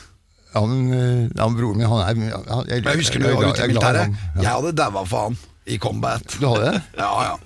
Han, 0.53 0.93
eh, 0.93 1.31
han 1.39 1.57
broren 1.57 1.81
min, 1.81 1.89
han 1.89 2.03
er 2.05 2.21
han, 2.51 2.69
jeg, 2.69 2.85
Jeg 2.85 3.01
husker 3.01 3.25
er 3.25 3.37
var 3.39 3.49
ute 3.49 3.65
i 3.65 3.73
militæret. 3.73 4.21
Jeg 4.37 4.51
hadde 4.51 4.77
daua 4.77 5.07
for 5.09 5.31
han 5.31 5.41
i 5.65 5.79
combat. 5.79 6.39
Du 6.41 6.49
hadde 6.51 6.73
det? 6.73 6.83
Ja, 7.03 7.13
ja. 7.33 7.37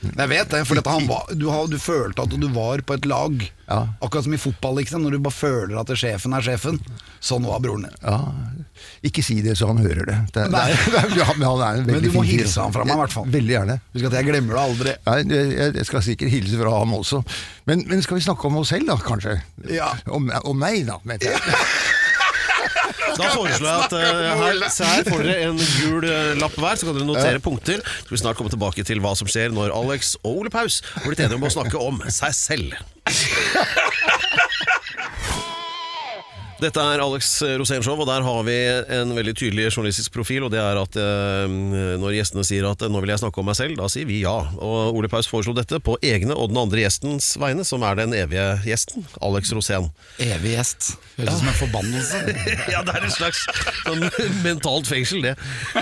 Jeg 0.00 0.30
vet 0.30 0.48
det, 0.48 0.60
for 0.64 0.80
var, 0.80 1.26
du, 1.36 1.48
du 1.68 1.76
følte 1.76 2.24
at 2.24 2.32
du 2.32 2.46
var 2.54 2.80
på 2.88 2.96
et 2.96 3.04
lag. 3.04 3.42
Ja. 3.68 3.80
Akkurat 4.00 4.24
som 4.24 4.32
i 4.32 4.38
fotball, 4.40 4.78
liksom, 4.80 5.02
når 5.04 5.18
du 5.18 5.18
bare 5.26 5.36
føler 5.36 5.76
at 5.76 5.92
sjefen 5.92 6.32
er 6.32 6.46
sjefen. 6.46 6.80
Sånn 7.20 7.44
var 7.44 7.60
broren 7.60 7.84
din. 7.84 7.98
Ja, 8.00 8.16
Ikke 9.04 9.20
si 9.24 9.42
det 9.44 9.58
så 9.60 9.68
han 9.68 9.82
hører 9.84 10.08
det. 10.08 10.16
det, 10.32 10.46
det, 10.54 10.64
det 10.88 11.12
ja, 11.20 11.28
han 11.28 11.44
er 11.44 11.82
en 11.82 11.86
Men 11.90 12.00
du 12.00 12.08
må 12.16 12.24
fin 12.24 12.40
hilse 12.40 12.64
han 12.64 12.72
fra 12.72 12.86
meg, 12.88 12.96
i 12.96 13.00
hvert 13.02 13.16
fall. 13.18 13.28
Veldig 13.36 13.56
gjerne. 13.58 13.78
Husk 13.92 14.08
at 14.08 14.18
jeg 14.22 14.30
glemmer 14.30 14.56
det 14.56 14.64
aldri. 14.64 14.96
Nei, 15.10 15.44
jeg, 15.60 15.86
skal 15.90 16.06
sikkert 16.08 16.32
hilse 16.32 16.64
fra 16.64 16.76
ham 16.80 16.96
også. 16.96 17.20
Men, 17.68 17.84
men 17.92 18.00
skal 18.06 18.16
vi 18.22 18.24
snakke 18.24 18.48
om 18.48 18.62
oss 18.62 18.72
selv, 18.72 18.88
da, 18.88 18.96
kanskje? 19.04 19.36
Ja. 19.68 19.92
Om, 20.08 20.32
om 20.48 20.64
meg, 20.64 20.86
da. 20.88 20.96
mente 21.04 21.28
jeg. 21.28 21.44
Da 23.18 23.30
foreslår 23.34 23.68
jeg 23.68 23.86
at 23.86 23.94
eh, 23.98 24.30
her, 24.40 24.62
se 24.72 24.86
her 24.88 25.04
får 25.08 25.24
dere 25.26 25.48
en 25.48 25.58
gul 25.60 26.06
eh, 26.06 26.32
lapp 26.40 26.56
hver, 26.60 26.78
så 26.78 26.88
kan 26.88 26.98
dere 26.98 27.08
notere 27.08 27.42
punkter. 27.42 27.82
Så 27.82 28.06
skal 28.06 28.16
vi 28.16 28.22
snart 28.22 28.40
komme 28.40 28.52
tilbake 28.52 28.86
til 28.86 29.02
hva 29.02 29.14
som 29.18 29.30
skjer 29.30 29.54
når 29.54 29.74
Alex 29.74 30.14
og 30.22 30.44
Ole 30.44 30.52
Paus 30.54 30.80
har 30.94 31.08
blitt 31.08 31.24
enige 31.24 31.40
om 31.40 31.48
å 31.48 31.54
snakke 31.56 31.82
om 31.90 32.02
seg 32.12 32.36
selv. 32.36 32.78
Dette 36.60 36.76
er 36.84 37.00
Alex 37.00 37.38
Rosénshow, 37.56 37.96
og 38.02 38.08
der 38.10 38.20
har 38.26 38.40
vi 38.44 38.54
en 39.00 39.14
veldig 39.16 39.32
tydelig 39.38 39.70
journalistisk 39.70 40.12
profil. 40.12 40.44
Og 40.44 40.50
det 40.52 40.60
er 40.60 40.76
at 40.76 40.96
eh, 41.00 41.48
når 42.00 42.12
gjestene 42.18 42.44
sier 42.44 42.66
at 42.68 42.82
eh, 42.84 42.90
'nå 42.92 43.00
vil 43.00 43.12
jeg 43.14 43.22
snakke 43.22 43.40
om 43.40 43.46
meg 43.48 43.56
selv', 43.56 43.78
da 43.80 43.86
sier 43.88 44.04
vi 44.08 44.18
ja. 44.24 44.34
Og 44.60 44.96
Ole 45.00 45.08
Paus 45.08 45.28
foreslo 45.30 45.54
dette 45.56 45.80
på 45.80 45.96
egne 46.04 46.34
og 46.36 46.50
den 46.52 46.60
andre 46.60 46.82
gjestens 46.84 47.32
vegne, 47.40 47.64
som 47.64 47.80
er 47.88 47.94
den 48.02 48.12
evige 48.18 48.44
gjesten, 48.68 49.06
Alex 49.24 49.52
Rosén. 49.56 49.88
Evig 50.20 50.52
gjest. 50.58 50.80
Høres 51.16 51.34
ut 51.34 51.38
som 51.40 51.48
en 51.54 51.60
forbannelse. 51.62 52.16
Ja, 52.74 52.80
det 52.86 52.92
er 52.94 53.02
et 53.08 53.14
slags 53.16 53.40
sånn 53.86 54.02
mentalt 54.44 54.86
fengsel, 54.86 55.22
det. 55.24 55.34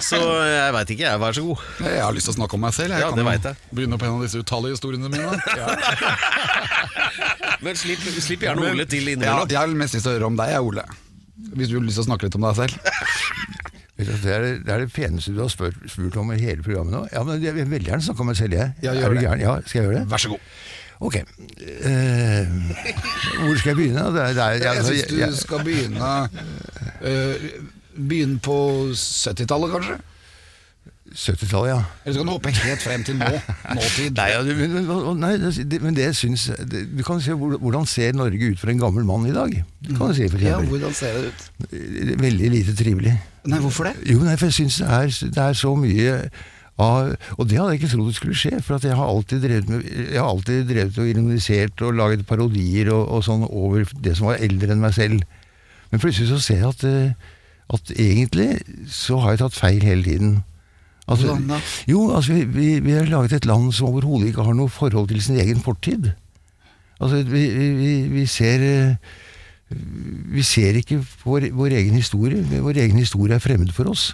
Så 0.05 0.17
jeg 0.47 0.73
veit 0.77 0.91
ikke, 0.95 1.05
jeg. 1.09 1.19
Vær 1.21 1.33
så 1.37 1.43
god. 1.45 1.59
Jeg 1.85 2.01
har 2.07 2.12
lyst 2.17 2.27
til 2.31 2.35
å 2.37 2.38
snakke 2.38 2.55
om 2.57 2.62
meg 2.64 2.73
selv. 2.77 2.91
Jeg 2.95 3.01
Ja, 3.03 3.09
kan 3.11 3.19
det 3.19 3.27
vet 3.27 3.45
jeg. 3.51 3.55
begynne 3.75 3.99
på 4.01 4.07
en 4.09 4.14
av 4.21 4.25
disse 4.25 4.38
utallige 4.41 4.73
historiene 4.79 5.11
mine. 5.11 5.35
Men 7.64 7.75
slipp, 7.79 8.03
slipp 8.23 8.43
gjerne 8.47 8.62
Ole 8.71 8.85
til 8.87 9.09
Ja, 9.19 9.41
jeg 9.49 9.59
har 9.59 9.67
mest 9.75 9.95
lyst 9.97 10.05
til 10.07 10.12
å 10.12 10.17
høre 10.17 10.29
om 10.31 10.37
deg, 10.38 10.53
jeg, 10.55 10.62
Ole. 10.68 10.85
Hvis 11.54 11.70
du 11.70 11.76
har 11.78 11.85
lyst 11.87 11.98
til 12.00 12.04
å 12.04 12.09
snakke 12.11 12.28
litt 12.28 12.38
om 12.38 12.46
deg 12.48 12.57
selv. 12.62 12.78
Det 13.98 14.31
er, 14.31 14.44
det 14.62 14.70
er 14.70 14.85
det 14.85 14.92
peneste 14.94 15.33
du 15.35 15.40
har 15.42 15.48
spurt, 15.50 15.74
spurt 15.90 16.14
om 16.20 16.28
i 16.31 16.37
hele 16.38 16.62
programmet 16.62 16.92
nå. 16.94 17.00
Ja, 17.11 17.24
men 17.26 17.40
Jeg 17.42 17.50
vil 17.57 17.64
veldig 17.66 17.88
gjerne 17.90 18.04
snakke 18.07 18.22
om 18.22 18.28
meg 18.31 18.37
selv, 18.38 18.54
jeg. 18.54 18.70
Ja, 18.85 18.92
gjør 18.94 19.16
det. 19.16 19.24
Gjerne, 19.24 19.42
Ja, 19.42 19.54
skal 19.66 19.81
jeg 19.81 19.88
gjøre 19.88 19.96
det? 19.98 20.02
Vær 20.12 20.22
så 20.22 20.31
god. 20.31 20.44
Ok. 21.09 21.16
Uh, 21.18 22.46
hvor 23.42 23.59
skal 23.59 23.72
jeg 23.72 23.78
begynne? 23.81 24.04
Det 24.14 24.22
er, 24.22 24.37
det 24.38 24.44
er, 24.44 24.54
Jeg 24.62 24.70
altså, 24.70 24.92
syns 24.94 25.18
jeg- 25.18 25.33
du 25.35 25.37
skal 25.40 25.64
begynne 25.66 26.12
uh, 27.02 27.48
Begynne 27.98 28.38
på 28.46 28.57
70-tallet, 28.94 29.74
kanskje? 29.74 29.98
70-tallet, 31.18 31.68
ja. 31.72 31.78
Eller 32.04 32.14
så 32.14 32.20
kan 32.22 32.28
du 32.28 32.33
hoppe 32.37 32.52
helt 32.54 32.83
frem 32.85 33.02
til 33.07 33.16
nå. 33.18 33.28
Nåtid. 33.78 34.12
Nei, 34.18 34.26
ja, 34.31 34.42
men- 34.44 35.18
nei, 35.18 35.33
det, 35.72 35.81
men 35.83 35.96
det 35.96 36.12
syns 36.16 36.44
det, 36.70 36.85
Du 36.94 37.02
kan 37.07 37.18
se 37.24 37.35
hvordan 37.35 37.87
ser 37.90 38.12
Norge 38.14 38.52
ut 38.52 38.61
for 38.61 38.70
en 38.70 38.78
gammel 38.78 39.04
mann 39.09 39.26
i 39.26 39.35
dag. 39.35 39.57
Kan 39.88 39.98
du 40.12 40.14
si, 40.14 40.28
for 40.31 40.38
Ja, 40.46 40.61
hvordan 40.62 40.94
ser 40.94 41.16
det 41.18 41.33
ut? 41.33 41.48
Veldig 42.22 42.50
lite 42.54 42.76
trivelig. 42.78 43.16
Nei, 43.48 43.59
hvorfor 43.64 43.88
det? 43.90 43.96
Jo, 44.12 44.20
nei, 44.22 44.37
for 44.38 44.46
jeg 44.50 44.59
syns 44.61 44.78
det, 44.78 44.88
er- 44.88 45.33
det 45.35 45.44
er 45.48 45.59
så 45.59 45.74
mye 45.78 46.14
av 46.78 47.09
Og 47.38 47.48
det 47.50 47.57
hadde 47.59 47.72
jeg 47.74 47.81
ikke 47.81 47.90
trodd 47.96 48.12
skulle 48.14 48.37
skje, 48.38 48.61
for 48.62 48.76
at 48.78 48.85
jeg 48.87 48.94
har 48.94 49.09
alltid 49.11 49.40
drevet 49.42 49.68
med 49.72 49.83
Jeg 49.88 50.20
har 50.20 50.28
alltid 50.31 50.68
drevet 50.68 50.98
og 51.02 51.09
ironisert 51.11 51.83
og 51.83 51.96
laget 51.98 52.22
parodier 52.28 52.92
og, 52.94 53.09
og 53.16 53.24
sånn 53.26 53.42
over 53.50 53.83
det 53.98 54.14
som 54.16 54.28
var 54.31 54.38
eldre 54.46 54.70
enn 54.76 54.85
meg 54.85 54.94
selv. 54.94 55.24
Men 55.90 55.98
plutselig 56.04 56.28
så 56.31 56.38
ser 56.44 56.61
jeg 56.62 56.68
at, 56.68 56.85
eh, 56.87 57.35
at 57.74 57.90
egentlig 57.98 58.61
så 58.92 59.18
har 59.24 59.35
jeg 59.35 59.42
tatt 59.42 59.57
feil 59.59 59.83
hele 59.83 60.04
tiden. 60.07 60.37
Altså? 61.09 61.37
Jo, 61.88 62.03
altså 62.14 62.37
vi, 62.37 62.44
vi, 62.44 62.68
vi 62.85 62.92
har 62.97 63.09
laget 63.09 63.33
et 63.38 63.49
land 63.49 63.73
som 63.73 63.88
overhodet 63.88 64.29
ikke 64.31 64.44
har 64.44 64.57
noe 64.57 64.68
forhold 64.68 65.09
til 65.09 65.23
sin 65.25 65.40
egen 65.40 65.61
fortid. 65.64 66.11
Altså, 67.01 67.23
vi, 67.23 67.42
vi, 68.11 68.27
ser 68.27 68.64
eh, 68.66 68.94
Vi 70.35 70.42
ser 70.42 70.77
ikke 70.81 71.01
vår, 71.25 71.51
vår 71.55 71.77
egen 71.81 71.94
historie. 71.94 72.42
Vår 72.61 72.81
egen 72.85 72.99
historie 72.99 73.35
er 73.37 73.44
fremmed 73.44 73.73
for 73.73 73.90
oss. 73.92 74.11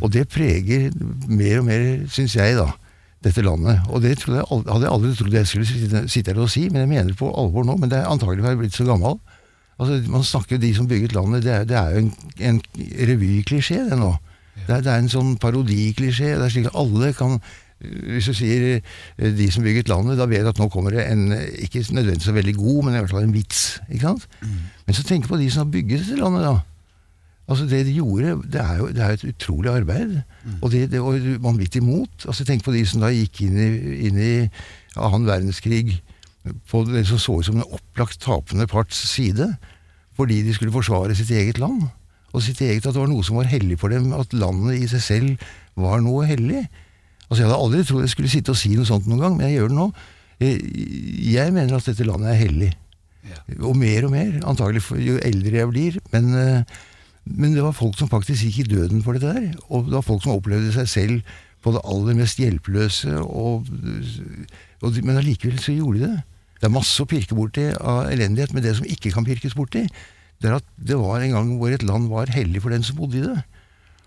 Og 0.00 0.10
det 0.12 0.26
preger 0.28 0.90
mer 1.28 1.60
og 1.60 1.68
mer, 1.68 1.84
syns 2.10 2.34
jeg, 2.36 2.56
da, 2.58 2.72
dette 3.22 3.44
landet. 3.44 3.80
Og 3.88 4.02
det 4.02 4.16
jeg, 4.18 4.42
hadde 4.50 4.82
jeg 4.82 4.92
aldri 4.92 5.12
trodd 5.14 5.36
jeg 5.38 5.50
skulle 5.50 5.68
sitte, 5.68 6.02
sitte 6.10 6.34
her 6.34 6.42
og 6.42 6.50
si, 6.50 6.66
men 6.70 6.82
jeg 6.82 6.90
mener 6.90 7.18
på 7.18 7.30
alvor 7.30 7.66
nå. 7.66 7.76
Men 7.78 7.92
det 7.92 8.00
er 8.00 8.10
antagelig 8.10 8.42
fordi 8.42 8.54
jeg 8.56 8.62
blitt 8.64 8.78
så 8.78 8.88
gammel. 8.88 9.18
Altså, 9.78 10.00
Man 10.10 10.24
snakker 10.24 10.58
de 10.58 10.74
som 10.74 10.88
bygget 10.88 11.14
landet, 11.14 11.44
det 11.44 11.52
er, 11.54 11.64
det 11.68 11.76
er 11.78 11.94
jo 11.94 12.02
en, 12.04 12.12
en 12.50 12.60
revyklisjé, 13.10 13.84
det 13.90 13.98
nå. 14.00 14.14
Det 14.64 14.72
er, 14.74 14.82
det 14.82 14.92
er 14.92 14.98
en 15.02 15.12
sånn 15.12 15.36
parodiklisjé. 15.42 16.34
Det 16.34 16.46
er 16.46 16.52
slik 16.54 16.68
at 16.70 16.78
alle 16.80 17.12
kan 17.16 17.40
hvis 17.76 18.24
du 18.24 18.32
sier 18.32 18.62
eh, 18.78 19.32
'de 19.36 19.50
som 19.52 19.64
bygget 19.64 19.90
landet', 19.92 20.16
da 20.16 20.24
vet 20.24 20.46
du 20.46 20.48
at 20.48 20.58
nå 20.58 20.68
kommer 20.72 20.94
det 20.96 21.04
en 21.10 21.32
eh, 21.32 21.44
ikke 21.66 21.84
nødvendigvis 21.92 22.24
så 22.24 22.32
veldig 22.32 22.54
god, 22.56 22.84
men 22.84 22.94
i 22.94 22.98
hvert 22.98 23.10
fall 23.10 23.26
en 23.26 23.34
vits. 23.34 23.80
ikke 23.90 24.00
sant? 24.08 24.28
Men 24.86 24.94
så 24.96 25.04
tenk 25.04 25.28
på 25.28 25.36
de 25.36 25.50
som 25.50 25.66
har 25.66 25.72
bygget 25.72 26.00
dette 26.00 26.16
landet, 26.16 26.42
da. 26.42 26.58
Altså 27.48 27.66
Det 27.66 27.86
de 27.86 27.92
gjorde, 27.92 28.42
det 28.52 28.60
er 28.60 28.76
jo 28.76 28.86
det 28.86 29.02
er 29.02 29.10
et 29.10 29.24
utrolig 29.24 29.70
arbeid. 29.70 30.22
Og 30.62 30.70
det, 30.72 30.90
det 30.90 31.02
var 31.02 31.38
vanvittig 31.38 31.82
mot. 31.82 32.10
Altså 32.26 32.44
Tenk 32.44 32.64
på 32.64 32.72
de 32.72 32.86
som 32.86 33.00
da 33.00 33.12
gikk 33.14 33.42
inn 33.42 33.58
i, 33.58 33.68
inn 34.08 34.18
i 34.18 34.48
annen 34.96 35.26
verdenskrig 35.28 36.00
på 36.70 36.82
det 36.88 37.06
som 37.06 37.18
så 37.18 37.38
ut 37.38 37.46
som 37.46 37.56
en 37.60 37.70
opplagt 37.70 38.20
tapende 38.20 38.66
parts 38.66 38.98
side, 39.08 39.54
fordi 40.16 40.42
de 40.42 40.54
skulle 40.54 40.72
forsvare 40.72 41.14
sitt 41.14 41.30
eget 41.30 41.58
land. 41.58 41.86
Og 42.34 42.42
sitt 42.42 42.60
eget, 42.60 42.84
at 42.86 42.92
det 42.94 43.00
var 43.00 43.08
noe 43.10 43.24
som 43.24 43.36
var 43.38 43.48
hellig 43.50 43.78
for 43.80 43.88
dem, 43.92 44.10
at 44.16 44.32
landet 44.36 44.80
i 44.82 44.88
seg 44.90 45.02
selv 45.04 45.46
var 45.76 46.00
noe 46.04 46.26
hellig. 46.28 46.66
Altså 47.26 47.42
Jeg 47.42 47.48
hadde 47.50 47.60
aldri 47.62 47.84
trodd 47.86 48.04
jeg 48.06 48.12
skulle 48.14 48.30
sitte 48.32 48.52
og 48.54 48.58
si 48.60 48.74
noe 48.76 48.86
sånt 48.88 49.06
noen 49.10 49.22
gang, 49.22 49.36
men 49.38 49.48
jeg 49.48 49.58
gjør 49.60 49.72
det 49.72 49.78
nå. 49.78 49.86
Eh, 50.40 50.58
Jeg 51.32 51.52
mener 51.54 51.76
at 51.78 51.86
dette 51.88 52.04
landet 52.06 52.32
er 52.34 52.42
hellig. 52.42 52.72
Og 53.60 53.74
mer 53.76 54.04
og 54.06 54.12
mer, 54.12 54.36
antagelig 54.46 54.82
for- 54.82 55.00
jo 55.02 55.16
eldre 55.18 55.56
jeg 55.58 55.68
blir. 55.72 55.98
Men, 56.12 56.34
eh, 56.34 56.62
men 57.26 57.54
det 57.54 57.62
var 57.64 57.72
folk 57.72 57.96
som 57.98 58.08
faktisk 58.08 58.44
gikk 58.44 58.58
i 58.66 58.68
døden 58.76 59.02
for 59.02 59.12
dette 59.14 59.32
der. 59.34 59.54
Og 59.70 59.86
det 59.86 59.92
var 59.96 60.02
folk 60.06 60.22
som 60.22 60.36
opplevde 60.36 60.72
seg 60.72 60.86
selv 60.88 61.22
på 61.64 61.72
det 61.72 61.82
aller 61.84 62.14
mest 62.14 62.38
hjelpeløse. 62.38 63.16
Og, 63.26 63.66
og, 64.82 65.00
men 65.02 65.16
allikevel 65.18 65.58
så 65.58 65.74
gjorde 65.74 65.98
de 65.98 66.06
det. 66.06 66.22
Det 66.60 66.68
er 66.68 66.72
masse 66.76 67.02
å 67.02 67.08
pirke 67.08 67.34
borti 67.36 67.66
av 67.80 68.06
elendighet, 68.12 68.52
men 68.54 68.62
det 68.62 68.76
som 68.78 68.86
ikke 68.86 69.10
kan 69.12 69.26
pirkes 69.26 69.54
borti, 69.58 69.82
det 70.42 70.50
er 70.50 70.58
at 70.58 70.66
det 70.76 70.98
var 71.00 71.22
en 71.22 71.36
gang 71.36 71.52
hvor 71.60 71.72
et 71.72 71.84
land 71.86 72.10
var 72.12 72.32
hellig 72.34 72.62
for 72.64 72.74
den 72.74 72.84
som 72.86 72.98
bodde 72.98 73.20
i 73.20 73.24
det. 73.24 73.36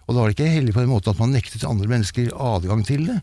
Og 0.06 0.16
da 0.16 0.22
var 0.22 0.32
det 0.32 0.38
ikke 0.38 0.52
hellig 0.56 0.74
på 0.76 0.84
den 0.84 0.92
måten 0.92 1.14
at 1.14 1.22
man 1.22 1.34
nektet 1.36 1.66
andre 1.68 1.90
mennesker 1.90 2.32
adgang 2.34 2.84
til 2.86 3.06
det, 3.10 3.20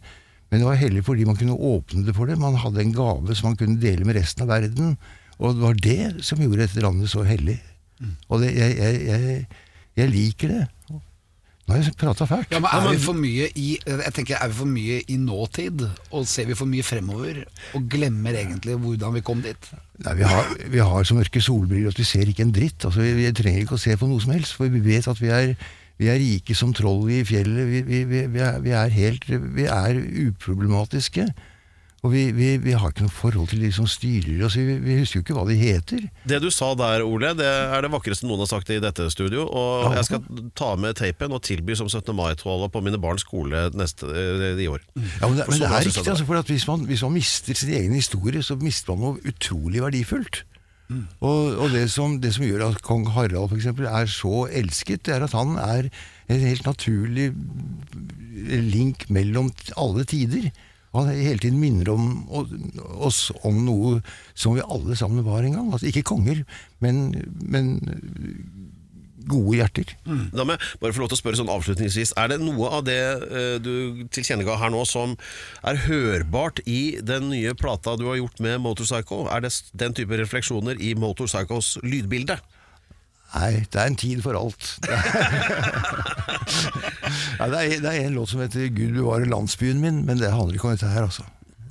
men 0.51 0.63
det 0.63 0.69
var 0.69 0.79
hellig 0.79 1.03
fordi 1.07 1.27
man 1.27 1.39
kunne 1.39 1.59
åpne 1.59 2.05
det 2.07 2.15
for 2.15 2.31
det. 2.31 2.39
Man 2.39 2.59
hadde 2.63 2.83
en 2.83 2.95
gave 2.95 3.35
som 3.35 3.51
man 3.51 3.59
kunne 3.59 3.81
dele 3.83 4.07
med 4.07 4.19
resten 4.19 4.45
av 4.45 4.53
verden. 4.55 4.95
Og 5.43 5.57
det 5.57 5.65
var 5.65 5.81
det 5.83 6.25
som 6.25 6.41
gjorde 6.41 6.63
dette 6.63 6.85
landet 6.85 7.11
så 7.11 7.25
hellig. 7.27 7.59
Og 8.29 8.41
det, 8.43 8.53
jeg, 8.55 8.77
jeg, 8.79 9.01
jeg, 9.11 9.65
jeg 9.99 10.13
liker 10.13 10.55
det. 10.55 10.63
Nå 11.67 11.75
har 11.75 11.83
jeg 11.83 11.97
prata 11.99 12.29
fælt. 12.31 12.53
Ja, 12.55 12.61
men 12.63 12.71
er 12.71 12.93
vi 12.93 13.01
for 13.03 13.19
mye 13.19 13.49
i 13.59 13.73
Jeg 13.75 14.13
tenker, 14.15 14.39
er 14.39 14.53
vi 14.53 14.59
for 14.61 14.71
mye 14.71 15.01
i 15.11 15.17
nåtid, 15.19 15.83
og 16.15 16.29
ser 16.31 16.47
vi 16.47 16.55
for 16.59 16.71
mye 16.71 16.87
fremover, 16.87 17.43
og 17.75 17.89
glemmer 17.91 18.39
egentlig 18.39 18.77
hvordan 18.79 19.17
vi 19.19 19.25
kom 19.27 19.43
dit? 19.43 19.71
Nei, 20.05 20.13
vi 20.19 20.27
har, 20.29 20.49
vi 20.69 20.83
har 20.85 21.07
så 21.09 21.17
mørke 21.17 21.41
solbriller 21.41 21.89
at 21.95 21.99
vi 21.99 22.05
ser 22.05 22.29
ikke 22.29 22.45
en 22.45 22.53
dritt. 22.53 22.85
Altså, 22.85 23.01
vi, 23.01 23.15
vi 23.17 23.33
trenger 23.33 23.65
ikke 23.65 23.79
å 23.79 23.81
se 23.81 23.97
på 23.97 24.09
noe 24.11 24.21
som 24.21 24.35
helst, 24.35 24.57
for 24.59 24.69
vi 24.73 24.83
vet 24.85 25.09
at 25.09 25.21
vi 25.23 25.31
er, 25.33 25.55
vi 25.97 26.11
er 26.13 26.21
rike 26.21 26.57
som 26.59 26.75
troll 26.77 27.09
i 27.13 27.23
fjellet. 27.25 27.71
Vi, 27.89 28.03
er, 28.43 28.59
vi 28.61 28.75
er 28.77 28.93
helt 28.93 29.25
Vi 29.29 29.65
er 29.65 30.01
uproblematiske. 30.27 31.31
Og 32.07 32.13
vi, 32.13 32.21
vi, 32.37 32.53
vi 32.63 32.75
har 32.79 32.93
ikke 32.93 33.03
noe 33.07 33.11
forhold 33.11 33.49
til 33.51 33.65
de 33.65 33.71
som 33.75 33.87
styrer 33.91 34.45
oss. 34.47 34.55
Vi, 34.55 34.77
vi 34.85 34.99
husker 35.01 35.19
jo 35.19 35.25
ikke 35.25 35.35
hva 35.35 35.43
de 35.49 35.57
heter. 35.59 36.05
Det 36.31 36.39
du 36.45 36.47
sa 36.55 36.69
der, 36.79 37.03
Ole, 37.03 37.33
det 37.35 37.47
er 37.49 37.83
det 37.83 37.91
vakreste 37.91 38.29
noen 38.29 38.45
har 38.45 38.51
sagt 38.53 38.71
i 38.71 38.77
dette 38.85 39.09
studio. 39.11 39.49
Og 39.49 39.89
Ja. 39.89 39.95
jeg 39.99 40.07
skal 40.11 40.23
ta 40.55 40.69
med 40.79 40.95
tapen 41.01 41.35
og 41.35 41.43
tilby 41.43 41.75
som 41.79 41.89
17. 41.91 42.15
mai-tale 42.15 42.69
på 42.71 42.83
mine 42.87 43.01
barns 43.03 43.25
skole 43.27 43.65
neste, 43.75 44.07
eh, 44.07 44.55
i 44.63 44.69
år. 44.71 44.85
Ja, 44.95 45.27
men 45.27 45.41
det, 45.41 45.49
men 45.51 45.59
det 45.59 45.67
er 45.67 45.83
riktig, 45.89 46.07
altså, 46.07 46.29
for 46.29 46.39
at 46.39 46.47
hvis 46.53 46.69
man, 46.71 46.87
hvis 46.87 47.03
man 47.03 47.17
mister 47.19 47.59
sin 47.59 47.75
egen 47.75 47.97
historie, 47.99 48.43
så 48.47 48.55
mister 48.61 48.95
man 48.95 49.17
noe 49.17 49.33
utrolig 49.33 49.83
verdifullt. 49.83 50.45
Og, 51.19 51.57
og 51.59 51.73
det, 51.75 51.89
som, 51.91 52.21
det 52.23 52.31
som 52.37 52.45
gjør 52.47 52.69
at 52.69 52.83
kong 52.87 53.09
Harald 53.17 53.49
for 53.51 53.57
eksempel, 53.59 53.89
er 53.91 54.07
så 54.07 54.45
elsket, 54.47 55.03
det 55.09 55.17
er 55.17 55.25
at 55.27 55.35
han 55.35 55.57
er 55.59 55.89
en 56.31 56.45
helt 56.45 56.63
naturlig 56.69 57.33
link 58.71 59.09
mellom 59.11 59.51
alle 59.77 60.05
tider. 60.07 60.51
Og 60.93 61.03
han 61.03 61.13
hele 61.15 61.43
tiden 61.43 61.61
minner 61.61 61.91
om, 61.93 62.07
oss 63.05 63.29
om 63.45 63.59
noe 63.67 63.99
som 64.35 64.57
vi 64.57 64.65
alle 64.65 64.97
sammen 64.97 65.27
var 65.27 65.45
en 65.45 65.59
gang. 65.59 65.73
Altså, 65.73 65.91
ikke 65.91 66.07
konger, 66.15 66.45
men, 66.85 67.11
men 67.43 67.75
gode 69.27 69.59
hjerter. 69.59 69.93
Da 70.07 70.47
må 70.47 70.55
jeg 70.55 70.81
bare 70.81 70.95
få 70.95 71.03
lov 71.03 71.11
til 71.11 71.19
å 71.19 71.21
spørre 71.21 71.41
sånn 71.41 71.51
avslutningsvis 71.51 72.15
Er 72.21 72.31
det 72.31 72.39
noe 72.43 72.71
av 72.79 72.85
det 72.87 73.01
uh, 73.27 73.57
du 73.63 74.07
tilkjennega 74.15 74.59
her 74.61 74.73
nå 74.73 74.85
som 74.89 75.17
er 75.67 75.83
hørbart 75.87 76.63
i 76.65 76.99
den 77.03 77.31
nye 77.33 77.57
plata 77.59 77.97
du 77.99 78.07
har 78.11 78.21
gjort 78.21 78.43
med 78.45 78.63
Motorpsycho? 78.65 79.25
Er 79.33 79.45
det 79.47 79.53
den 79.75 79.97
type 79.99 80.21
refleksjoner 80.21 80.79
i 80.79 80.95
Motorpsychos 80.99 81.77
lydbilde? 81.85 82.39
Nei, 83.37 83.53
det 83.69 83.77
er 83.83 83.87
en 83.91 83.97
tid 84.01 84.23
for 84.25 84.33
alt. 84.39 84.65
Nei, 87.37 87.49
det, 87.53 87.59
er, 87.61 87.81
det 87.85 87.91
er 87.93 87.99
en 88.07 88.15
låt 88.17 88.31
som 88.33 88.41
heter 88.43 88.69
'Gud 88.73 88.95
bevare 88.97 89.29
landsbyen 89.29 89.81
min', 89.83 90.05
men 90.09 90.17
det 90.21 90.31
handler 90.33 90.57
ikke 90.57 90.71
om 90.71 90.77
dette 90.77 90.89
her, 90.93 91.05
altså. 91.05 91.25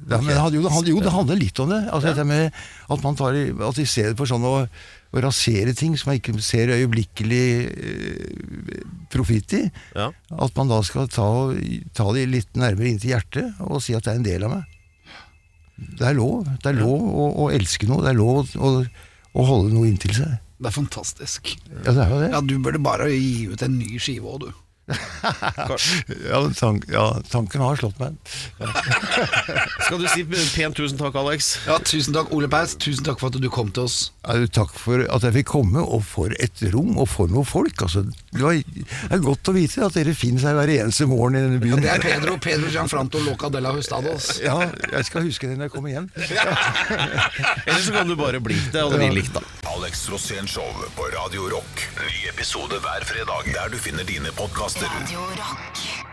Det, 0.06 0.20
men, 0.22 0.28
det 0.30 0.38
handler- 0.38 0.62
jo, 0.62 0.84
jo, 0.94 1.00
det 1.02 1.12
handler 1.12 1.36
litt 1.42 1.60
om 1.64 1.70
det. 1.74 1.80
Altså, 1.90 2.24
med 2.24 2.52
At 2.94 3.02
man 3.04 3.16
tar 3.18 3.34
at 3.70 3.78
i 3.82 3.86
stedet 3.90 4.14
for 4.20 4.30
sånn 4.30 4.44
å, 4.46 4.68
å 4.70 5.22
rasere 5.24 5.74
ting 5.74 5.96
som 5.98 6.12
man 6.12 6.20
ikke 6.20 6.36
ser 6.46 6.70
øyeblikkelig 6.70 7.48
eh, 7.66 8.86
profitt 9.10 9.54
i, 9.58 9.64
Ja. 9.96 10.12
at 10.38 10.56
man 10.56 10.70
da 10.70 10.82
skal 10.86 11.08
ta, 11.10 11.26
ta 11.98 12.06
det 12.14 12.28
litt 12.30 12.54
nærmere 12.54 12.92
inn 12.92 13.00
til 13.02 13.16
hjertet 13.16 13.58
og 13.66 13.82
si 13.82 13.96
at 13.98 14.04
det 14.06 14.14
er 14.14 14.22
en 14.22 14.30
del 14.30 14.44
av 14.46 14.52
meg. 14.60 14.64
Det 15.98 16.06
er 16.08 16.14
lov. 16.14 16.46
Det 16.62 16.70
er 16.70 16.78
lov 16.78 17.02
å, 17.02 17.26
å 17.42 17.50
elske 17.52 17.88
noe. 17.90 18.04
Det 18.06 18.14
er 18.14 18.20
lov 18.22 18.54
å, 18.62 18.86
å 19.34 19.44
holde 19.50 19.74
noe 19.74 19.90
inntil 19.90 20.14
seg. 20.22 20.38
Det 20.56 20.70
er 20.70 20.76
fantastisk. 20.76 21.50
Ja, 21.70 21.92
det 21.92 22.04
er 22.06 22.10
jo 22.14 22.20
det. 22.22 22.30
Ja, 22.32 22.40
Du 22.42 22.56
burde 22.64 22.80
bare 22.80 23.10
gi 23.12 23.48
ut 23.52 23.62
en 23.66 23.78
ny 23.80 23.98
skive 24.00 24.30
òg, 24.32 24.46
du. 24.46 24.52
Ja, 24.86 26.40
tank, 26.60 26.84
ja, 26.92 27.06
tanken 27.32 27.62
har 27.62 27.76
slått 27.80 27.98
meg. 28.00 28.18
Skal 29.86 30.02
du 30.02 30.08
si 30.12 30.26
pent 30.28 30.78
tusen 30.78 31.00
takk, 31.00 31.16
Alex? 31.18 31.56
Ja, 31.66 31.80
Tusen 31.86 32.14
takk, 32.14 32.30
Ole 32.36 32.50
Paus. 32.52 32.76
Tusen 32.82 33.06
takk 33.08 33.20
for 33.22 33.34
at 33.34 33.40
du 33.42 33.50
kom 33.54 33.72
til 33.74 33.88
oss. 33.88 33.98
Ja, 34.26 34.46
takk 34.54 34.76
for 34.78 35.02
at 35.02 35.26
jeg 35.26 35.36
fikk 35.40 35.50
komme, 35.56 35.82
og 35.82 36.04
for 36.06 36.34
et 36.42 36.62
rom, 36.74 36.94
og 37.02 37.10
for 37.10 37.32
noen 37.32 37.48
folk. 37.50 37.82
Altså, 37.86 38.06
det, 38.06 38.42
var, 38.44 38.60
det 38.62 38.86
er 39.18 39.24
godt 39.26 39.50
å 39.52 39.56
vite 39.58 39.86
at 39.88 39.98
dere 39.98 40.14
finner 40.18 40.44
seg 40.46 40.58
hver 40.60 40.74
eneste 40.78 41.10
morgen 41.10 41.40
i 41.40 41.44
denne 41.48 41.62
byen. 41.64 41.82
Det 41.82 41.92
er 41.96 42.06
Pedro 42.06 42.38
Pedro 42.42 42.70
Gianfranto 42.74 43.22
Loca 43.26 43.50
Della 43.54 43.74
Hustados. 43.76 44.36
Ja, 44.46 44.60
jeg 44.92 45.10
skal 45.10 45.26
huske 45.26 45.50
det 45.50 45.58
når 45.60 45.70
jeg 45.70 45.76
kommer 45.76 45.94
hjem. 45.96 46.10
Eller 47.68 47.82
så 47.82 47.96
kan 47.96 48.10
du 48.10 48.16
bare 48.20 48.42
bli 48.44 48.58
det, 48.70 48.84
og 48.86 48.94
det 48.94 49.02
blir 49.02 49.18
likt, 49.18 49.34
da. 49.36 49.42
Alex 49.76 50.06
Rosén 50.14 50.48
Show 50.50 50.70
på 50.96 51.10
Radio 51.16 51.50
Rock. 51.52 51.86
Ny 52.00 52.30
episode 52.32 52.78
hver 52.84 53.06
fredag 53.08 53.50
der 53.56 53.74
du 53.74 53.78
finner 53.82 54.06
dine 54.08 54.32
podkaster. 54.76 55.00
Radio 55.00 55.20
Rock. 55.20 56.05